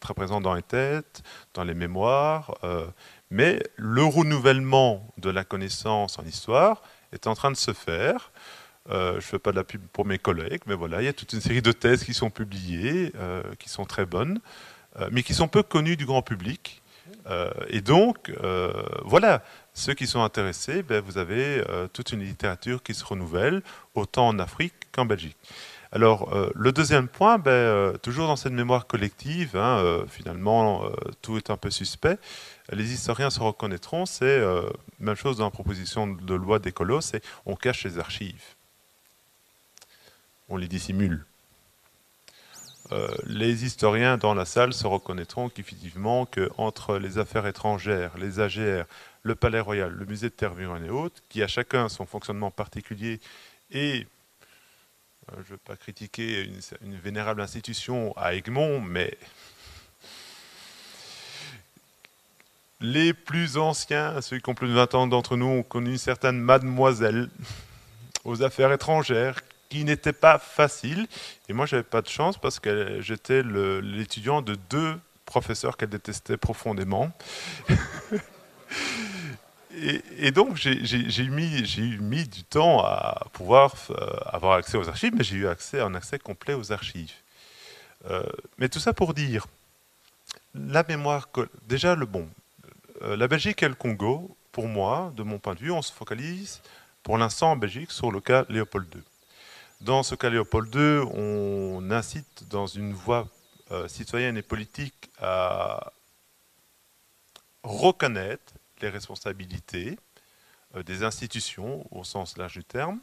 très 0.00 0.14
présent 0.14 0.40
dans 0.40 0.54
les 0.54 0.62
têtes, 0.62 1.22
dans 1.54 1.64
les 1.64 1.74
mémoires. 1.74 2.56
Euh, 2.64 2.86
mais 3.30 3.62
le 3.76 4.04
renouvellement 4.04 5.06
de 5.18 5.30
la 5.30 5.44
connaissance 5.44 6.18
en 6.18 6.24
histoire 6.24 6.82
est 7.12 7.26
en 7.26 7.34
train 7.34 7.50
de 7.50 7.56
se 7.56 7.72
faire. 7.72 8.32
je 8.88 9.14
ne 9.14 9.20
fais 9.20 9.38
pas 9.38 9.52
de 9.52 9.56
la 9.56 9.64
pub 9.64 9.82
pour 9.92 10.04
mes 10.04 10.18
collègues, 10.18 10.62
mais 10.66 10.74
voilà, 10.74 11.00
il 11.00 11.04
y 11.04 11.08
a 11.08 11.12
toute 11.12 11.32
une 11.32 11.40
série 11.40 11.62
de 11.62 11.72
thèses 11.72 12.04
qui 12.04 12.14
sont 12.14 12.30
publiées, 12.30 13.12
qui 13.58 13.68
sont 13.68 13.84
très 13.84 14.04
bonnes. 14.04 14.40
Euh, 14.98 15.08
mais 15.12 15.22
qui 15.22 15.34
sont 15.34 15.46
peu 15.46 15.62
connus 15.62 15.96
du 15.96 16.04
grand 16.04 16.22
public. 16.22 16.82
et 17.68 17.80
donc, 17.80 18.32
voilà, 19.04 19.44
ceux 19.72 19.94
qui 19.94 20.08
sont 20.08 20.22
intéressés, 20.22 20.82
ben, 20.82 21.00
vous 21.00 21.16
avez 21.18 21.62
toute 21.92 22.12
une 22.12 22.24
littérature 22.24 22.82
qui 22.82 22.94
se 22.94 23.04
renouvelle, 23.04 23.62
autant 23.94 24.26
en 24.28 24.38
Afrique 24.40 24.74
qu'en 24.90 25.04
Belgique. 25.04 25.36
Alors, 25.92 26.32
le 26.54 26.70
deuxième 26.70 27.08
point, 27.08 27.38
ben, 27.38 27.98
toujours 27.98 28.28
dans 28.28 28.36
cette 28.36 28.52
mémoire 28.52 28.86
collective, 28.86 29.56
hein, 29.56 30.04
finalement, 30.08 30.84
tout 31.20 31.36
est 31.36 31.50
un 31.50 31.56
peu 31.56 31.70
suspect, 31.70 32.16
les 32.72 32.92
historiens 32.92 33.30
se 33.30 33.40
reconnaîtront, 33.40 34.06
c'est 34.06 34.24
euh, 34.24 34.68
même 35.00 35.16
chose 35.16 35.38
dans 35.38 35.44
la 35.44 35.50
proposition 35.50 36.06
de 36.06 36.34
loi 36.34 36.58
d'écolo, 36.58 37.00
c'est 37.00 37.22
on 37.46 37.56
cache 37.56 37.84
les 37.84 37.98
archives. 37.98 38.54
On 40.48 40.56
les 40.56 40.68
dissimule. 40.68 41.24
Euh, 42.92 43.08
les 43.26 43.64
historiens 43.64 44.18
dans 44.18 44.34
la 44.34 44.44
salle 44.44 44.72
se 44.72 44.86
reconnaîtront 44.86 45.48
qu'effectivement, 45.48 46.28
entre 46.58 46.98
les 46.98 47.18
affaires 47.18 47.46
étrangères, 47.46 48.16
les 48.18 48.40
AGR, 48.40 48.84
le 49.22 49.34
Palais 49.34 49.60
Royal, 49.60 49.92
le 49.92 50.06
musée 50.06 50.28
de 50.28 50.34
Tervuren 50.34 50.84
et 50.84 50.90
autres, 50.90 51.20
qui 51.28 51.42
a 51.42 51.48
chacun 51.48 51.88
son 51.88 52.06
fonctionnement 52.06 52.50
particulier 52.50 53.20
et 53.70 54.00
euh, 54.00 54.04
je 55.34 55.38
ne 55.38 55.44
veux 55.44 55.56
pas 55.58 55.76
critiquer 55.76 56.44
une, 56.44 56.60
une, 56.82 56.96
vénérable 56.96 57.40
institution 57.40 58.12
à 58.16 58.34
Egmont, 58.34 58.80
mais 58.80 59.16
Les 62.82 63.12
plus 63.12 63.58
anciens, 63.58 64.22
ceux 64.22 64.38
qui 64.38 64.48
ont 64.48 64.54
plus 64.54 64.68
de 64.68 64.72
20 64.72 64.94
ans 64.94 65.06
d'entre 65.06 65.36
nous, 65.36 65.46
ont 65.46 65.62
connu 65.62 65.90
une 65.90 65.98
certaine 65.98 66.40
mademoiselle 66.40 67.28
aux 68.24 68.42
affaires 68.42 68.72
étrangères 68.72 69.40
qui 69.68 69.84
n'était 69.84 70.14
pas 70.14 70.38
facile. 70.38 71.06
Et 71.50 71.52
moi, 71.52 71.66
j'avais 71.66 71.82
pas 71.82 72.00
de 72.00 72.08
chance 72.08 72.38
parce 72.38 72.58
que 72.58 73.00
j'étais 73.02 73.42
l'étudiant 73.42 74.40
de 74.40 74.56
deux 74.70 74.98
professeurs 75.26 75.76
qu'elle 75.76 75.90
détestait 75.90 76.38
profondément. 76.38 77.12
et, 79.72 80.30
donc, 80.32 80.56
j'ai 80.56 81.28
mis, 81.28 82.28
du 82.28 82.42
temps 82.44 82.84
à 82.84 83.26
pouvoir 83.32 83.74
euh, 83.90 83.94
avoir 84.26 84.54
accès 84.54 84.76
aux 84.76 84.88
archives, 84.88 85.14
mais 85.14 85.24
j'ai 85.24 85.36
eu 85.36 85.46
accès, 85.46 85.80
un 85.80 85.94
accès 85.94 86.18
complet 86.18 86.54
aux 86.54 86.72
archives. 86.72 87.12
Euh, 88.08 88.24
mais 88.58 88.68
tout 88.68 88.80
ça 88.80 88.92
pour 88.92 89.14
dire, 89.14 89.46
la 90.54 90.82
mémoire, 90.82 91.28
déjà 91.68 91.94
le 91.94 92.06
bon, 92.06 92.28
euh, 93.02 93.16
la 93.16 93.28
Belgique 93.28 93.62
et 93.62 93.68
le 93.68 93.74
Congo, 93.74 94.36
pour 94.50 94.66
moi, 94.66 95.12
de 95.16 95.22
mon 95.22 95.38
point 95.38 95.54
de 95.54 95.60
vue, 95.60 95.70
on 95.70 95.82
se 95.82 95.92
focalise 95.92 96.60
pour 97.02 97.16
l'instant 97.16 97.52
en 97.52 97.56
Belgique 97.56 97.92
sur 97.92 98.10
le 98.10 98.20
cas 98.20 98.44
Léopold 98.48 98.92
II. 98.92 99.02
Dans 99.82 100.02
ce 100.02 100.14
cas 100.16 100.30
Léopold 100.30 100.74
II, 100.74 101.08
on 101.14 101.90
incite 101.90 102.48
dans 102.48 102.66
une 102.66 102.92
voie 102.92 103.28
citoyenne 103.86 104.36
et 104.36 104.42
politique 104.42 105.10
à 105.20 105.92
reconnaître 107.62 108.52
les 108.82 108.88
responsabilités 108.88 109.98
euh, 110.76 110.82
des 110.82 111.02
institutions 111.02 111.86
au 111.94 112.04
sens 112.04 112.36
large 112.36 112.54
du 112.54 112.64
terme. 112.64 113.00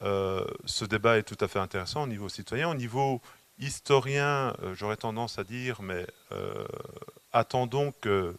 ce 0.00 0.84
débat 0.84 1.18
est 1.18 1.22
tout 1.22 1.38
à 1.40 1.48
fait 1.48 1.60
intéressant 1.60 2.02
au 2.02 2.06
niveau 2.06 2.28
citoyen. 2.28 2.68
Au 2.68 2.74
niveau 2.74 3.22
historien, 3.58 4.54
j'aurais 4.74 4.96
tendance 4.96 5.38
à 5.38 5.44
dire, 5.44 5.80
mais 5.80 6.06
attendons 7.32 7.92
que 8.00 8.36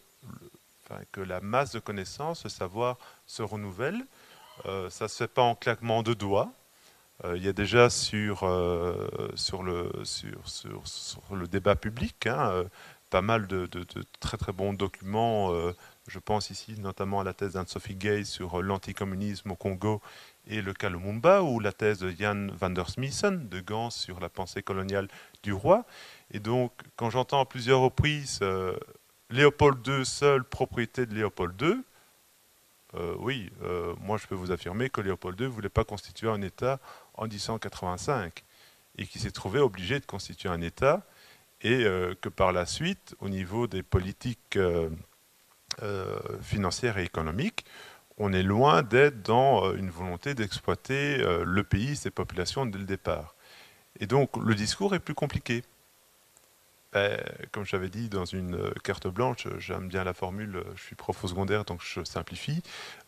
que 1.12 1.22
la 1.22 1.42
masse 1.42 1.72
de 1.72 1.80
connaissances, 1.80 2.44
le 2.44 2.50
savoir 2.50 2.98
se 3.26 3.42
renouvelle. 3.42 4.06
Euh, 4.66 4.90
ça 4.90 5.06
ne 5.06 5.10
se 5.10 5.18
fait 5.18 5.28
pas 5.28 5.42
en 5.42 5.56
claquement 5.56 6.04
de 6.04 6.14
doigts. 6.14 6.52
Euh, 7.24 7.38
il 7.38 7.44
y 7.44 7.48
a 7.48 7.54
déjà 7.54 7.90
sur, 7.90 8.44
euh, 8.44 9.08
sur, 9.36 9.64
le, 9.64 9.92
sur, 10.04 11.36
le 11.36 11.48
débat 11.48 11.76
public 11.76 12.28
hein, 12.28 12.66
pas 13.10 13.22
mal 13.22 13.48
de, 13.48 13.68
très 14.20 14.38
très 14.38 14.52
bons 14.52 14.74
documents. 14.74 15.54
Je 16.08 16.20
pense 16.20 16.50
ici 16.50 16.76
notamment 16.80 17.22
à 17.22 17.24
la 17.24 17.34
thèse 17.34 17.54
d'Anne-Sophie 17.54 17.96
Gay 17.96 18.24
sur 18.24 18.62
l'anticommunisme 18.62 19.52
au 19.52 19.56
Congo 19.56 20.02
et 20.48 20.62
le 20.62 20.74
cas 20.74 20.90
ou 21.42 21.60
la 21.60 21.72
thèse 21.72 22.00
de 22.00 22.12
Jan 22.12 22.48
van 22.54 22.70
der 22.70 22.90
Smissen 22.90 23.50
de 23.50 23.60
Gans 23.60 23.90
sur 23.90 24.20
la 24.20 24.30
pensée 24.30 24.62
coloniale 24.62 25.08
du 25.42 25.54
roi. 25.54 25.86
Et 26.32 26.40
donc, 26.40 26.72
quand 26.96 27.10
j'entends 27.10 27.42
à 27.42 27.46
plusieurs 27.46 27.80
reprises 27.80 28.40
Léopold 29.32 29.86
II, 29.88 30.06
seule 30.06 30.44
propriété 30.44 31.08
de 31.08 31.16
Léopold 31.16 31.60
II, 31.60 31.82
euh, 32.96 33.16
oui, 33.20 33.52
euh, 33.64 33.94
moi 34.00 34.18
je 34.18 34.28
peux 34.28 34.36
vous 34.36 34.52
affirmer 34.52 34.90
que 34.90 35.02
Léopold 35.02 35.40
II 35.40 35.48
ne 35.48 35.52
voulait 35.52 35.70
pas 35.70 35.84
constituer 35.84 36.30
un 36.30 36.42
État 36.42 36.80
en 37.16 37.24
1885 37.24 38.44
et 38.98 39.06
qu'il 39.06 39.22
s'est 39.22 39.32
trouvé 39.32 39.60
obligé 39.60 40.00
de 40.00 40.06
constituer 40.06 40.50
un 40.50 40.62
État 40.62 41.06
et 41.62 41.84
euh, 41.84 42.14
que 42.22 42.30
par 42.30 42.52
la 42.54 42.66
suite, 42.66 43.16
au 43.20 43.28
niveau 43.28 43.68
des 43.68 43.84
politiques 43.84 44.58
financières 46.42 46.98
et 46.98 47.04
économiques, 47.04 47.66
on 48.18 48.32
est 48.32 48.44
loin 48.44 48.82
d'être 48.82 49.22
dans 49.24 49.74
une 49.74 49.90
volonté 49.90 50.34
d'exploiter 50.34 51.18
le 51.18 51.64
pays, 51.64 51.96
ses 51.96 52.12
populations 52.12 52.66
dès 52.66 52.80
le 52.80 52.86
départ. 52.86 53.36
Et 54.00 54.08
donc 54.08 54.38
le 54.38 54.56
discours 54.56 54.96
est 54.96 55.00
plus 55.00 55.14
compliqué. 55.14 55.64
Comme 57.52 57.66
j'avais 57.66 57.90
dit 57.90 58.08
dans 58.08 58.24
une 58.24 58.56
euh, 58.56 58.74
carte 58.84 59.08
blanche, 59.08 59.48
j'aime 59.58 59.90
bien 59.90 60.06
la 60.06 60.14
formule, 60.14 60.64
je 60.78 60.82
suis 60.82 60.96
prof 60.96 61.22
au 61.26 61.28
secondaire 61.28 61.66
donc 61.66 61.82
je 61.84 62.04
simplifie. 62.06 62.62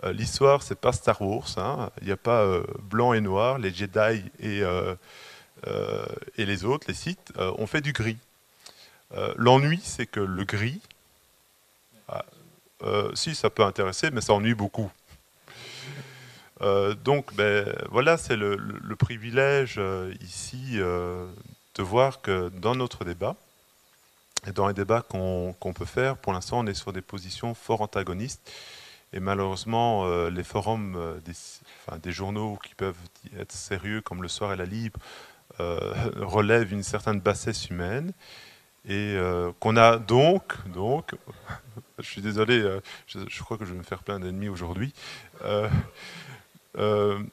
Euh, 0.03 0.11
l'histoire, 0.11 0.61
c'est 0.61 0.79
pas 0.79 0.91
Star 0.91 1.21
Wars, 1.21 1.47
hein. 1.57 1.89
il 2.01 2.07
n'y 2.07 2.11
a 2.11 2.17
pas 2.17 2.43
euh, 2.43 2.65
blanc 2.81 3.13
et 3.13 3.21
noir, 3.21 3.59
les 3.59 3.73
Jedi 3.73 4.25
et, 4.39 4.61
et 6.37 6.45
les 6.45 6.65
autres, 6.65 6.85
les 6.89 6.93
sites, 6.93 7.31
on 7.37 7.65
fait 7.65 7.81
du 7.81 7.93
gris. 7.93 8.17
L'ennui, 9.37 9.79
c'est 9.81 10.05
que 10.05 10.19
le 10.19 10.43
gris, 10.43 10.81
si 13.15 13.35
ça 13.35 13.49
peut 13.49 13.63
intéresser, 13.63 14.11
mais 14.11 14.21
ça 14.21 14.33
ennuie 14.33 14.53
beaucoup. 14.53 14.91
donc 17.03 17.33
ben, 17.33 17.73
voilà, 17.89 18.17
c'est 18.17 18.35
le, 18.35 18.95
privilège 18.97 19.79
ici 20.21 20.77
de 20.77 21.83
voir 21.83 22.21
que 22.21 22.49
dans 22.49 22.75
notre 22.75 23.05
débat, 23.05 23.35
et 24.45 24.51
dans 24.51 24.67
les 24.67 24.73
débats 24.73 25.01
qu'on 25.01 25.73
peut 25.73 25.85
faire, 25.85 26.17
pour 26.17 26.33
l'instant, 26.33 26.59
on 26.59 26.67
est 26.67 26.73
sur 26.73 26.93
des 26.93 27.01
positions 27.01 27.53
fort 27.53 27.81
antagonistes. 27.81 28.49
Et 29.13 29.19
malheureusement, 29.19 30.05
euh, 30.05 30.29
les 30.29 30.43
forums 30.43 30.95
euh, 30.97 31.19
des, 31.21 31.33
enfin, 31.85 31.97
des, 31.97 32.11
journaux 32.11 32.59
qui 32.63 32.75
peuvent 32.75 32.97
être 33.39 33.53
sérieux, 33.53 34.01
comme 34.01 34.21
Le 34.21 34.27
Soir 34.27 34.53
et 34.53 34.57
La 34.57 34.65
Libre, 34.65 34.99
euh, 35.59 35.93
relèvent 36.17 36.73
une 36.73 36.83
certaine 36.83 37.19
bassesse 37.19 37.69
humaine. 37.69 38.11
Et 38.87 39.17
qu'on 39.59 39.75
a 39.75 39.97
donc, 39.97 40.55
donc, 40.73 41.11
je 41.99 42.05
suis 42.05 42.21
désolé, 42.21 42.63
je, 43.07 43.43
crois 43.43 43.57
que 43.57 43.65
je 43.65 43.73
vais 43.73 43.77
me 43.77 43.83
faire 43.83 44.03
plein 44.03 44.19
d'ennemis 44.19 44.49
aujourd'hui. 44.49 44.93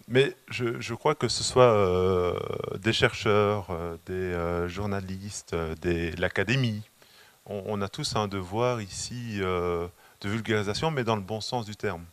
mais 0.08 0.36
je, 0.48 0.94
crois 0.94 1.14
que 1.14 1.28
ce 1.28 1.44
soit 1.44 2.36
des 2.78 2.92
chercheurs, 2.92 3.68
des 4.06 4.66
journalistes, 4.68 5.54
des, 5.80 6.10
l'académie, 6.12 6.82
on, 7.46 7.82
a 7.82 7.88
tous 7.88 8.16
un 8.16 8.26
devoir 8.28 8.80
ici 8.80 9.38
euh, 9.40 9.86
de 10.22 10.28
vulgarisation, 10.28 10.90
mais 10.90 11.04
dans 11.04 11.16
le 11.16 11.22
bon 11.22 11.40
sens 11.40 11.66
du 11.66 11.76
terme. 11.76 12.04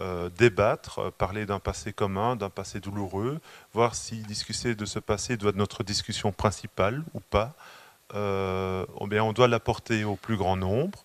Euh, 0.00 0.28
débattre, 0.28 0.98
euh, 0.98 1.10
parler 1.10 1.46
d'un 1.46 1.58
passé 1.58 1.92
commun, 1.92 2.36
d'un 2.36 2.50
passé 2.50 2.80
douloureux, 2.80 3.40
voir 3.72 3.94
si 3.94 4.18
discuter 4.22 4.74
de 4.74 4.84
ce 4.84 4.98
passé 4.98 5.36
doit 5.36 5.50
être 5.50 5.56
notre 5.56 5.82
discussion 5.82 6.32
principale 6.32 7.02
ou 7.14 7.20
pas. 7.20 7.54
On 8.14 9.32
doit 9.34 9.48
l'apporter 9.48 10.04
au 10.04 10.16
plus 10.16 10.36
grand 10.36 10.56
nombre. 10.56 11.04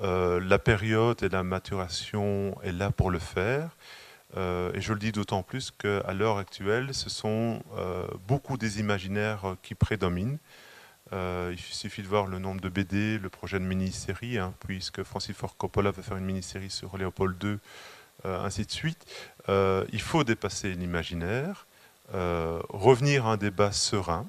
la 0.00 0.58
période 0.58 1.22
et 1.22 1.28
la 1.28 1.42
maturation 1.42 2.56
est 2.62 2.72
là 2.72 2.90
pour 2.90 3.10
le 3.10 3.18
faire. 3.18 3.76
et 4.36 4.80
je 4.80 4.92
le 4.92 4.98
dis 4.98 5.12
d'autant 5.12 5.42
plus 5.42 5.70
qu'à 5.70 6.12
l'heure 6.12 6.38
actuelle, 6.38 6.94
ce 6.94 7.10
sont 7.10 7.60
beaucoup 8.26 8.56
des 8.56 8.80
imaginaires 8.80 9.56
qui 9.62 9.74
prédominent. 9.74 10.38
Euh, 11.12 11.54
il 11.54 11.58
suffit 11.58 12.02
de 12.02 12.08
voir 12.08 12.26
le 12.26 12.38
nombre 12.38 12.60
de 12.60 12.68
BD, 12.68 13.18
le 13.18 13.28
projet 13.28 13.58
de 13.58 13.64
mini-série, 13.64 14.38
hein, 14.38 14.52
puisque 14.60 15.02
Francis 15.02 15.34
Ford 15.34 15.56
Coppola 15.56 15.90
va 15.90 16.02
faire 16.02 16.16
une 16.16 16.24
mini-série 16.24 16.70
sur 16.70 16.96
Léopold 16.98 17.42
II, 17.42 17.58
euh, 18.26 18.44
ainsi 18.44 18.66
de 18.66 18.70
suite. 18.70 19.06
Euh, 19.48 19.84
il 19.92 20.00
faut 20.00 20.24
dépasser 20.24 20.72
l'imaginaire, 20.74 21.66
revenir 22.10 23.26
à 23.26 23.32
un 23.32 23.36
débat 23.36 23.70
serein. 23.70 24.26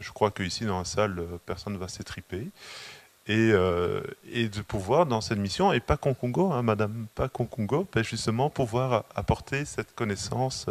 Je 0.00 0.10
crois 0.10 0.30
qu'ici, 0.30 0.64
dans 0.64 0.78
la 0.78 0.84
salle, 0.84 1.22
personne 1.46 1.74
ne 1.74 1.78
va 1.78 1.88
s'étriper. 1.88 2.48
Et, 3.26 3.52
et, 4.32 4.48
de 4.48 4.60
pouvoir, 4.62 5.06
dans 5.06 5.20
cette 5.20 5.38
mission, 5.38 5.72
et 5.72 5.78
pas 5.78 5.96
Concongo, 5.96 6.50
hein, 6.52 6.62
Madame, 6.62 7.06
pas 7.14 7.28
ben 7.28 8.02
justement 8.02 8.50
pouvoir 8.50 9.04
apporter 9.14 9.64
cette 9.66 9.94
connaissance 9.94 10.66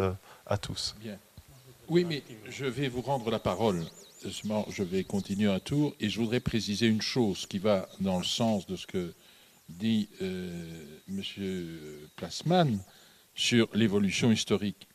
à 0.46 0.58
tous. 0.58 0.94
Bien. 1.00 1.16
Oui, 1.88 2.04
mais 2.04 2.22
je 2.50 2.66
vais 2.66 2.88
vous 2.88 3.00
rendre 3.00 3.30
la 3.30 3.38
parole 3.38 3.82
je 4.24 4.82
vais 4.82 5.04
continuer 5.04 5.50
un 5.50 5.60
tour 5.60 5.94
et 6.00 6.08
je 6.08 6.20
voudrais 6.20 6.40
préciser 6.40 6.86
une 6.86 7.02
chose 7.02 7.46
qui 7.46 7.58
va 7.58 7.88
dans 8.00 8.18
le 8.18 8.24
sens 8.24 8.66
de 8.66 8.76
ce 8.76 8.86
que 8.86 9.12
dit 9.68 10.08
euh, 10.20 10.98
M. 11.08 11.22
Plasman 12.16 12.78
sur 13.34 13.68
l'évolution 13.72 14.30
historique. 14.30 14.86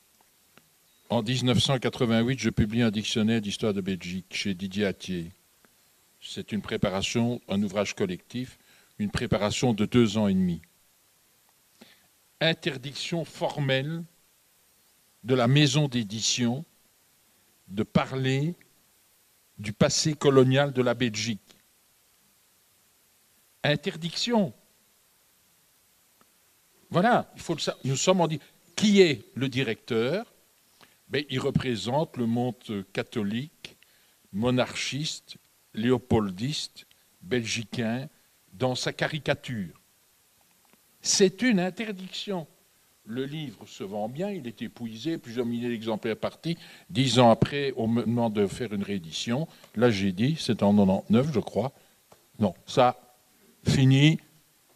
En 1.10 1.22
1988, 1.22 2.40
je 2.40 2.50
publie 2.50 2.82
un 2.82 2.92
dictionnaire 2.92 3.42
d'histoire 3.42 3.74
de 3.74 3.82
Belgique 3.82 4.26
chez 4.32 4.54
Didier 4.54 4.86
Attier. 4.86 5.32
C'est 6.20 6.52
une 6.52 6.62
préparation, 6.62 7.42
un 7.48 7.62
ouvrage 7.62 7.94
collectif 7.94 8.58
une 8.98 9.12
préparation 9.12 9.74
de 9.74 9.86
deux 9.86 10.18
ans 10.18 10.28
et 10.28 10.34
demi. 10.34 10.62
Interdiction 12.40 13.26
formelle 13.26 14.04
de 15.24 15.36
la 15.36 15.48
maison 15.48 15.88
d'édition 15.88 16.66
de 17.68 17.84
parler 17.84 18.56
du 19.58 19.74
passé 19.74 20.14
colonial 20.14 20.74
de 20.74 20.82
la 20.82 20.94
Belgique. 20.94 21.42
Interdiction. 23.64 24.54
Voilà, 26.90 27.32
il 27.36 27.42
faut 27.42 27.56
le 27.56 27.60
savoir. 27.60 27.82
Nous 27.86 27.96
sommes 27.96 28.22
en 28.22 28.30
qui 28.76 29.02
est 29.02 29.26
le 29.36 29.50
directeur? 29.50 30.26
Il 31.14 31.40
représente 31.40 32.18
le 32.18 32.26
monde 32.26 32.86
catholique, 32.94 33.78
monarchiste, 34.34 35.38
léopoldiste, 35.74 36.88
belgicain, 37.22 38.10
dans 38.54 38.76
sa 38.76 38.94
caricature. 38.94 39.82
C'est 41.02 41.42
une 41.42 41.60
interdiction. 41.60 42.48
Le 43.06 43.26
livre 43.26 43.68
se 43.68 43.84
vend 43.84 44.10
bien, 44.10 44.32
il 44.32 44.48
est 44.48 44.64
épuisé, 44.64 45.20
plusieurs 45.20 45.46
milliers 45.46 45.70
d'exemplaires 45.70 46.18
partis. 46.18 46.58
Dix 46.90 47.20
ans 47.20 47.30
après, 47.30 47.72
on 47.78 47.88
me 47.88 48.02
demande 48.02 48.34
de 48.34 48.48
faire 48.48 48.74
une 48.74 48.82
réédition. 48.82 49.48
Là, 49.76 49.92
j'ai 49.92 50.12
dit, 50.12 50.36
c'est 50.40 50.64
en 50.64 50.74
99, 50.74 51.32
je 51.32 51.40
crois. 51.40 51.72
Non, 52.40 52.56
ça, 52.66 53.00
fini. 53.68 54.20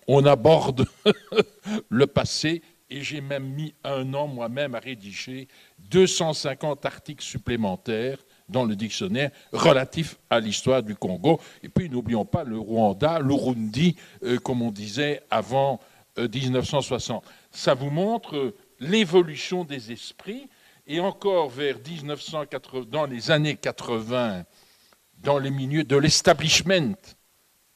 On 0.08 0.26
aborde 0.26 0.88
le 1.90 2.08
passé 2.08 2.62
et 2.90 3.02
j'ai 3.02 3.22
même 3.22 3.48
mis 3.48 3.74
un 3.84 4.14
an 4.14 4.28
moi-même 4.28 4.76
à 4.76 4.80
rédiger 4.80 5.48
250 5.90 6.86
articles 6.86 7.24
supplémentaires 7.24 8.18
dans 8.48 8.66
le 8.66 8.76
dictionnaire 8.76 9.32
relatif 9.54 10.18
à 10.30 10.40
l'histoire 10.40 10.82
du 10.82 10.96
Congo. 10.96 11.40
Et 11.62 11.70
puis 11.70 11.90
n'oublions 11.90 12.26
pas 12.26 12.44
le 12.44 12.58
Rwanda, 12.58 13.20
l'Urundi, 13.20 13.96
euh, 14.24 14.40
comme 14.40 14.62
on 14.62 14.72
disait 14.72 15.22
avant 15.30 15.80
1960. 16.18 17.24
Euh, 17.24 17.30
Ça 17.52 17.74
vous 17.76 17.92
montre 17.92 18.36
euh, 18.36 18.56
l'évolution 18.80 19.64
des 19.64 19.92
esprits. 19.92 20.48
Et 20.88 21.00
encore 21.00 21.50
vers 21.50 21.76
1980, 21.78 22.86
dans 22.90 23.06
les 23.06 23.30
années 23.30 23.56
80, 23.56 24.44
dans 25.20 25.38
les 25.38 25.52
milieux 25.52 25.84
de 25.84 25.96
l'establishment 25.96 26.96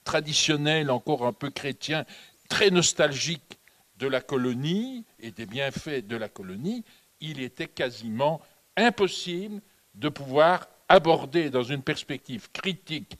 traditionnel, 0.04 0.90
encore 0.90 1.28
un 1.28 1.34
peu 1.34 1.52
chrétien, 1.52 2.06
très 2.50 2.72
nostalgique 2.72 3.60
de 3.98 4.08
la 4.08 4.22
colonie 4.22 5.06
et 5.20 5.32
des 5.32 5.46
bienfaits 5.46 6.08
de 6.08 6.16
la 6.16 6.30
colonie, 6.30 6.84
il 7.22 7.42
était 7.42 7.68
quasiment 7.68 8.42
impossible 8.76 9.62
de 9.96 10.10
pouvoir 10.10 10.68
aborder 10.90 11.50
dans 11.50 11.64
une 11.64 11.82
perspective 11.82 12.52
critique 12.52 13.18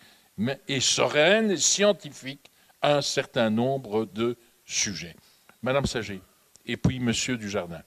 et 0.68 0.80
sereine, 0.80 1.56
scientifique, 1.58 2.52
un 2.82 3.02
certain 3.02 3.50
nombre 3.50 4.06
de 4.06 4.36
sujets. 4.66 5.16
Madame 5.62 5.86
Sager, 5.86 6.22
et 6.66 6.76
puis 6.76 7.00
Monsieur 7.00 7.38
Dujardin. 7.38 7.82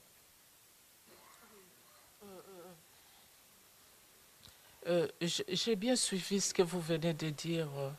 Euh, 4.87 5.09
j'ai 5.21 5.75
bien 5.75 5.97
suivi 5.97 6.41
ce 6.41 6.55
que 6.55 6.63
vous 6.63 6.81
venez 6.81 7.13
de 7.13 7.31
dire, 7.31 7.69
euh, 7.77 7.91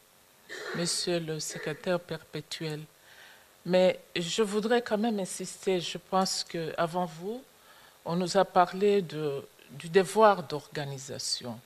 Monsieur 0.77 1.19
le 1.19 1.39
secrétaire 1.39 1.99
perpétuel, 1.99 2.79
mais 3.67 3.99
je 4.15 4.41
voudrais 4.43 4.81
quand 4.81 4.97
même 4.97 5.19
insister. 5.19 5.81
Je 5.81 5.97
pense 5.97 6.45
qu'avant 6.45 7.05
vous, 7.05 7.43
on 8.05 8.15
nous 8.15 8.37
a 8.37 8.45
parlé 8.45 9.01
du 9.01 9.89
devoir 9.89 10.41
d'organisation. 10.43 11.59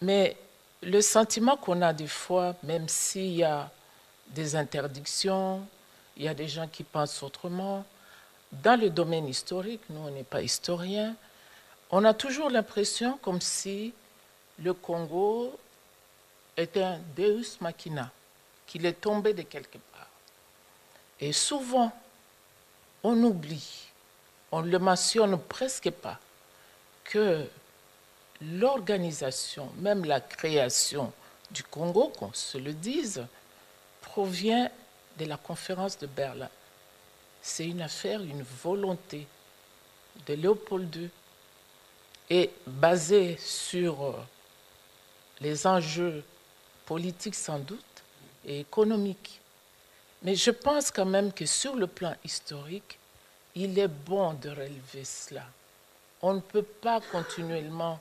Mais 0.00 0.36
le 0.82 1.00
sentiment 1.00 1.56
qu'on 1.56 1.80
a 1.82 1.92
des 1.92 2.08
fois, 2.08 2.56
même 2.64 2.88
s'il 2.88 3.34
y 3.34 3.44
a 3.44 3.70
des 4.26 4.56
interdictions, 4.56 5.64
il 6.16 6.24
y 6.24 6.28
a 6.28 6.34
des 6.34 6.48
gens 6.48 6.66
qui 6.66 6.82
pensent 6.82 7.22
autrement, 7.22 7.84
dans 8.50 8.78
le 8.78 8.90
domaine 8.90 9.28
historique, 9.28 9.82
nous 9.88 10.00
on 10.00 10.10
n'est 10.10 10.24
pas 10.24 10.42
historiens, 10.42 11.14
on 11.92 12.04
a 12.04 12.12
toujours 12.12 12.50
l'impression 12.50 13.18
comme 13.22 13.40
si 13.40 13.94
le 14.58 14.74
Congo 14.74 15.56
était 16.56 16.82
un 16.82 16.98
deus 17.16 17.56
machina, 17.60 18.10
qu'il 18.66 18.84
est 18.84 19.00
tombé 19.00 19.32
de 19.32 19.42
quelque 19.42 19.78
part. 19.78 19.91
Et 21.22 21.32
souvent, 21.32 21.92
on 23.04 23.22
oublie, 23.22 23.86
on 24.50 24.62
ne 24.62 24.70
le 24.70 24.80
mentionne 24.80 25.38
presque 25.38 25.88
pas, 25.92 26.18
que 27.04 27.46
l'organisation, 28.40 29.70
même 29.78 30.04
la 30.04 30.20
création 30.20 31.12
du 31.52 31.62
Congo, 31.62 32.08
qu'on 32.18 32.32
se 32.32 32.58
le 32.58 32.72
dise, 32.72 33.24
provient 34.00 34.68
de 35.16 35.26
la 35.26 35.36
conférence 35.36 35.96
de 35.96 36.08
Berlin. 36.08 36.48
C'est 37.40 37.68
une 37.68 37.82
affaire, 37.82 38.20
une 38.20 38.42
volonté 38.42 39.28
de 40.26 40.34
Léopold 40.34 40.92
II 40.96 41.10
et 42.30 42.50
basée 42.66 43.36
sur 43.38 44.02
euh, 44.02 44.12
les 45.40 45.68
enjeux 45.68 46.24
politiques 46.84 47.36
sans 47.36 47.60
doute 47.60 48.02
et 48.44 48.58
économiques. 48.60 49.41
Mais 50.22 50.36
je 50.36 50.50
pense 50.50 50.90
quand 50.90 51.06
même 51.06 51.32
que 51.32 51.46
sur 51.46 51.74
le 51.74 51.86
plan 51.86 52.14
historique, 52.24 52.98
il 53.54 53.78
est 53.78 53.88
bon 53.88 54.34
de 54.34 54.50
relever 54.50 55.04
cela. 55.04 55.44
On 56.22 56.34
ne 56.34 56.40
peut 56.40 56.62
pas 56.62 57.00
continuellement, 57.00 58.00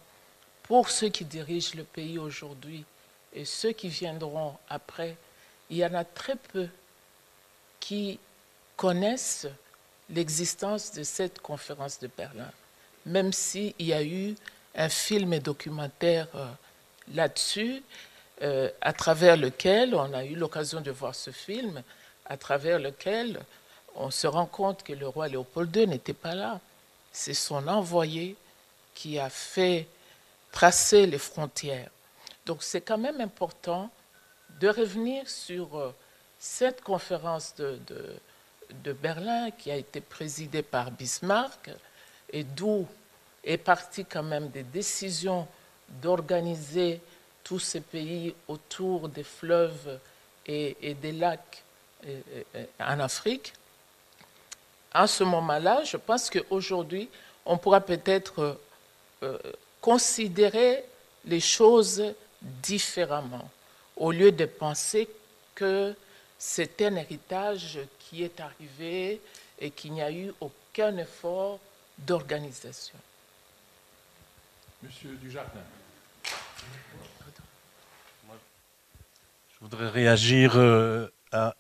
pour 0.64 0.90
ceux 0.90 1.10
qui 1.10 1.26
dirigent 1.26 1.74
le 1.76 1.84
pays 1.84 2.20
aujourd'hui 2.20 2.86
et 3.34 3.46
ceux 3.46 3.72
qui 3.72 3.90
viendront 3.90 4.56
après, 4.70 5.18
il 5.70 5.78
y 5.78 5.86
en 5.86 5.94
a 5.94 6.04
très 6.04 6.36
peu 6.36 6.68
qui 7.80 8.20
connaissent 8.78 9.48
l'existence 10.10 10.92
de 10.92 11.04
cette 11.04 11.40
conférence 11.40 12.00
de 12.00 12.10
Berlin, 12.16 12.52
même 13.06 13.34
s'il 13.34 13.74
y 13.80 13.94
a 13.94 14.04
eu 14.04 14.36
un 14.76 14.90
film 14.90 15.34
et 15.34 15.40
documentaire 15.40 16.28
euh, 16.36 16.48
là-dessus, 17.14 17.84
euh, 18.42 18.70
à 18.82 18.94
travers 18.94 19.38
lequel 19.38 19.96
on 19.96 20.14
a 20.14 20.26
eu 20.26 20.36
l'occasion 20.36 20.82
de 20.82 20.92
voir 20.92 21.16
ce 21.16 21.32
film, 21.32 21.84
à 22.32 22.38
travers 22.38 22.80
lequel 22.80 23.40
on 23.96 24.10
se 24.10 24.26
rend 24.26 24.46
compte 24.46 24.84
que 24.84 24.94
le 24.94 25.08
roi 25.08 25.28
Léopold 25.28 25.76
II 25.76 25.88
n'était 25.88 26.14
pas 26.14 26.34
là 26.34 26.60
c'est 27.12 27.34
son 27.34 27.68
envoyé 27.68 28.36
qui 28.96 29.20
a 29.20 29.30
fait 29.30 29.88
tracer 30.52 31.06
les 31.06 31.18
frontières. 31.18 31.90
Donc 32.46 32.64
c'est 32.64 32.82
quand 32.82 32.98
même 32.98 33.20
important 33.20 33.90
de 34.62 34.70
revenir 34.70 35.28
sur 35.30 35.78
euh, 35.78 35.94
cette 36.40 36.82
conférence 36.82 37.54
de, 37.56 37.80
de, 38.84 38.94
Berlin 38.94 39.52
qui 39.52 39.70
a 39.70 39.76
été 39.76 40.00
présidée 40.00 40.64
par 40.64 40.92
Bismarck 40.92 41.70
et 42.32 42.44
d'où 42.44 42.88
est 43.44 43.58
partie 43.58 44.06
quand 44.06 44.24
même 44.24 44.50
des 44.50 44.64
décisions 44.64 45.48
d'organiser 46.02 47.02
tous 47.44 47.60
ces 47.60 47.82
pays 47.82 48.34
autour 48.48 49.10
des 49.10 49.24
fleuves 49.24 50.00
et, 50.46 50.96
des 51.02 51.12
lacs 51.12 51.64
en 52.80 53.00
Afrique 53.00 53.54
à 54.94 55.08
ce 55.08 55.24
moment-là, 55.24 55.84
je 55.84 55.98
pense 55.98 56.30
qu'aujourd'hui, 56.30 57.10
on 57.46 57.58
pourra 57.58 57.82
peut-être 57.82 58.60
euh, 59.24 59.38
considérer 59.80 60.84
les 61.26 61.40
choses 61.40 62.04
différemment, 62.42 63.50
au 63.96 64.12
lieu 64.12 64.32
de 64.32 64.46
penser 64.46 65.08
que 65.56 65.96
c'est 66.38 66.82
un 66.82 66.96
héritage 66.96 67.80
qui 68.00 68.24
est 68.24 68.40
arrivé 68.40 69.22
et 69.60 69.72
qu'il 69.72 69.94
n'y 69.94 70.02
a 70.02 70.12
eu 70.12 70.34
aucun 70.42 70.98
effort 70.98 71.60
d'organisation. 72.00 72.98
Monsieur 74.82 75.16
Dujardin. 75.22 75.62
Je 79.54 79.60
voudrais 79.60 79.90
réagir 79.90 80.58
euh, 80.58 81.08
à 81.32 81.56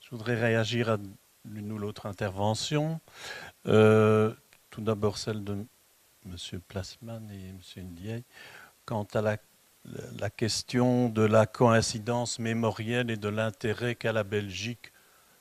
je 0.00 0.10
voudrais 0.10 0.34
réagir 0.34 0.90
à 0.90 0.98
l'une 1.44 1.72
ou 1.72 1.78
l'autre 1.78 2.06
intervention. 2.06 3.00
Euh, 3.66 4.32
tout 4.70 4.80
d'abord 4.80 5.18
celle 5.18 5.44
de 5.44 5.64
M. 6.26 6.60
Plasman 6.68 7.30
et 7.30 7.48
M. 7.48 7.84
Ndiaye. 7.90 8.24
Quant 8.84 9.06
à 9.14 9.20
la, 9.22 10.30
question 10.30 11.08
de 11.08 11.22
la 11.22 11.46
coïncidence 11.46 12.38
mémorielle 12.38 13.10
et 13.10 13.16
de 13.16 13.28
l'intérêt 13.28 13.94
qu'a 13.94 14.12
la 14.12 14.24
Belgique 14.24 14.92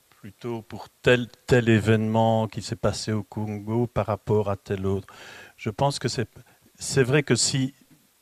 plutôt 0.09 0.61
pour 0.61 0.87
tel, 1.01 1.27
tel 1.47 1.69
événement 1.69 2.47
qui 2.47 2.61
s'est 2.61 2.75
passé 2.75 3.11
au 3.11 3.23
Congo 3.23 3.87
par 3.87 4.05
rapport 4.05 4.49
à 4.49 4.57
tel 4.57 4.85
autre. 4.85 5.07
Je 5.57 5.69
pense 5.69 5.97
que 5.97 6.07
c'est 6.07 7.03
vrai 7.03 7.23
que 7.23 7.35
si, 7.35 7.73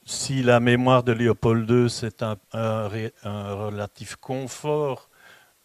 si 0.10 0.42
la 0.42 0.60
mémoire 0.60 1.04
de 1.04 1.12
Léopold 1.12 1.70
II, 1.70 1.88
c'est 1.88 2.24
un, 2.24 2.36
relatif 2.52 4.16
confort 4.16 5.08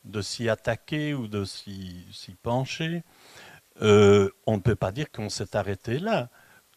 de 0.04 0.20
s'y 0.20 0.50
attaquer 0.50 1.14
ou 1.14 1.28
de 1.28 1.46
s'y 1.46 2.36
pencher, 2.42 3.04
euh, 3.80 4.28
on 4.46 4.56
ne 4.56 4.60
peut 4.60 4.76
pas 4.76 4.92
dire 4.92 5.10
qu'on 5.10 5.30
s'est 5.30 5.56
arrêté 5.56 5.98
là. 5.98 6.28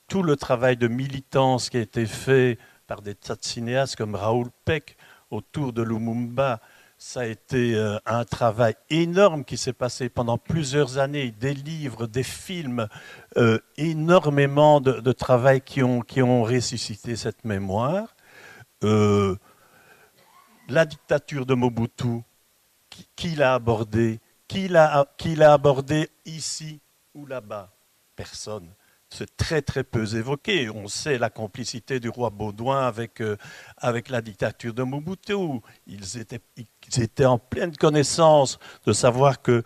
Tout 0.08 0.24
le 0.24 0.38
travail 0.38 0.78
de 0.78 0.88
militance 0.88 1.70
qui 1.70 1.76
a 1.76 1.82
été 1.82 2.06
fait 2.06 2.58
par 2.88 3.02
des 3.02 3.16
tas 3.16 3.36
cinéastes 3.42 3.98
comme 3.98 4.16
Raoul 4.16 4.48
Peck 4.64 4.96
autour 5.30 5.74
de 5.74 5.82
Lumumba, 5.82 6.62
ça 6.98 7.22
a 7.22 7.26
été 7.26 7.76
euh, 7.76 8.00
un 8.06 8.26
travail 8.26 8.76
énorme 8.90 9.46
qui 9.46 9.58
s'est 9.58 9.74
passé 9.74 10.10
pendant 10.10 10.38
plusieurs 10.38 10.98
années, 10.98 11.32
des 11.32 11.54
livres, 11.54 12.08
des 12.08 12.24
films, 12.24 12.88
euh, 13.38 13.60
énormément 13.78 14.82
de, 14.82 15.12
travail 15.12 15.62
qui 15.62 15.84
ont, 15.84 16.02
qui 16.02 16.22
ressuscité 16.22 17.16
cette 17.16 17.46
mémoire. 17.46 18.16
Euh, 18.84 19.36
la 20.70 20.86
dictature 20.86 21.46
de 21.46 21.54
Mobutu, 21.54 22.24
qui, 23.16 23.36
l'a 23.36 23.54
abordée 23.54 24.20
Qui 24.48 24.68
l'a 24.68 25.06
abordé 25.54 26.10
ici 26.26 26.82
ou 27.14 27.26
là-bas? 27.28 27.72
Personne 28.16 28.68
c'est 29.10 29.38
très 29.38 29.62
très 29.62 29.84
peu 29.84 30.16
évoqué. 30.16 30.70
On 30.70 30.88
sait 30.88 31.18
la 31.18 31.30
complicité 31.30 32.00
du 32.00 32.10
roi 32.10 32.30
Baudouin 32.30 32.88
avec, 32.88 33.22
euh, 33.22 33.38
la 33.82 34.22
dictature 34.22 34.74
de 34.74 34.84
Mobutu. 34.84 35.62
Ils 35.88 36.18
étaient, 36.20 37.26
en 37.26 37.38
pleine 37.38 37.76
connaissance 37.76 38.60
de 38.86 38.94
savoir 38.94 39.42
que 39.42 39.64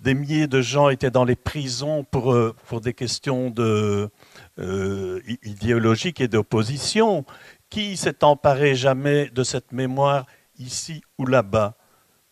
des 0.00 0.14
milliers 0.14 0.48
de 0.48 0.60
gens 0.60 0.88
étaient 0.88 1.12
dans 1.12 1.24
les 1.24 1.36
prisons 1.36 2.02
pour, 2.02 2.32
euh, 2.32 2.54
des 2.82 2.92
questions 2.92 3.54
euh, 3.58 5.20
idéologiques 5.44 6.20
et 6.20 6.28
d'opposition. 6.28 7.24
Qui 7.70 7.96
s'est 7.96 8.22
emparé 8.22 8.74
jamais 8.74 9.30
de 9.30 9.44
cette 9.44 9.72
mémoire 9.72 10.26
ici 10.58 11.02
ou 11.18 11.24
là-bas? 11.24 11.74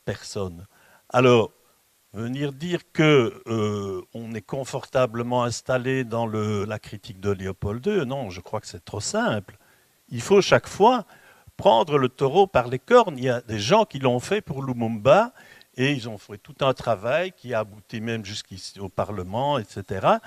Personne. 0.05 0.67
Alors, 1.09 1.53
Venir 2.13 2.53
dire 2.53 2.81
que 2.93 3.41
euh, 3.47 4.03
on 4.15 4.35
est 4.35 4.43
confortablement 4.43 5.45
installé 5.45 6.03
dans 6.03 6.27
la 6.27 6.79
critique 6.81 7.21
de 7.21 7.31
Léopold 7.31 7.87
II, 7.87 8.05
non, 8.05 8.31
je 8.31 8.41
crois 8.41 8.61
que 8.61 8.67
c'est 8.67 8.85
trop 8.85 9.01
simple. 9.01 9.57
Il 10.09 10.21
faut 10.21 10.41
chaque 10.41 10.67
fois 10.67 11.07
prendre 11.57 11.99
le 11.99 12.09
taureau 12.09 12.49
par 12.49 12.67
les 12.67 12.81
cornes. 12.81 13.17
Il 13.17 13.25
y 13.25 13.29
a 13.29 13.41
des 13.43 13.61
gens 13.61 13.85
qui 13.85 14.01
l'ont 14.01 14.19
fait 14.19 14.41
pour 14.41 14.65
Lumumba 14.65 15.33
et 15.77 15.93
ils 15.93 16.09
ont 16.09 16.19
fait 16.19 16.39
tout 16.39 16.57
un 16.63 16.75
travail 16.75 17.31
qui 17.31 17.55
a 17.55 17.61
abouti 17.61 18.01
même 18.01 18.25
jusqu'ici 18.25 18.81
au 18.81 18.89
Parlement, 18.89 19.59
etc 19.59 20.19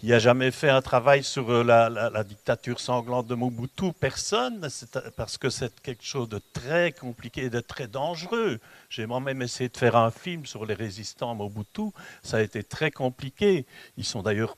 qui 0.00 0.06
n'a 0.06 0.18
jamais 0.18 0.50
fait 0.50 0.70
un 0.70 0.80
travail 0.80 1.22
sur 1.22 1.50
euh, 1.50 1.62
la, 1.62 2.24
dictature 2.24 2.80
sanglante 2.80 3.26
de 3.26 3.34
Mobutu 3.34 3.92
Personne, 3.92 4.66
parce 5.14 5.36
que 5.36 5.50
c'est 5.50 5.78
quelque 5.82 6.04
chose 6.04 6.26
de 6.30 6.40
très 6.54 6.92
compliqué 6.92 7.44
et 7.44 7.50
de 7.50 7.60
très 7.60 7.86
dangereux. 7.86 8.60
J'ai 8.88 9.04
moi-même 9.04 9.42
essayé 9.42 9.68
de 9.68 9.76
faire 9.76 9.96
un 9.96 10.10
film 10.10 10.46
sur 10.46 10.64
les 10.64 10.72
résistants 10.72 11.34
Mobutu. 11.34 11.90
Ça 12.22 12.38
a 12.38 12.40
été 12.40 12.62
très 12.62 12.90
compliqué. 12.90 13.66
Ils 13.98 14.06
sont 14.06 14.22
d'ailleurs 14.22 14.56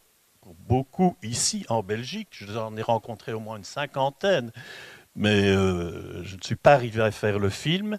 beaucoup 0.69 1.17
ici 1.25 1.67
en 1.69 1.83
Belgique. 1.83 2.29
J'en 2.31 2.77
ai 2.77 2.83
rencontré 2.83 3.33
au 3.33 3.41
moins 3.41 3.57
une 3.57 3.65
cinquantaine. 3.65 4.53
Mais 5.17 5.49
euh, 5.49 6.23
je 6.23 6.37
ne 6.37 6.43
suis 6.43 6.55
pas 6.55 6.75
arrivé 6.75 7.03
à 7.03 7.11
faire 7.11 7.41
le 7.41 7.51
film. 7.51 7.99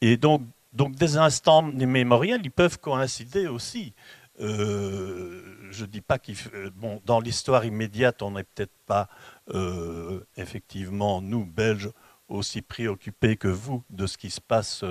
Et 0.00 0.16
donc, 0.16 0.42
donc 0.72 0.96
des 0.96 1.16
instants 1.16 1.62
mémoriels, 1.62 2.40
ils 2.42 2.50
peuvent 2.50 2.80
coïncider 2.80 3.46
aussi. 3.46 3.92
Euh, 4.40 5.42
je 5.70 5.84
dis 5.84 6.00
pas 6.00 6.18
qu'il. 6.18 6.36
Euh, 6.54 6.70
bon, 6.74 7.00
dans 7.04 7.20
l'histoire 7.20 7.64
immédiate, 7.64 8.22
on 8.22 8.32
n'est 8.32 8.44
peut-être 8.44 8.76
pas 8.86 9.08
euh, 9.50 10.20
effectivement 10.36 11.20
nous 11.20 11.44
Belges 11.44 11.90
aussi 12.28 12.62
préoccupés 12.62 13.36
que 13.36 13.48
vous 13.48 13.84
de 13.90 14.06
ce 14.06 14.16
qui 14.16 14.30
se 14.30 14.40
passe 14.40 14.84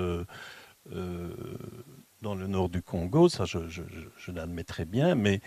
dans 2.22 2.34
le 2.34 2.46
nord 2.46 2.68
du 2.68 2.82
Congo. 2.82 3.28
Ça, 3.28 3.44
je, 3.46 3.60
je, 3.68 4.30
l'admettrai 4.30 4.84
bien, 4.84 5.14
mais 5.14 5.40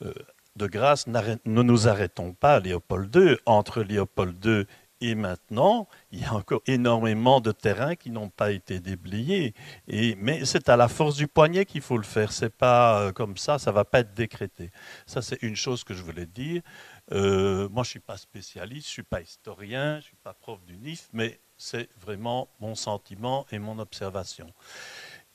de 0.00 0.66
grâce, 0.66 1.06
ne 1.06 1.62
nous 1.62 1.86
arrêtons 1.86 2.32
pas 2.32 2.56
à 2.56 2.60
Léopold 2.60 3.14
II. 3.14 3.36
Entre 3.46 3.82
Léopold 3.82 4.44
II 4.44 4.66
et 5.02 5.16
maintenant, 5.16 5.88
il 6.12 6.20
y 6.20 6.24
a 6.24 6.32
encore 6.32 6.62
énormément 6.68 7.40
de 7.40 7.50
terrains 7.50 7.96
qui 7.96 8.10
n'ont 8.10 8.28
pas 8.28 8.52
été 8.52 8.78
déblayés. 8.78 9.52
Et, 9.88 10.14
mais 10.14 10.44
c'est 10.44 10.68
à 10.68 10.76
la 10.76 10.86
force 10.86 11.16
du 11.16 11.26
poignet 11.26 11.64
qu'il 11.64 11.80
faut 11.80 11.96
le 11.96 12.04
faire. 12.04 12.30
C'est 12.30 12.54
pas 12.54 13.00
euh, 13.00 13.12
comme 13.12 13.36
ça, 13.36 13.58
ça 13.58 13.72
va 13.72 13.84
pas 13.84 13.98
être 13.98 14.14
décrété. 14.14 14.70
Ça, 15.06 15.20
c'est 15.20 15.42
une 15.42 15.56
chose 15.56 15.82
que 15.82 15.92
je 15.92 16.04
voulais 16.04 16.26
dire. 16.26 16.62
Euh, 17.10 17.68
moi, 17.70 17.82
je 17.82 17.90
suis 17.90 18.00
pas 18.00 18.16
spécialiste, 18.16 18.86
je 18.86 18.92
suis 18.92 19.02
pas 19.02 19.20
historien, 19.20 19.98
je 19.98 20.04
suis 20.04 20.16
pas 20.22 20.34
prof 20.34 20.64
du 20.66 20.76
NIF, 20.76 21.08
mais 21.12 21.40
c'est 21.58 21.88
vraiment 22.00 22.48
mon 22.60 22.76
sentiment 22.76 23.44
et 23.50 23.58
mon 23.58 23.80
observation. 23.80 24.52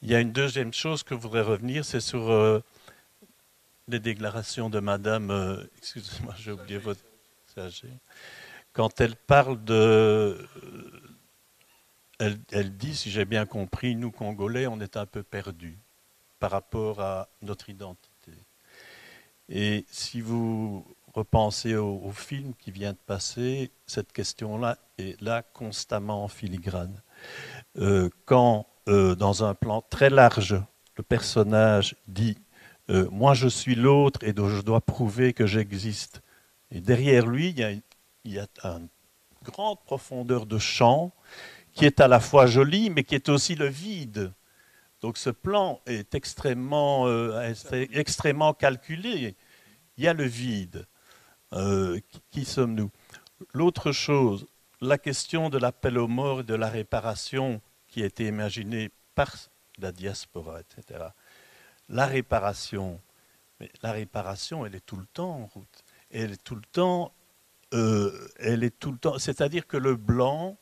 Il 0.01 0.09
y 0.09 0.15
a 0.15 0.21
une 0.21 0.31
deuxième 0.31 0.71
chose 0.71 1.03
que 1.03 1.13
je 1.13 1.19
voudrais 1.19 1.41
revenir, 1.41 1.83
c'est 1.83 1.99
sur 1.99 2.31
euh, 2.31 2.63
les 3.89 3.99
déclarations 3.99 4.69
de 4.69 4.79
Madame. 4.79 5.67
excusez-moi, 5.77 6.35
j'ai 6.37 6.53
oublié 6.53 6.77
votre 6.77 7.01
quand 8.77 9.01
elle 9.01 9.15
parle 9.15 9.63
de... 9.63 10.37
Elle, 12.19 12.77
dit, 12.77 12.95
si 12.95 13.09
j'ai 13.09 13.25
bien 13.25 13.47
compris, 13.47 13.95
nous 13.95 14.11
Congolais, 14.11 14.67
on 14.67 14.79
est 14.79 14.97
un 14.97 15.07
peu 15.07 15.23
perdus 15.23 15.79
par 16.39 16.51
rapport 16.51 16.99
à 17.01 17.27
notre 17.41 17.69
identité. 17.71 18.33
Et 19.49 19.85
si 19.89 20.21
vous 20.21 20.85
repensez 21.13 21.75
au, 21.75 22.11
film 22.11 22.53
qui 22.53 22.69
vient 22.69 22.91
de 22.91 22.99
passer, 23.03 23.71
cette 23.87 24.11
question-là 24.11 24.77
est 24.99 25.19
là 25.21 25.41
constamment 25.41 26.23
en 26.23 26.27
filigrane. 26.27 27.01
Euh, 27.79 28.09
quand, 28.25 28.67
euh, 28.87 29.15
dans 29.15 29.43
un 29.43 29.55
plan 29.55 29.83
très 29.89 30.11
large, 30.11 30.61
le 30.97 31.03
personnage 31.03 31.95
dit 32.07 32.37
euh, 32.89 33.07
Moi 33.11 33.33
je 33.33 33.47
suis 33.47 33.75
l'autre 33.75 34.23
et 34.23 34.35
je 34.35 34.61
dois 34.61 34.81
prouver 34.81 35.33
que 35.33 35.47
j'existe. 35.47 36.21
Et 36.69 36.81
derrière 36.81 37.25
lui, 37.25 37.49
il 37.49 37.59
y 37.59 37.63
a 37.63 37.71
une 37.71 37.81
il 38.27 38.33
y 38.33 38.39
a 38.39 38.47
une 38.63 38.89
grande 39.43 39.81
profondeur 39.85 40.45
de 40.45 40.57
champ 40.57 41.13
qui 41.73 41.85
est 41.85 41.99
à 42.01 42.07
la 42.07 42.19
fois 42.19 42.45
jolie, 42.45 42.89
mais 42.89 43.03
qui 43.03 43.15
est 43.15 43.29
aussi 43.29 43.55
le 43.55 43.67
vide. 43.67 44.33
Donc 45.01 45.17
ce 45.17 45.29
plan 45.29 45.79
est 45.85 46.15
extrêmement, 46.15 47.07
euh, 47.07 47.53
extrêmement 47.71 48.53
calculé. 48.53 49.35
Il 49.97 50.03
y 50.03 50.07
a 50.07 50.13
le 50.13 50.25
vide. 50.25 50.87
Euh, 51.53 51.99
qui, 52.31 52.43
sommes-nous? 52.43 52.91
L'autre 53.53 53.91
chose, 53.91 54.47
la 54.81 54.97
question 54.97 55.49
de 55.49 55.57
l'appel 55.57 55.97
aux 55.97 56.07
morts 56.07 56.41
et 56.41 56.43
de 56.43 56.55
la 56.55 56.67
réparation 56.67 57.61
qui 57.87 58.03
a 58.03 58.05
été 58.07 58.25
imaginée 58.25 58.89
par 59.15 59.33
la 59.77 59.91
diaspora, 59.91 60.59
etc. 60.59 61.05
La 61.87 62.05
réparation, 62.05 62.99
la 63.81 63.91
réparation, 63.93 64.65
elle 64.65 64.75
est 64.75 64.85
tout 64.85 64.97
le 64.97 65.05
temps 65.05 65.41
en 65.41 65.45
route. 65.45 65.83
Elle 66.11 66.33
est 66.33 66.43
tout 66.43 66.55
le 66.55 66.65
temps 66.71 67.13
euh, 67.73 68.29
elle 68.37 68.63
est 68.63 68.77
tout 68.79 68.91
le 68.91 68.97
temps. 68.97 69.19
C'est-à-dire 69.19 69.67
que 69.67 69.77
le 69.77 69.95
blanc, 69.95 70.57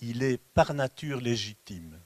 il 0.00 0.22
est 0.22 0.38
par 0.38 0.74
nature 0.74 1.20
légitime. 1.20 1.98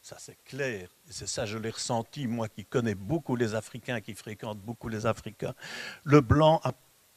Ça, 0.00 0.16
c'est 0.18 0.38
clair. 0.44 0.88
C'est 1.08 1.28
ça, 1.28 1.46
je 1.46 1.56
l'ai 1.56 1.70
ressenti, 1.70 2.26
moi 2.26 2.48
qui 2.48 2.64
connais 2.64 2.94
beaucoup 2.94 3.36
les 3.36 3.54
Africains, 3.54 4.00
qui 4.00 4.14
fréquente 4.14 4.58
beaucoup 4.58 4.88
les 4.88 5.06
Africains. 5.06 5.54
Le 6.02 6.20
blanc, 6.20 6.60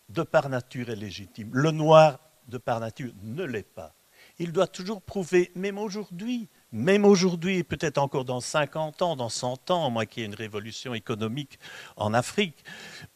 de 0.09 0.24
par 0.24 0.49
nature, 0.49 0.89
est 0.89 0.95
légitime. 0.95 1.49
Le 1.53 1.72
noir, 1.72 2.20
de 2.47 2.57
par 2.57 2.80
nature, 2.80 3.11
ne 3.24 3.43
l'est 3.43 3.63
pas. 3.63 3.93
Il 4.39 4.51
doit 4.51 4.68
toujours 4.68 5.01
prouver, 5.01 5.51
même 5.55 5.78
aujourd'hui, 5.78 6.47
même 6.72 7.05
aujourd'hui, 7.05 7.63
peut-être 7.63 7.97
encore 7.97 8.26
dans 8.26 8.41
50 8.41 9.01
ans, 9.01 9.15
dans 9.15 9.30
100 9.30 9.72
ans, 9.72 9.89
moi 9.89 10.05
qui 10.05 10.22
ai 10.22 10.26
une 10.26 10.36
révolution 10.36 10.93
économique 10.93 11.59
en 11.95 12.13
Afrique, 12.13 12.63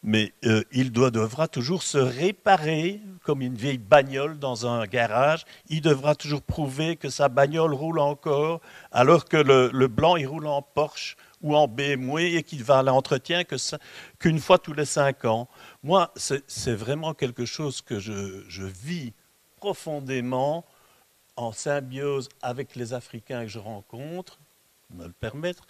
mais 0.02 0.32
euh, 0.44 0.64
il 0.72 0.90
doit, 0.90 1.10
devra 1.10 1.48
toujours 1.48 1.82
se 1.82 1.98
réparer 1.98 3.00
comme 3.22 3.42
une 3.42 3.54
vieille 3.54 3.78
bagnole 3.78 4.38
dans 4.38 4.66
un 4.66 4.86
garage. 4.86 5.44
Il 5.68 5.80
devra 5.80 6.14
toujours 6.14 6.42
prouver 6.42 6.96
que 6.96 7.08
sa 7.08 7.28
bagnole 7.28 7.74
roule 7.74 7.98
encore, 7.98 8.60
alors 8.90 9.24
que 9.24 9.36
le, 9.36 9.86
blanc, 9.88 10.16
il 10.16 10.26
roule 10.26 10.46
en 10.46 10.62
Porsche 10.62 11.16
ou 11.42 11.56
en 11.56 11.68
BMW 11.68 12.36
et 12.36 12.42
qu'il 12.42 12.62
va 12.62 12.80
à 12.80 12.82
l'entretien 12.82 13.42
qu'une 14.18 14.38
fois 14.38 14.58
tous 14.58 14.72
les 14.72 14.84
5 14.84 15.24
ans. 15.24 15.48
Moi, 15.82 16.12
c'est 16.16 16.74
vraiment 16.74 17.14
quelque 17.14 17.44
chose 17.44 17.82
que 17.82 17.98
je, 17.98 18.44
je 18.48 18.64
vis 18.64 19.12
profondément 19.56 20.64
en 21.36 21.52
symbiose 21.52 22.28
avec 22.42 22.76
les 22.76 22.92
Africains 22.92 23.42
que 23.42 23.50
je 23.50 23.58
rencontre, 23.58 24.38
me 24.90 25.06
le 25.06 25.12
permettre. 25.12 25.66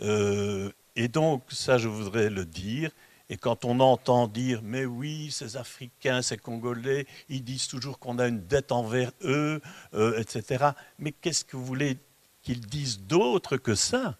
Euh, 0.00 0.70
et 0.96 1.08
donc, 1.08 1.42
ça, 1.50 1.78
je 1.78 1.88
voudrais 1.88 2.30
le 2.30 2.44
dire. 2.44 2.90
Et 3.30 3.36
quand 3.36 3.64
on 3.64 3.80
entend 3.80 4.26
dire, 4.28 4.60
mais 4.62 4.84
oui, 4.84 5.30
ces 5.30 5.56
Africains, 5.56 6.20
ces 6.20 6.36
Congolais, 6.36 7.06
ils 7.28 7.42
disent 7.42 7.68
toujours 7.68 7.98
qu'on 7.98 8.18
a 8.18 8.28
une 8.28 8.46
dette 8.46 8.70
envers 8.70 9.12
eux, 9.22 9.62
euh, 9.94 10.18
etc. 10.18 10.70
Mais 10.98 11.12
qu'est-ce 11.12 11.44
que 11.44 11.56
vous 11.56 11.64
voulez 11.64 11.96
qu'ils 12.42 12.60
disent 12.60 13.00
d'autre 13.00 13.56
que 13.56 13.74
ça? 13.74 14.16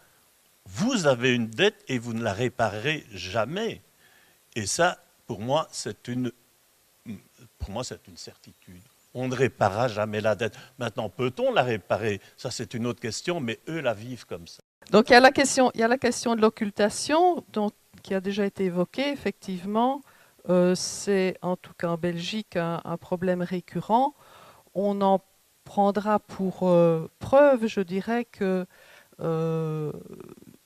Vous 0.66 1.06
avez 1.06 1.34
une 1.34 1.48
dette 1.48 1.84
et 1.88 1.98
vous 1.98 2.14
ne 2.14 2.22
la 2.22 2.32
réparerez 2.32 3.04
jamais. 3.12 3.82
Et 4.54 4.64
ça, 4.66 4.98
pour 5.26 5.40
moi, 5.40 5.68
c'est 5.70 6.08
une, 6.08 6.32
pour 7.58 7.70
moi, 7.70 7.84
c'est 7.84 8.08
une 8.08 8.16
certitude 8.16 8.80
on 9.14 9.28
ne 9.28 9.34
réparera 9.34 9.88
jamais 9.88 10.20
la 10.20 10.34
dette. 10.34 10.54
Maintenant, 10.78 11.08
peut-on 11.08 11.52
la 11.52 11.62
réparer? 11.62 12.20
Ça, 12.36 12.50
c'est 12.50 12.74
une 12.74 12.86
autre 12.86 13.00
question, 13.00 13.40
mais 13.40 13.60
eux 13.68 13.80
la 13.80 13.94
vivent 13.94 14.26
comme 14.26 14.46
ça. 14.46 14.62
Donc, 14.90 15.08
il 15.08 15.12
y 15.12 15.16
a 15.16 15.20
la 15.20 15.30
question, 15.30 15.70
il 15.74 15.80
y 15.80 15.82
a 15.84 15.88
la 15.88 15.96
question 15.96 16.34
de 16.34 16.40
l'occultation, 16.40 17.42
qui 18.02 18.14
a 18.14 18.20
déjà 18.20 18.44
été 18.44 18.64
évoquée, 18.64 19.10
effectivement. 19.10 20.02
Euh, 20.48 20.74
c'est, 20.74 21.36
en 21.42 21.56
tout 21.56 21.72
cas 21.78 21.88
en 21.88 21.96
Belgique, 21.96 22.56
un, 22.56 22.96
problème 22.98 23.42
récurrent. 23.42 24.14
On 24.74 25.00
en 25.00 25.20
prendra 25.64 26.18
pour 26.18 26.70
preuve, 27.18 27.66
je 27.66 27.80
dirais, 27.80 28.26
que 28.26 28.66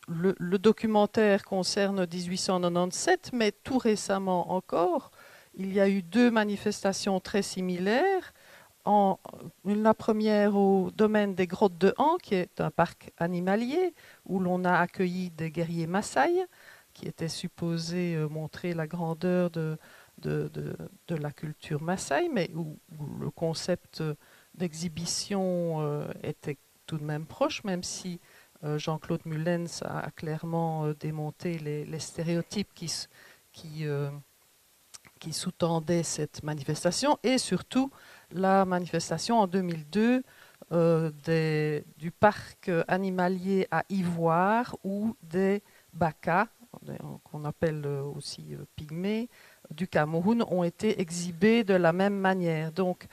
le, 0.09 0.59
documentaire 0.59 1.45
concerne 1.45 2.07
1897, 2.07 3.31
mais 3.33 3.53
tout 3.53 3.79
récemment 3.79 4.53
encore, 4.53 5.11
il 5.55 5.73
y 5.73 5.81
a 5.81 5.89
eu 5.89 6.03
deux 6.03 6.31
manifestations 6.31 7.21
très 7.21 7.43
similaires. 7.43 8.33
La 9.67 9.93
première 9.93 10.57
au 10.57 10.91
domaine 10.91 11.35
des 11.35 11.47
grottes 11.47 11.77
de 11.77 11.93
Han, 11.99 12.17
qui 12.17 12.35
est 12.35 12.61
un 12.61 12.71
parc 12.71 13.13
animalier, 13.19 13.95
où 14.25 14.39
l'on 14.41 14.65
a 14.65 14.79
accueilli 14.79 15.31
des 15.31 15.51
guerriers 15.51 15.87
Maasai, 15.87 16.47
qui 16.99 17.07
étaient 17.07 17.29
supposés 17.29 18.15
euh, 18.17 18.29
montrer 18.29 18.75
la 18.75 18.87
grandeur 18.87 19.51
de, 19.51 19.79
la 21.09 21.31
culture 21.31 21.81
Maasai, 21.81 22.29
mais 22.33 22.51
où, 22.55 22.79
le 23.21 23.31
concept 23.31 24.03
d'exhibition 24.55 25.81
euh, 25.81 26.09
était 26.23 26.59
tout 26.87 26.99
de 26.99 27.05
même 27.05 27.27
proche, 27.27 27.63
même 27.63 27.85
si 27.85 28.19
euh, 28.65 28.79
Jean-Claude 28.79 29.21
Mullens 29.25 29.83
a 29.85 30.11
clairement 30.11 30.87
euh, 30.87 30.95
démonté 30.95 31.59
les, 31.59 31.99
stéréotypes 32.01 32.73
euh, 33.83 34.11
qui 35.21 35.33
sous-tendaient 35.33 36.03
cette 36.03 36.43
manifestation 36.43 37.19
et 37.23 37.39
surtout 37.39 37.91
la 38.33 38.65
manifestation 38.65 39.39
en 39.39 39.47
2002 39.47 40.23
du 40.71 42.11
parc 42.11 42.71
animalier 42.89 43.67
à 43.71 43.85
Ivoire 43.89 44.77
où 44.85 45.17
des 45.23 45.63
bacas, 45.93 46.49
qu'on 47.25 47.45
appelle 47.45 47.87
aussi 47.87 48.57
pygmées, 48.77 49.29
du 49.71 49.89
Cameroun 49.89 50.45
ont 50.49 50.65
été 50.65 51.01
exhibés 51.01 51.65
de 51.65 51.75
la 51.75 51.93
même 51.93 52.17
manière. 52.19 52.73
Donc, 52.73 53.07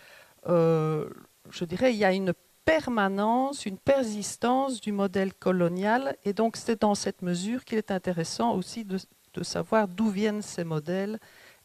je 0.46 1.66
dirais, 1.66 1.94
il 1.94 1.98
y 1.98 2.06
a 2.06 2.14
une 2.14 2.34
permanence, 2.66 3.66
une 3.66 3.78
persistance 3.78 4.82
du 4.82 4.92
modèle 4.92 5.34
colonial. 5.34 6.18
Et 6.26 6.34
donc 6.34 6.58
c'est 6.58 6.82
dans 6.82 6.96
cette 6.96 7.22
mesure 7.22 7.64
qu'il 7.64 7.78
est 7.78 7.92
intéressant 7.92 8.56
aussi 8.56 8.84
de, 8.84 8.98
savoir 9.44 9.88
d'où 9.88 10.10
viennent 10.10 10.42
ces 10.42 10.64
modèles 10.64 11.20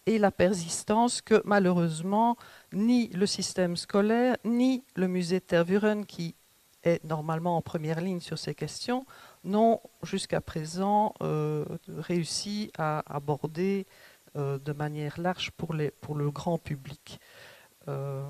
et 0.07 0.19
la 0.19 0.31
persistance 0.31 1.21
que 1.21 1.41
malheureusement 1.45 2.37
ni 2.73 3.09
le 3.09 3.27
système 3.27 3.77
scolaire 3.77 4.37
ni 4.45 4.83
le 4.97 5.07
musée 5.07 5.39
de 5.39 5.45
Tervuren 5.45 6.05
qui 6.05 6.35
est 6.85 7.03
normalement 7.05 7.57
en 7.57 7.63
première 7.63 8.01
ligne 8.01 8.21
sur 8.21 8.39
ces 8.39 8.55
questions 8.55 9.05
n'ont 9.45 9.81
jusqu'à 10.03 10.41
présent 10.41 11.15
euh, 11.23 11.65
réussi 11.89 12.71
à 12.79 13.03
aborder 13.15 13.87
euh, 14.37 14.59
de 14.59 14.73
manière 14.73 15.21
large 15.21 15.51
pour, 15.53 15.75
les, 15.75 15.91
pour 15.91 16.15
le 16.15 16.31
grand 16.31 16.59
public. 16.59 17.21
Euh, 17.89 18.25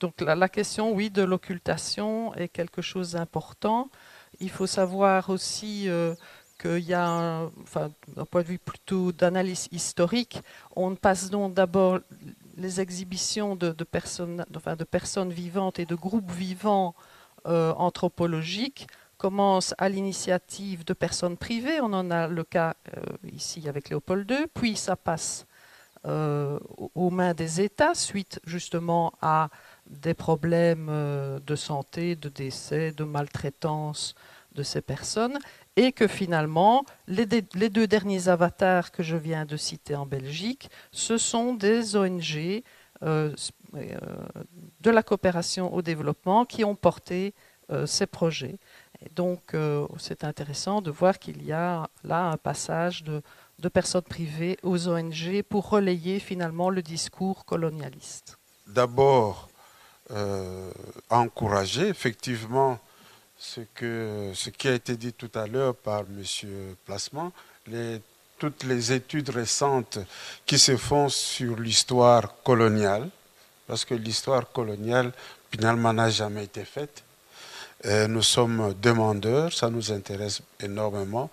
donc 0.00 0.20
la, 0.20 0.48
question, 0.48 0.92
oui, 0.92 1.10
de 1.10 1.22
l'occultation 1.22 2.34
est 2.34 2.48
quelque 2.48 2.82
chose 2.82 3.12
d'important. 3.12 3.90
Il 4.40 4.50
faut 4.50 4.66
savoir 4.66 5.30
aussi 5.30 5.88
qu'il 6.60 6.80
y 6.80 6.92
a, 6.92 7.48
enfin, 7.62 7.90
d'un 8.14 8.26
point 8.26 8.42
de 8.42 8.46
vue 8.46 8.58
plutôt 8.58 9.12
d'analyse 9.12 9.68
historique, 9.72 10.42
on 10.74 10.94
passe 10.96 11.30
donc 11.30 11.54
d'abord 11.54 12.00
les 12.58 12.80
exhibitions 12.80 13.56
de, 13.56 13.72
personnes, 13.84 14.44
enfin, 14.54 14.76
de 14.76 14.84
personnes 14.84 15.32
vivantes 15.32 15.78
et 15.78 15.86
de 15.86 15.94
groupes 15.94 16.30
vivants 16.30 16.94
euh, 17.46 17.72
anthropologiques 17.74 18.86
commencent 19.18 19.74
à 19.78 19.88
l'initiative 19.88 20.84
de 20.84 20.92
personnes 20.92 21.36
privées. 21.36 21.80
On 21.80 21.92
en 21.92 22.10
a 22.10 22.28
le 22.28 22.44
cas 22.44 22.74
euh, 22.96 23.00
ici 23.32 23.68
avec 23.68 23.88
Léopold 23.88 24.30
II, 24.30 24.46
puis 24.52 24.76
ça 24.76 24.96
passe 24.96 25.46
aux 26.94 27.10
mains 27.10 27.34
des 27.34 27.60
États 27.60 27.96
suite 27.96 28.38
justement 28.44 29.12
à 29.20 29.48
des 29.88 30.14
problèmes 30.14 30.88
euh, 30.90 31.38
de 31.46 31.56
santé, 31.56 32.16
de 32.16 32.28
décès, 32.28 32.92
de 32.92 33.04
maltraitance 33.04 34.14
de 34.54 34.62
ces 34.62 34.80
personnes, 34.80 35.38
et 35.76 35.92
que 35.92 36.06
finalement, 36.06 36.84
les, 37.06 37.26
deux 37.26 37.86
derniers 37.86 38.28
avatars 38.28 38.90
que 38.90 39.02
je 39.02 39.16
viens 39.16 39.44
de 39.44 39.56
citer 39.56 39.94
en 39.94 40.06
Belgique, 40.06 40.70
ce 40.92 41.18
sont 41.18 41.54
des 41.54 41.96
ONG 41.96 42.36
euh, 42.36 42.62
euh, 43.02 43.34
de 43.72 44.90
la 44.90 45.02
coopération 45.02 45.72
au 45.74 45.82
développement 45.82 46.44
qui 46.44 46.64
ont 46.64 46.74
porté 46.74 47.34
ces 47.86 48.06
projets. 48.06 48.58
Et 49.04 49.08
donc, 49.14 49.54
c'est 49.98 50.24
intéressant 50.24 50.80
de 50.80 50.90
voir 50.90 51.18
qu'il 51.18 51.44
y 51.44 51.52
a 51.52 51.88
là 52.04 52.30
un 52.30 52.36
passage 52.36 53.04
de, 53.04 53.68
personnes 53.68 54.02
privées 54.02 54.56
aux 54.62 54.88
ONG 54.88 55.42
pour 55.42 55.68
relayer 55.68 56.20
finalement 56.20 56.70
le 56.70 56.82
discours 56.82 57.44
colonialiste. 57.44 58.38
D'abord, 58.66 59.48
euh, 60.12 60.70
encourager 61.10 61.88
effectivement 61.88 62.78
ce, 63.36 63.60
qui 63.60 64.68
a 64.68 64.72
été 64.72 64.96
dit 64.96 65.12
tout 65.12 65.30
à 65.34 65.48
l'heure 65.48 65.74
par 65.74 66.02
M. 66.02 66.22
Placement, 66.84 67.32
toutes 68.38 68.62
les 68.62 68.92
études 68.92 69.30
récentes 69.30 69.98
qui 70.44 70.60
se 70.60 70.76
font 70.76 71.08
sur 71.08 71.58
l'histoire 71.58 72.40
coloniale, 72.44 73.08
parce 73.66 73.84
que 73.84 73.94
l'histoire 73.94 74.50
coloniale, 74.52 75.12
finalement, 75.50 75.92
n'a 75.92 76.10
jamais 76.10 76.44
été 76.44 76.64
faite. 76.64 77.02
Euh, 77.84 78.06
nous 78.08 78.22
sommes 78.22 78.74
demandeurs, 78.80 79.52
ça 79.52 79.68
nous 79.70 79.92
intéresse 79.92 80.40
énormément 80.60 81.30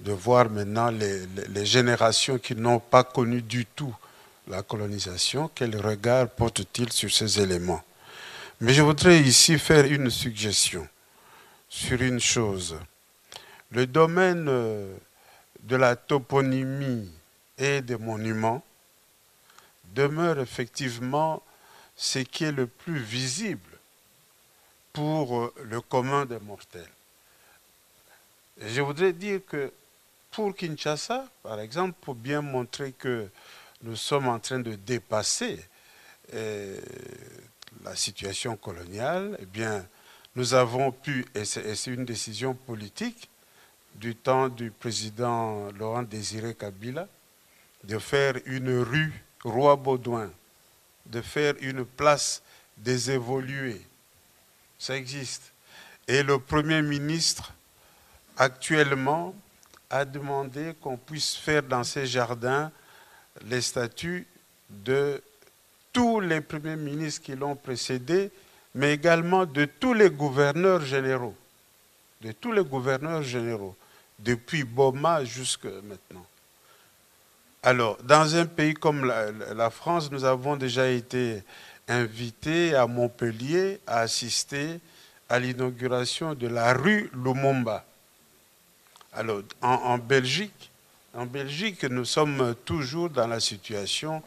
de 0.00 0.12
voir 0.12 0.48
maintenant 0.48 0.90
les, 0.90 1.26
les 1.48 1.66
générations 1.66 2.38
qui 2.38 2.54
n'ont 2.56 2.78
pas 2.78 3.04
connu 3.04 3.42
du 3.42 3.66
tout 3.66 3.94
la 4.48 4.62
colonisation, 4.62 5.50
quel 5.54 5.76
regard 5.80 6.28
portent-ils 6.28 6.92
sur 6.92 7.12
ces 7.12 7.40
éléments 7.40 7.82
mais 8.62 8.74
je 8.74 8.82
voudrais 8.82 9.18
ici 9.18 9.58
faire 9.58 9.86
une 9.86 10.08
suggestion 10.08 10.86
sur 11.68 12.00
une 12.00 12.20
chose. 12.20 12.78
Le 13.72 13.88
domaine 13.88 14.46
euh, 14.48 14.94
de 15.64 15.74
la 15.74 15.96
toponymie 15.96 17.10
et 17.58 17.80
des 17.82 17.96
monuments 17.96 18.62
demeure 19.92 20.38
effectivement 20.38 21.42
ce 22.02 22.18
qui 22.18 22.42
est 22.42 22.50
le 22.50 22.66
plus 22.66 22.98
visible 22.98 23.78
pour 24.92 25.38
euh, 25.38 25.54
le 25.62 25.80
commun 25.80 26.26
des 26.26 26.40
mortels. 26.40 26.90
je 28.60 28.80
voudrais 28.80 29.12
dire 29.12 29.40
que 29.46 29.72
pour 30.32 30.52
Kinshasa, 30.56 31.28
par 31.44 31.60
exemple, 31.60 31.96
pour 32.00 32.16
bien 32.16 32.42
montrer 32.42 32.90
que 32.90 33.28
nous 33.82 33.94
sommes 33.94 34.26
en 34.26 34.40
train 34.40 34.58
de 34.58 34.74
dépasser 34.74 35.64
euh, 36.34 36.76
la 37.84 37.94
situation 37.94 38.56
coloniale, 38.56 39.38
eh 39.40 39.46
bien, 39.46 39.86
nous 40.34 40.54
avons 40.54 40.90
pu, 40.90 41.24
et 41.36 41.44
c'est 41.44 41.86
une 41.86 42.04
décision 42.04 42.52
politique 42.54 43.30
du 43.94 44.16
temps 44.16 44.48
du 44.48 44.72
président 44.72 45.70
Laurent 45.78 46.02
Désiré 46.02 46.56
Kabila, 46.56 47.06
de 47.84 47.98
faire 48.00 48.34
une 48.46 48.80
rue 48.80 49.24
Roi 49.44 49.76
Baudouin, 49.76 50.32
de 51.06 51.20
faire 51.20 51.54
une 51.60 51.84
place 51.84 52.42
des 52.76 53.10
évolués. 53.10 53.80
Ça 54.78 54.96
existe. 54.96 55.52
Et 56.08 56.22
le 56.22 56.38
Premier 56.38 56.82
ministre, 56.82 57.52
actuellement, 58.36 59.34
a 59.90 60.04
demandé 60.04 60.74
qu'on 60.80 60.96
puisse 60.96 61.36
faire 61.36 61.62
dans 61.62 61.84
ces 61.84 62.06
jardins 62.06 62.72
les 63.46 63.60
statuts 63.60 64.26
de 64.70 65.22
tous 65.92 66.20
les 66.20 66.40
premiers 66.40 66.76
ministres 66.76 67.22
qui 67.22 67.36
l'ont 67.36 67.54
précédé, 67.54 68.30
mais 68.74 68.94
également 68.94 69.44
de 69.44 69.66
tous 69.66 69.92
les 69.92 70.10
gouverneurs 70.10 70.80
généraux, 70.80 71.36
de 72.22 72.32
tous 72.32 72.52
les 72.52 72.64
gouverneurs 72.64 73.22
généraux, 73.22 73.76
depuis 74.18 74.64
Boma 74.64 75.24
jusqu'à 75.24 75.68
maintenant. 75.82 76.26
Alors, 77.62 77.96
dans 78.02 78.34
un 78.34 78.46
pays 78.46 78.74
comme 78.74 79.04
la, 79.04 79.70
France, 79.70 80.10
nous 80.10 80.24
avons 80.24 80.56
déjà 80.56 80.88
été 80.88 81.42
invités 81.86 82.74
à 82.74 82.86
Montpellier 82.88 83.78
à 83.86 84.00
assister 84.00 84.80
à 85.28 85.38
l'inauguration 85.38 86.34
de 86.34 86.48
la 86.48 86.72
rue 86.72 87.08
Lumumba. 87.14 87.84
Alors, 89.12 89.42
en, 89.60 89.96
Belgique, 89.98 90.70
en 91.14 91.26
Belgique, 91.26 91.84
nous 91.84 92.04
sommes 92.04 92.56
toujours 92.64 93.10
dans 93.10 93.28
la 93.28 93.38
situation 93.38 94.22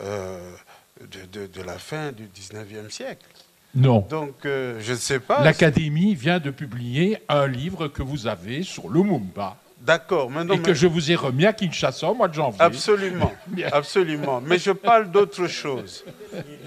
euh, 0.00 0.52
de, 1.00 1.62
la 1.62 1.78
fin 1.78 2.12
du 2.12 2.26
19e 2.26 2.88
siècle. 2.90 3.26
Non. 3.74 4.00
Donc, 4.08 4.46
euh, 4.46 4.78
je 4.80 4.92
ne 4.92 4.98
sais 4.98 5.20
pas. 5.20 5.42
L'Académie 5.42 6.14
vient 6.14 6.38
de 6.38 6.50
publier 6.50 7.18
un 7.28 7.48
livre 7.48 7.88
que 7.88 8.02
vous 8.02 8.26
avez 8.28 8.62
sur 8.62 8.88
le 8.88 9.02
Mumba. 9.02 9.56
D'accord. 9.86 10.30
Et 10.52 10.60
que 10.60 10.74
je 10.74 10.86
vous 10.86 11.12
ai 11.12 11.14
remis 11.14 11.46
à 11.46 11.52
Kinshasa 11.52 12.08
au 12.08 12.14
mois 12.14 12.28
de 12.28 12.34
janvier. 12.34 12.60
Absolument. 12.60 13.32
absolument. 13.72 14.40
Mais 14.40 14.58
je 14.58 14.72
parle 14.72 15.10
d'autre 15.10 15.46
chose. 15.46 16.04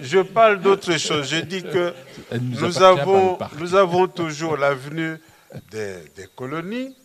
Je 0.01 0.20
parle 0.20 0.61
d'autre 0.61 0.97
chose. 0.97 1.30
Je 1.30 1.41
dis 1.41 1.61
que 1.61 1.93
nous, 2.39 2.82
avons, 2.82 3.38
nous 3.59 3.76
avons 3.76 4.07
toujours 4.07 4.55
l'avenue 4.55 5.17
des, 5.70 5.95
des, 6.15 6.28
colonies. 6.34 6.95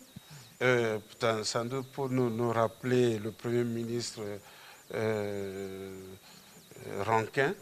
Euh, 0.63 0.99
sans 1.43 1.65
doute 1.65 1.89
pour 1.93 2.09
nous, 2.09 2.31
nous, 2.31 2.51
rappeler 2.51 3.19
le 3.19 3.33
Premier 3.33 3.65
ministre. 3.65 4.21
Euh, 4.95 5.91
Rankin, 7.05 7.55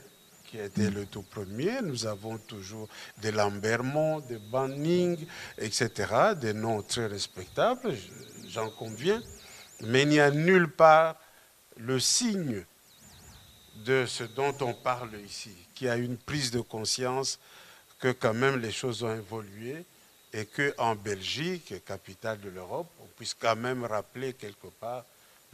qui 0.46 0.60
a 0.60 0.64
été 0.64 0.90
le 0.90 1.06
tout 1.06 1.22
premier. 1.22 1.80
Nous 1.82 2.06
avons 2.06 2.38
toujours 2.38 2.88
des 3.20 3.32
Lambermont, 3.32 4.20
des 4.20 4.38
Banning, 4.38 5.16
etc., 5.58 6.34
des 6.40 6.52
noms 6.52 6.82
très 6.82 7.06
respectables, 7.06 7.94
j'en 8.52 8.70
conviens. 8.70 9.22
Mais 9.80 10.02
il 10.02 10.08
n'y 10.08 10.20
a 10.20 10.30
nulle 10.30 10.68
part 10.68 11.16
le 11.76 11.98
signe 11.98 12.64
de 13.84 14.04
ce 14.06 14.24
dont 14.24 14.54
on 14.60 14.74
parle 14.74 15.10
ici, 15.26 15.50
qui 15.74 15.88
a 15.88 15.96
une 15.96 16.16
prise 16.16 16.50
de 16.50 16.60
conscience 16.60 17.38
que 17.98 18.12
quand 18.12 18.34
même 18.34 18.60
les 18.60 18.70
choses 18.70 19.02
ont 19.02 19.14
évolué 19.14 19.84
et 20.32 20.46
qu'en 20.46 20.94
Belgique, 20.94 21.74
capitale 21.84 22.40
de 22.40 22.50
l'Europe, 22.50 22.88
on 23.00 23.06
puisse 23.16 23.34
quand 23.34 23.56
même 23.56 23.84
rappeler 23.84 24.34
quelque 24.34 24.68
part 24.80 25.04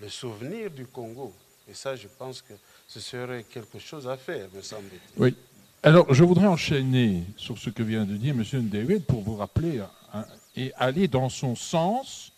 le 0.00 0.08
souvenir 0.08 0.70
du 0.70 0.86
Congo. 0.86 1.32
Et 1.68 1.74
ça, 1.74 1.96
je 1.96 2.08
pense 2.08 2.42
que 2.42 2.54
ce 2.86 3.00
serait 3.00 3.44
quelque 3.44 3.78
chose 3.78 4.08
à 4.08 4.16
faire, 4.16 4.48
me 4.54 4.62
semble-t-il. 4.62 5.22
Oui. 5.22 5.36
Alors, 5.82 6.12
je 6.12 6.24
voudrais 6.24 6.46
enchaîner 6.46 7.22
sur 7.36 7.56
ce 7.58 7.70
que 7.70 7.82
vient 7.82 8.04
de 8.04 8.16
dire 8.16 8.34
M. 8.34 8.68
David 8.68 9.04
pour 9.04 9.22
vous 9.22 9.36
rappeler 9.36 9.80
hein, 10.12 10.24
et 10.56 10.72
aller 10.76 11.06
dans 11.06 11.28
son 11.28 11.54
sens 11.54 12.32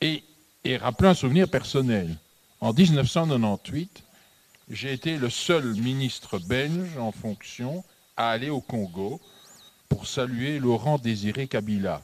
et, 0.00 0.22
et 0.64 0.76
un 0.76 1.14
souvenir 1.14 1.48
personnel. 1.48 2.16
En 2.60 2.72
1998, 2.72 4.02
j'ai 4.70 4.92
été 4.92 5.16
le 5.16 5.30
seul 5.30 5.74
ministre 5.74 6.38
belge 6.38 6.96
en 6.98 7.12
fonction 7.12 7.84
à 8.16 8.30
aller 8.30 8.50
au 8.50 8.60
Congo 8.60 9.20
pour 9.88 10.06
saluer 10.06 10.58
Laurent 10.58 10.98
Désiré 10.98 11.46
Kabila. 11.46 12.02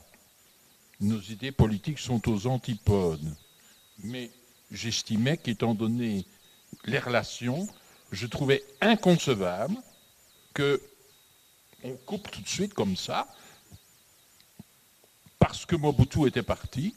Nos 1.01 1.21
idées 1.21 1.53
politiques 1.53 1.99
sont 1.99 2.29
aux 2.29 2.47
antipodes. 2.47 3.35
Mais 4.03 4.31
j'estimais 4.71 5.37
qu'étant 5.37 5.75
donné 5.75 6.25
les 6.85 6.99
relations, 6.99 7.69
je 8.13 8.27
trouvais 8.27 8.63
inconcevable 8.81 9.77
que 10.55 10.81
on 11.83 11.97
coupe 12.07 12.31
tout 12.31 12.41
de 12.41 12.49
suite 12.49 12.73
comme 12.73 12.97
ça, 12.97 13.29
parce 15.39 15.67
que 15.67 15.77
Mobutu 15.77 16.27
était 16.27 16.43
parti, 16.43 16.95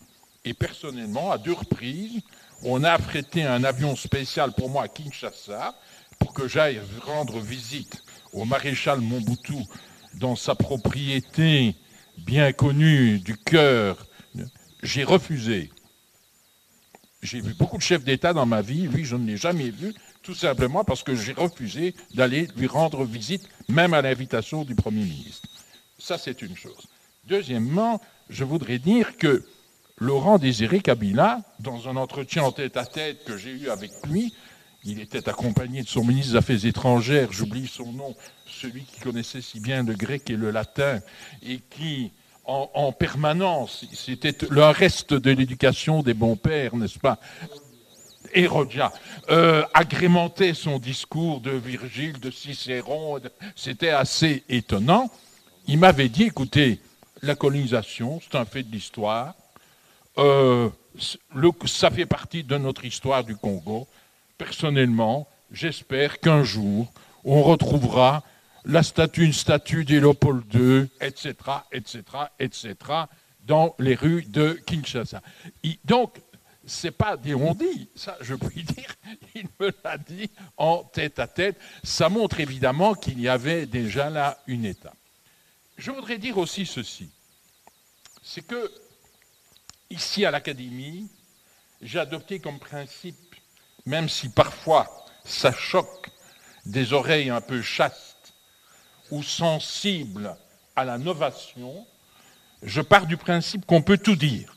et 0.47 0.53
personnellement, 0.53 1.31
à 1.31 1.37
deux 1.37 1.53
reprises, 1.53 2.21
on 2.63 2.83
a 2.83 2.91
affrété 2.91 3.43
un 3.43 3.63
avion 3.65 3.95
spécial 3.95 4.53
pour 4.53 4.69
moi 4.69 4.83
à 4.83 4.87
Kinshasa 4.87 5.75
pour 6.19 6.33
que 6.33 6.47
j'aille 6.47 6.81
rendre 7.01 7.39
visite 7.39 8.01
au 8.31 8.45
maréchal 8.45 9.01
Mobutu 9.01 9.57
dans 10.15 10.35
sa 10.35 10.55
propriété 10.55 11.75
bien 12.17 12.53
connue 12.53 13.19
du 13.19 13.35
cœur. 13.37 14.07
J'ai 14.83 15.03
refusé. 15.03 15.69
J'ai 17.21 17.41
vu 17.41 17.53
beaucoup 17.53 17.77
de 17.77 17.83
chefs 17.83 18.05
d'État 18.05 18.31
dans 18.31 18.45
ma 18.45 18.61
vie, 18.61 18.87
lui 18.87 19.03
je 19.03 19.17
ne 19.17 19.27
l'ai 19.27 19.37
jamais 19.37 19.69
vu, 19.69 19.93
tout 20.23 20.35
simplement 20.35 20.85
parce 20.85 21.03
que 21.03 21.13
j'ai 21.13 21.33
refusé 21.33 21.93
d'aller 22.13 22.47
lui 22.55 22.67
rendre 22.67 23.03
visite, 23.03 23.47
même 23.67 23.93
à 23.93 24.01
l'invitation 24.01 24.63
du 24.63 24.75
Premier 24.75 25.03
ministre. 25.03 25.49
Ça 25.99 26.17
c'est 26.17 26.41
une 26.41 26.55
chose. 26.55 26.87
Deuxièmement, 27.25 28.01
je 28.29 28.45
voudrais 28.45 28.79
dire 28.79 29.17
que 29.17 29.43
Laurent 29.99 30.37
Désiré 30.37 30.79
Kabila, 30.79 31.41
dans 31.59 31.89
un 31.89 31.95
entretien 31.95 32.43
en 32.43 32.51
tête 32.51 32.77
à 32.77 32.85
tête 32.85 33.23
que 33.25 33.35
j'ai 33.35 33.49
eu 33.49 33.69
avec 33.69 33.91
lui, 34.07 34.31
il 34.83 34.99
était 34.99 35.27
accompagné 35.27 35.81
de 35.81 35.87
son 35.87 36.03
ministre 36.03 36.33
des 36.33 36.37
Affaires 36.37 36.65
étrangères, 36.65 37.31
j'oublie 37.31 37.67
son 37.67 37.91
nom, 37.93 38.15
celui 38.45 38.83
qui 38.83 38.99
connaissait 38.99 39.41
si 39.41 39.59
bien 39.59 39.81
le 39.81 39.95
grec 39.95 40.29
et 40.29 40.35
le 40.35 40.51
latin, 40.51 40.99
et 41.41 41.59
qui, 41.71 42.11
en, 42.45 42.91
permanence, 42.91 43.85
c'était 43.91 44.35
le 44.49 44.63
reste 44.65 45.15
de 45.15 45.31
l'éducation 45.31 46.03
des 46.03 46.13
bons 46.13 46.35
pères, 46.35 46.75
n'est-ce 46.75 46.99
pas 46.99 47.19
Hérodia, 48.35 48.93
euh, 49.31 49.63
agrémentait 49.73 50.53
son 50.53 50.77
discours 50.77 51.41
de 51.41 51.51
Virgile, 51.51 52.19
de 52.19 52.29
Cicéron, 52.29 53.19
c'était 53.55 53.89
assez 53.89 54.43
étonnant. 54.47 55.09
Il 55.65 55.79
m'avait 55.79 56.09
dit, 56.09 56.23
écoutez, 56.23 56.79
la 57.23 57.35
colonisation, 57.35 58.21
c'est 58.21 58.37
un 58.37 58.45
fait 58.45 58.63
de 58.63 58.71
l'histoire, 58.71 59.33
euh, 60.17 60.69
ça 61.65 61.91
fait 61.91 62.05
partie 62.05 62.43
de 62.43 62.57
notre 62.57 62.85
histoire 62.85 63.23
du 63.23 63.35
Congo. 63.35 63.87
Personnellement, 64.37 65.27
j'espère 65.51 66.19
qu'un 66.19 66.43
jour, 66.43 66.91
on 67.23 67.43
retrouvera 67.43 68.23
la 68.65 68.83
statue, 68.83 69.23
une 69.23 69.33
statue 69.33 69.85
d'Hélopold 69.85 70.43
II, 70.53 70.89
etc., 71.01 71.33
etc., 71.71 72.03
etc., 72.39 72.75
dans 73.45 73.75
les 73.79 73.95
rues 73.95 74.25
de 74.27 74.59
Kinshasa. 74.65 75.21
donc, 75.85 76.19
c'est 76.69 76.91
pas 76.91 77.15
des 77.15 77.33
ça 77.95 78.17
je 78.19 78.35
puis 78.35 78.63
dire, 78.63 78.93
il 79.35 79.47
me 79.59 79.71
l'a 79.83 79.97
dit 79.97 80.29
en 80.57 80.83
tête 80.83 81.17
à 81.17 81.27
tête. 81.27 81.57
Ça 81.81 82.09
montre 82.09 82.41
évidemment 82.41 82.93
qu'il 82.93 83.21
y 83.21 83.29
avait 83.29 83.65
déjà 83.65 84.09
là 84.09 84.37
une 84.47 84.65
étape. 84.65 84.97
Je 85.77 85.91
voudrais 85.91 86.17
dire 86.17 86.37
aussi 86.37 86.65
ceci, 86.65 87.09
c'est 88.21 88.45
que 88.45 88.69
ici 89.89 90.25
à 90.25 90.31
l'Académie, 90.31 91.09
j'ai 91.81 91.99
adopté 91.99 92.39
comme 92.39 92.59
principe, 92.59 93.35
même 93.85 94.09
si 94.09 94.29
parfois 94.29 95.05
ça 95.23 95.51
choque 95.51 96.09
des 96.65 96.93
oreilles 96.93 97.29
un 97.29 97.41
peu 97.41 97.61
chastes 97.61 98.33
ou 99.11 99.23
sensibles 99.23 100.35
à 100.75 100.83
la 100.83 100.97
novation, 100.97 101.85
je 102.63 102.81
pars 102.81 103.05
du 103.05 103.17
principe 103.17 103.65
qu'on 103.65 103.81
peut 103.81 103.97
tout 103.97 104.15
dire. 104.15 104.55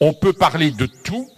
On 0.00 0.12
peut 0.14 0.32
parler 0.32 0.70
de 0.70 0.86
tout, 0.86 1.30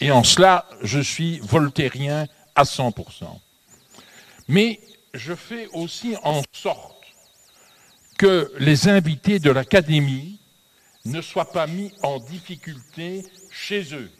et 0.00 0.10
en 0.10 0.22
cela, 0.22 0.68
je 0.82 1.00
suis 1.00 1.38
voltairien 1.40 2.26
à 2.54 2.64
100%. 2.64 3.24
Mais 4.48 4.80
je 5.14 5.34
fais 5.34 5.68
aussi 5.68 6.16
en 6.22 6.42
sorte 6.52 6.94
que 8.18 8.52
les 8.58 8.88
invités 8.88 9.38
de 9.38 9.50
l'Académie 9.50 10.40
ne 11.04 11.20
soient 11.20 11.52
pas 11.52 11.66
mis 11.66 11.92
en 12.02 12.18
difficulté 12.18 13.24
chez 13.50 13.94
eux. 13.94 14.10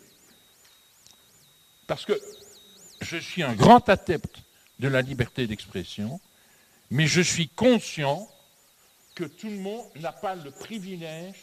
Parce 1.87 2.05
que 2.05 2.20
je 3.01 3.16
suis 3.16 3.43
un 3.43 3.55
grand 3.55 3.89
adepte 3.89 4.43
de 4.78 4.89
la 4.89 5.03
liberté 5.03 5.47
d'expression, 5.47 6.20
mais 6.91 7.07
je 7.07 7.20
suis 7.20 7.49
conscient 7.49 8.28
que 9.14 9.24
tout 9.24 9.49
le 9.49 9.59
monde 9.59 9.87
n'a 9.97 10.12
pas 10.12 10.35
le 10.35 10.51
privilège 10.51 11.37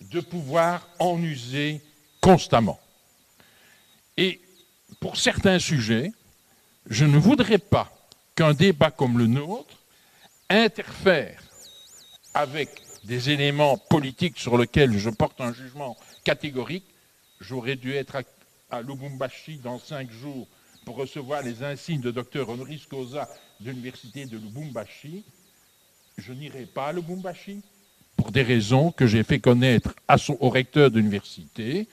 de 0.00 0.20
pouvoir 0.20 0.88
en 0.98 1.20
user 1.22 1.80
constamment. 2.20 2.78
Et 4.16 4.40
pour 5.00 5.16
certains 5.16 5.58
sujets, 5.58 6.12
je 6.88 7.04
ne 7.04 7.18
voudrais 7.18 7.58
pas 7.58 7.92
qu'un 8.34 8.52
débat 8.52 8.90
comme 8.90 9.18
le 9.18 9.26
nôtre 9.26 9.78
interfère 10.50 11.42
avec 12.34 12.83
des 13.04 13.30
éléments 13.30 13.76
politiques 13.76 14.38
sur 14.38 14.56
lesquels 14.56 14.98
je 14.98 15.10
porte 15.10 15.40
un 15.40 15.52
jugement 15.52 15.96
catégorique. 16.24 16.86
J'aurais 17.40 17.76
dû 17.76 17.92
être 17.94 18.22
à, 18.70 18.82
Lubumbashi 18.82 19.58
dans 19.58 19.78
cinq 19.78 20.10
jours 20.10 20.48
pour 20.84 20.96
recevoir 20.96 21.42
les 21.42 21.62
insignes 21.62 22.00
de 22.00 22.10
Dr 22.10 22.48
Honoris 22.48 22.86
Causa 22.86 23.28
de 23.60 23.70
l'université 23.70 24.26
de 24.26 24.36
Lubumbashi. 24.36 25.24
Je 26.18 26.32
n'irai 26.32 26.66
pas 26.66 26.88
à 26.88 26.92
Lubumbashi 26.92 27.60
pour 28.16 28.30
des 28.32 28.42
raisons 28.42 28.90
que 28.90 29.06
j'ai 29.06 29.22
fait 29.22 29.38
connaître 29.38 29.94
au 30.40 30.48
recteur 30.48 30.90
de 30.90 30.98
l'université 30.98 31.88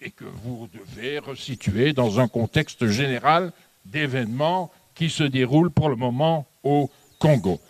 et 0.00 0.10
que 0.10 0.24
vous 0.24 0.68
devez 0.72 1.18
resituer 1.18 1.92
dans 1.92 2.20
un 2.20 2.28
contexte 2.28 2.86
général 2.86 3.52
d'événements 3.84 4.70
qui 4.94 5.10
se 5.10 5.24
déroulent 5.24 5.70
pour 5.70 5.88
le 5.88 5.96
moment 5.96 6.46
au 6.62 6.90
Congo. 7.18 7.60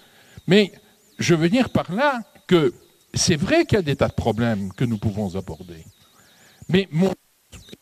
Mais 0.47 0.73
je 1.19 1.35
veux 1.35 1.49
dire 1.49 1.71
par 1.71 1.93
là 1.93 2.23
que 2.49 2.75
c'est 3.15 3.37
vrai 3.37 3.65
qu'il 3.65 3.77
y 3.77 3.79
a 3.79 3.83
des 3.83 3.95
tas 3.95 4.09
de 4.09 4.15
problèmes 4.15 4.73
que 4.73 4.85
nous 4.85 4.99
pouvons 4.99 5.37
aborder. 5.37 5.85
Mais 6.69 6.89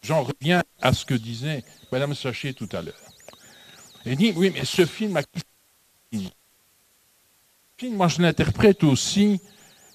j'en 0.02 0.22
reviens 0.24 0.62
à 0.82 0.92
ce 0.92 1.06
que 1.06 1.14
disait 1.14 1.64
Mme 1.90 2.14
Sachet 2.14 2.52
tout 2.52 2.68
à 2.72 2.82
l'heure. 2.82 2.94
Elle 4.04 4.16
dit, 4.16 4.32
oui, 4.36 4.52
mais 4.52 4.64
ce 4.64 4.84
film 4.84 5.18
moi 7.92 8.08
je 8.08 8.22
l'interprète 8.22 8.84
aussi 8.84 9.40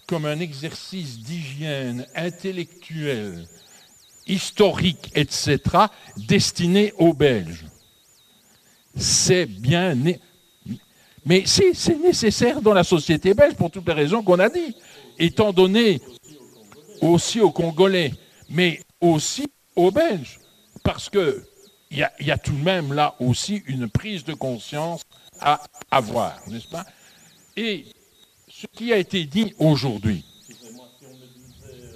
comme 0.08 0.26
un 0.26 0.40
exercice 0.40 1.20
d'hygiène 1.20 2.06
intellectuelle, 2.16 3.48
historique, 4.28 5.12
etc., 5.16 5.60
destiné 6.18 6.94
aux 6.98 7.14
Belges. 7.14 7.66
C'est 8.96 9.46
bien, 9.46 9.96
mais 11.26 11.44
si, 11.46 11.74
c'est 11.74 12.00
nécessaire 12.00 12.62
dans 12.62 12.74
la 12.74 12.84
société 12.84 13.34
belge 13.34 13.56
pour 13.56 13.70
toutes 13.70 13.88
les 13.88 13.94
raisons 13.94 14.24
qu'on 14.24 14.40
a 14.40 14.50
dit, 14.50 14.76
étant 15.20 15.54
donné 15.54 16.02
aussi 17.02 17.40
aux 17.40 17.52
Congolais, 17.52 18.14
mais 18.50 18.80
aussi 19.00 19.46
aux 19.76 19.92
Belges, 19.92 20.40
parce 20.84 21.10
qu'il 21.10 21.44
y 21.92 22.04
a, 22.04 22.12
y 22.20 22.32
a 22.32 22.38
tout 22.38 22.54
de 22.54 22.64
même 22.64 22.94
là 22.94 23.16
aussi 23.20 23.64
une 23.68 23.90
prise 23.90 24.24
de 24.24 24.34
conscience 24.34 25.02
à 25.40 25.62
avoir, 25.90 26.40
n'est-ce 26.48 26.68
pas? 26.68 26.86
Et 27.56 27.86
ce 28.50 28.68
qui 28.68 28.92
a 28.94 28.98
été 28.98 29.26
dit 29.26 29.54
aujourd'hui. 29.60 30.24
Excusez-moi, 30.50 30.88
si 31.00 31.06
on 31.06 31.14
me 31.14 31.26
disait 31.26 31.90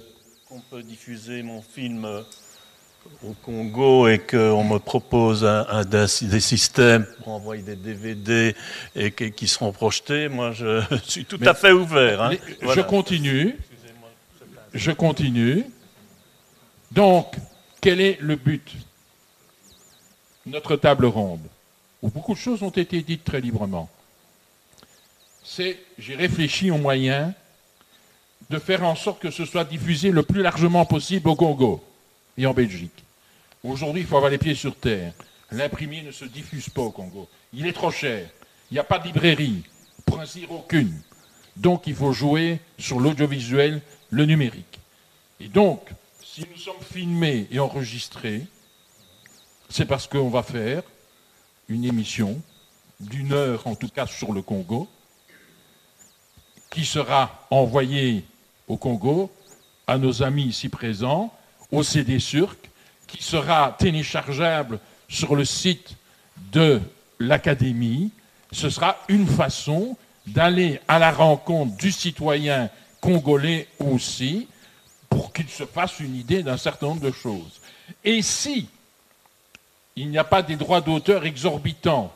qu'on 0.48 0.60
peut 0.60 0.82
diffuser 0.82 1.42
mon 1.42 1.62
film 1.62 2.24
au 3.24 3.32
Congo 3.42 4.08
et 4.08 4.18
qu'on 4.18 4.64
me 4.64 4.78
propose 4.78 5.44
un, 5.44 5.66
un- 5.68 5.84
des 5.84 6.06
systèmes 6.40 7.06
pour 7.18 7.28
envoyer 7.34 7.62
des 7.62 7.76
DVD 7.76 8.54
et 8.94 9.10
qui, 9.12 9.32
qui 9.32 9.48
seront 9.48 9.72
projetés, 9.72 10.28
moi 10.28 10.52
je 10.52 10.82
suis 11.04 11.24
tout 11.24 11.36
Mais- 11.40 11.48
à 11.48 11.54
fait 11.54 11.72
ouvert. 11.72 12.22
hein. 12.22 12.30
Voilà. 12.62 12.82
Je 12.82 12.86
continue. 12.86 13.56
Je 14.74 14.90
continue. 14.92 15.64
Donc, 16.92 17.34
quel 17.80 18.00
est 18.00 18.18
le 18.20 18.36
but? 18.36 18.72
Notre 20.44 20.76
table 20.76 21.06
ronde, 21.06 21.40
où 22.02 22.08
beaucoup 22.10 22.34
de 22.34 22.38
choses 22.38 22.62
ont 22.62 22.70
été 22.70 23.02
dites 23.02 23.24
très 23.24 23.40
librement. 23.40 23.88
C'est, 25.42 25.78
j'ai 25.98 26.14
réfléchi 26.14 26.70
aux 26.70 26.78
moyens 26.78 27.32
de 28.50 28.58
faire 28.58 28.84
en 28.84 28.94
sorte 28.94 29.20
que 29.20 29.30
ce 29.30 29.44
soit 29.44 29.64
diffusé 29.64 30.10
le 30.10 30.22
plus 30.22 30.42
largement 30.42 30.84
possible 30.84 31.28
au 31.28 31.34
Congo 31.36 31.82
et 32.36 32.46
en 32.46 32.54
Belgique. 32.54 33.04
Aujourd'hui, 33.62 34.02
il 34.02 34.06
faut 34.06 34.16
avoir 34.16 34.30
les 34.30 34.38
pieds 34.38 34.54
sur 34.54 34.76
terre. 34.76 35.12
L'imprimé 35.50 36.02
ne 36.02 36.10
se 36.10 36.24
diffuse 36.24 36.68
pas 36.68 36.82
au 36.82 36.90
Congo. 36.90 37.28
Il 37.52 37.66
est 37.66 37.72
trop 37.72 37.90
cher. 37.90 38.28
Il 38.70 38.74
n'y 38.74 38.80
a 38.80 38.84
pas 38.84 38.98
de 38.98 39.06
librairie, 39.06 39.62
pour 40.04 40.20
ainsi 40.20 40.40
dire 40.40 40.52
aucune. 40.52 40.92
Donc 41.56 41.86
il 41.86 41.94
faut 41.94 42.12
jouer 42.12 42.60
sur 42.78 43.00
l'audiovisuel, 43.00 43.80
le 44.10 44.24
numérique. 44.24 44.78
Et 45.40 45.48
donc, 45.48 45.88
si 46.22 46.44
nous 46.50 46.58
sommes 46.58 46.82
filmés 46.82 47.46
et 47.50 47.58
enregistrés, 47.58 48.42
c'est 49.68 49.86
parce 49.86 50.06
qu'on 50.06 50.28
va 50.28 50.42
faire 50.42 50.82
une 51.68 51.84
émission 51.84 52.40
d'une 53.00 53.32
heure, 53.32 53.66
en 53.66 53.74
tout 53.74 53.88
cas 53.88 54.06
sur 54.06 54.32
le 54.32 54.42
Congo, 54.42 54.88
qui 56.70 56.84
sera 56.84 57.46
envoyée 57.50 58.24
au 58.68 58.76
Congo 58.76 59.30
à 59.86 59.98
nos 59.98 60.22
amis 60.22 60.44
ici 60.44 60.68
présents, 60.68 61.32
au 61.72 61.82
CD 61.82 62.18
Surc, 62.18 62.58
qui 63.06 63.22
sera 63.22 63.76
téléchargeable 63.78 64.78
sur 65.08 65.36
le 65.36 65.44
site 65.44 65.96
de 66.52 66.80
l'Académie. 67.18 68.10
Ce 68.52 68.70
sera 68.70 68.96
une 69.08 69.26
façon 69.26 69.96
d'aller 70.26 70.80
à 70.88 70.98
la 70.98 71.12
rencontre 71.12 71.76
du 71.76 71.92
citoyen 71.92 72.70
congolais 73.00 73.68
aussi, 73.78 74.48
pour 75.08 75.32
qu'il 75.32 75.48
se 75.48 75.64
fasse 75.64 76.00
une 76.00 76.16
idée 76.16 76.42
d'un 76.42 76.56
certain 76.56 76.88
nombre 76.88 77.00
de 77.00 77.12
choses. 77.12 77.60
Et 78.04 78.22
si 78.22 78.68
il 79.94 80.10
n'y 80.10 80.18
a 80.18 80.24
pas 80.24 80.42
des 80.42 80.56
droits 80.56 80.80
d'auteur 80.80 81.24
exorbitants, 81.24 82.12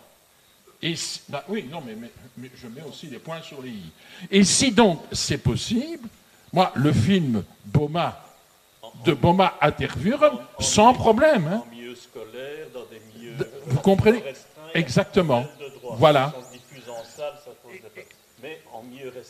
bah 1.28 1.44
oui, 1.48 1.66
non, 1.70 1.82
mais 1.84 2.50
je 2.56 2.66
mets 2.66 2.82
aussi 2.82 3.06
des 3.06 3.18
points 3.18 3.42
sur 3.42 3.62
les 3.62 3.70
i. 3.70 3.92
Et 4.30 4.44
si 4.44 4.72
donc 4.72 5.02
c'est 5.12 5.38
possible, 5.38 6.08
moi, 6.52 6.72
le 6.74 6.92
film 6.92 7.44
Boma, 7.66 8.22
de 9.04 9.12
Boma 9.12 9.54
à 9.60 9.72
Tervuren, 9.72 10.38
sans 10.58 10.92
problème. 10.94 11.48
hein. 11.48 11.64
Vous 13.66 13.80
comprenez? 13.80 14.22
Exactement. 14.74 15.46
Voilà. 15.98 16.32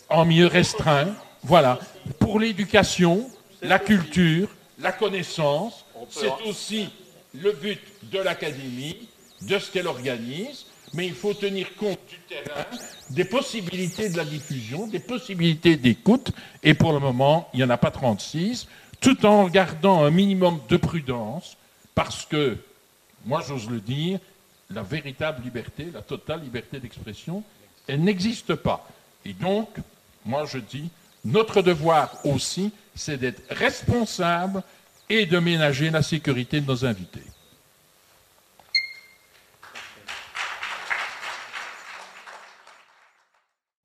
En 0.09 0.25
milieu 0.25 0.47
restreint. 0.47 1.15
Voilà. 1.43 1.79
Pour 2.19 2.39
l'éducation, 2.39 3.29
la 3.63 3.79
culture, 3.79 4.49
la 4.79 4.93
connaissance, 4.93 5.85
c'est 6.11 6.31
aussi 6.47 6.91
le 7.35 7.53
but 7.53 7.81
de 8.11 8.19
l'académie, 8.19 9.09
de 9.43 9.59
ce 9.59 9.71
qu'elle 9.71 9.87
organise, 9.87 10.67
mais 10.93 11.07
il 11.07 11.15
faut 11.15 11.33
tenir 11.33 11.75
compte 11.77 11.99
du 12.09 12.19
terrain, 12.29 12.67
des 13.11 13.25
possibilités 13.25 14.09
de 14.09 14.17
la 14.17 14.25
diffusion, 14.25 14.87
des 14.87 14.99
possibilités 14.99 15.77
d'écoute, 15.77 16.33
et 16.63 16.75
pour 16.75 16.93
le 16.93 16.99
moment, 16.99 17.49
il 17.55 17.59
n'y 17.59 17.65
en 17.65 17.71
a 17.71 17.77
pas 17.77 17.91
36, 17.91 18.67
tout 19.01 19.25
en 19.27 19.49
gardant 19.49 20.05
un 20.05 20.11
minimum 20.11 20.61
de 20.69 20.77
prudence, 20.77 21.57
parce 21.95 22.25
que, 22.25 22.57
moi 23.25 23.43
j'ose 23.47 23.69
le 23.69 23.81
dire, 23.81 24.19
la 24.71 24.83
véritable 24.83 25.43
liberté, 25.43 25.89
la 25.93 26.03
totale 26.03 26.43
liberté 26.43 26.79
d'expression, 26.79 27.43
elle 27.87 28.03
n'existe 28.03 28.55
pas. 28.55 28.87
Et 29.25 29.33
donc, 29.33 29.69
moi 30.25 30.45
je 30.47 30.59
dis, 30.59 30.91
notre 31.25 31.63
devoir 31.63 32.15
aussi, 32.25 32.73
c'est 32.95 33.17
d'être 33.17 33.43
responsable 33.51 34.63
et 35.09 35.27
de 35.27 35.39
ménager 35.39 35.91
la 35.91 36.03
sécurité 36.03 36.61
de 36.61 36.67
nos 36.67 36.85
invités. 36.85 37.25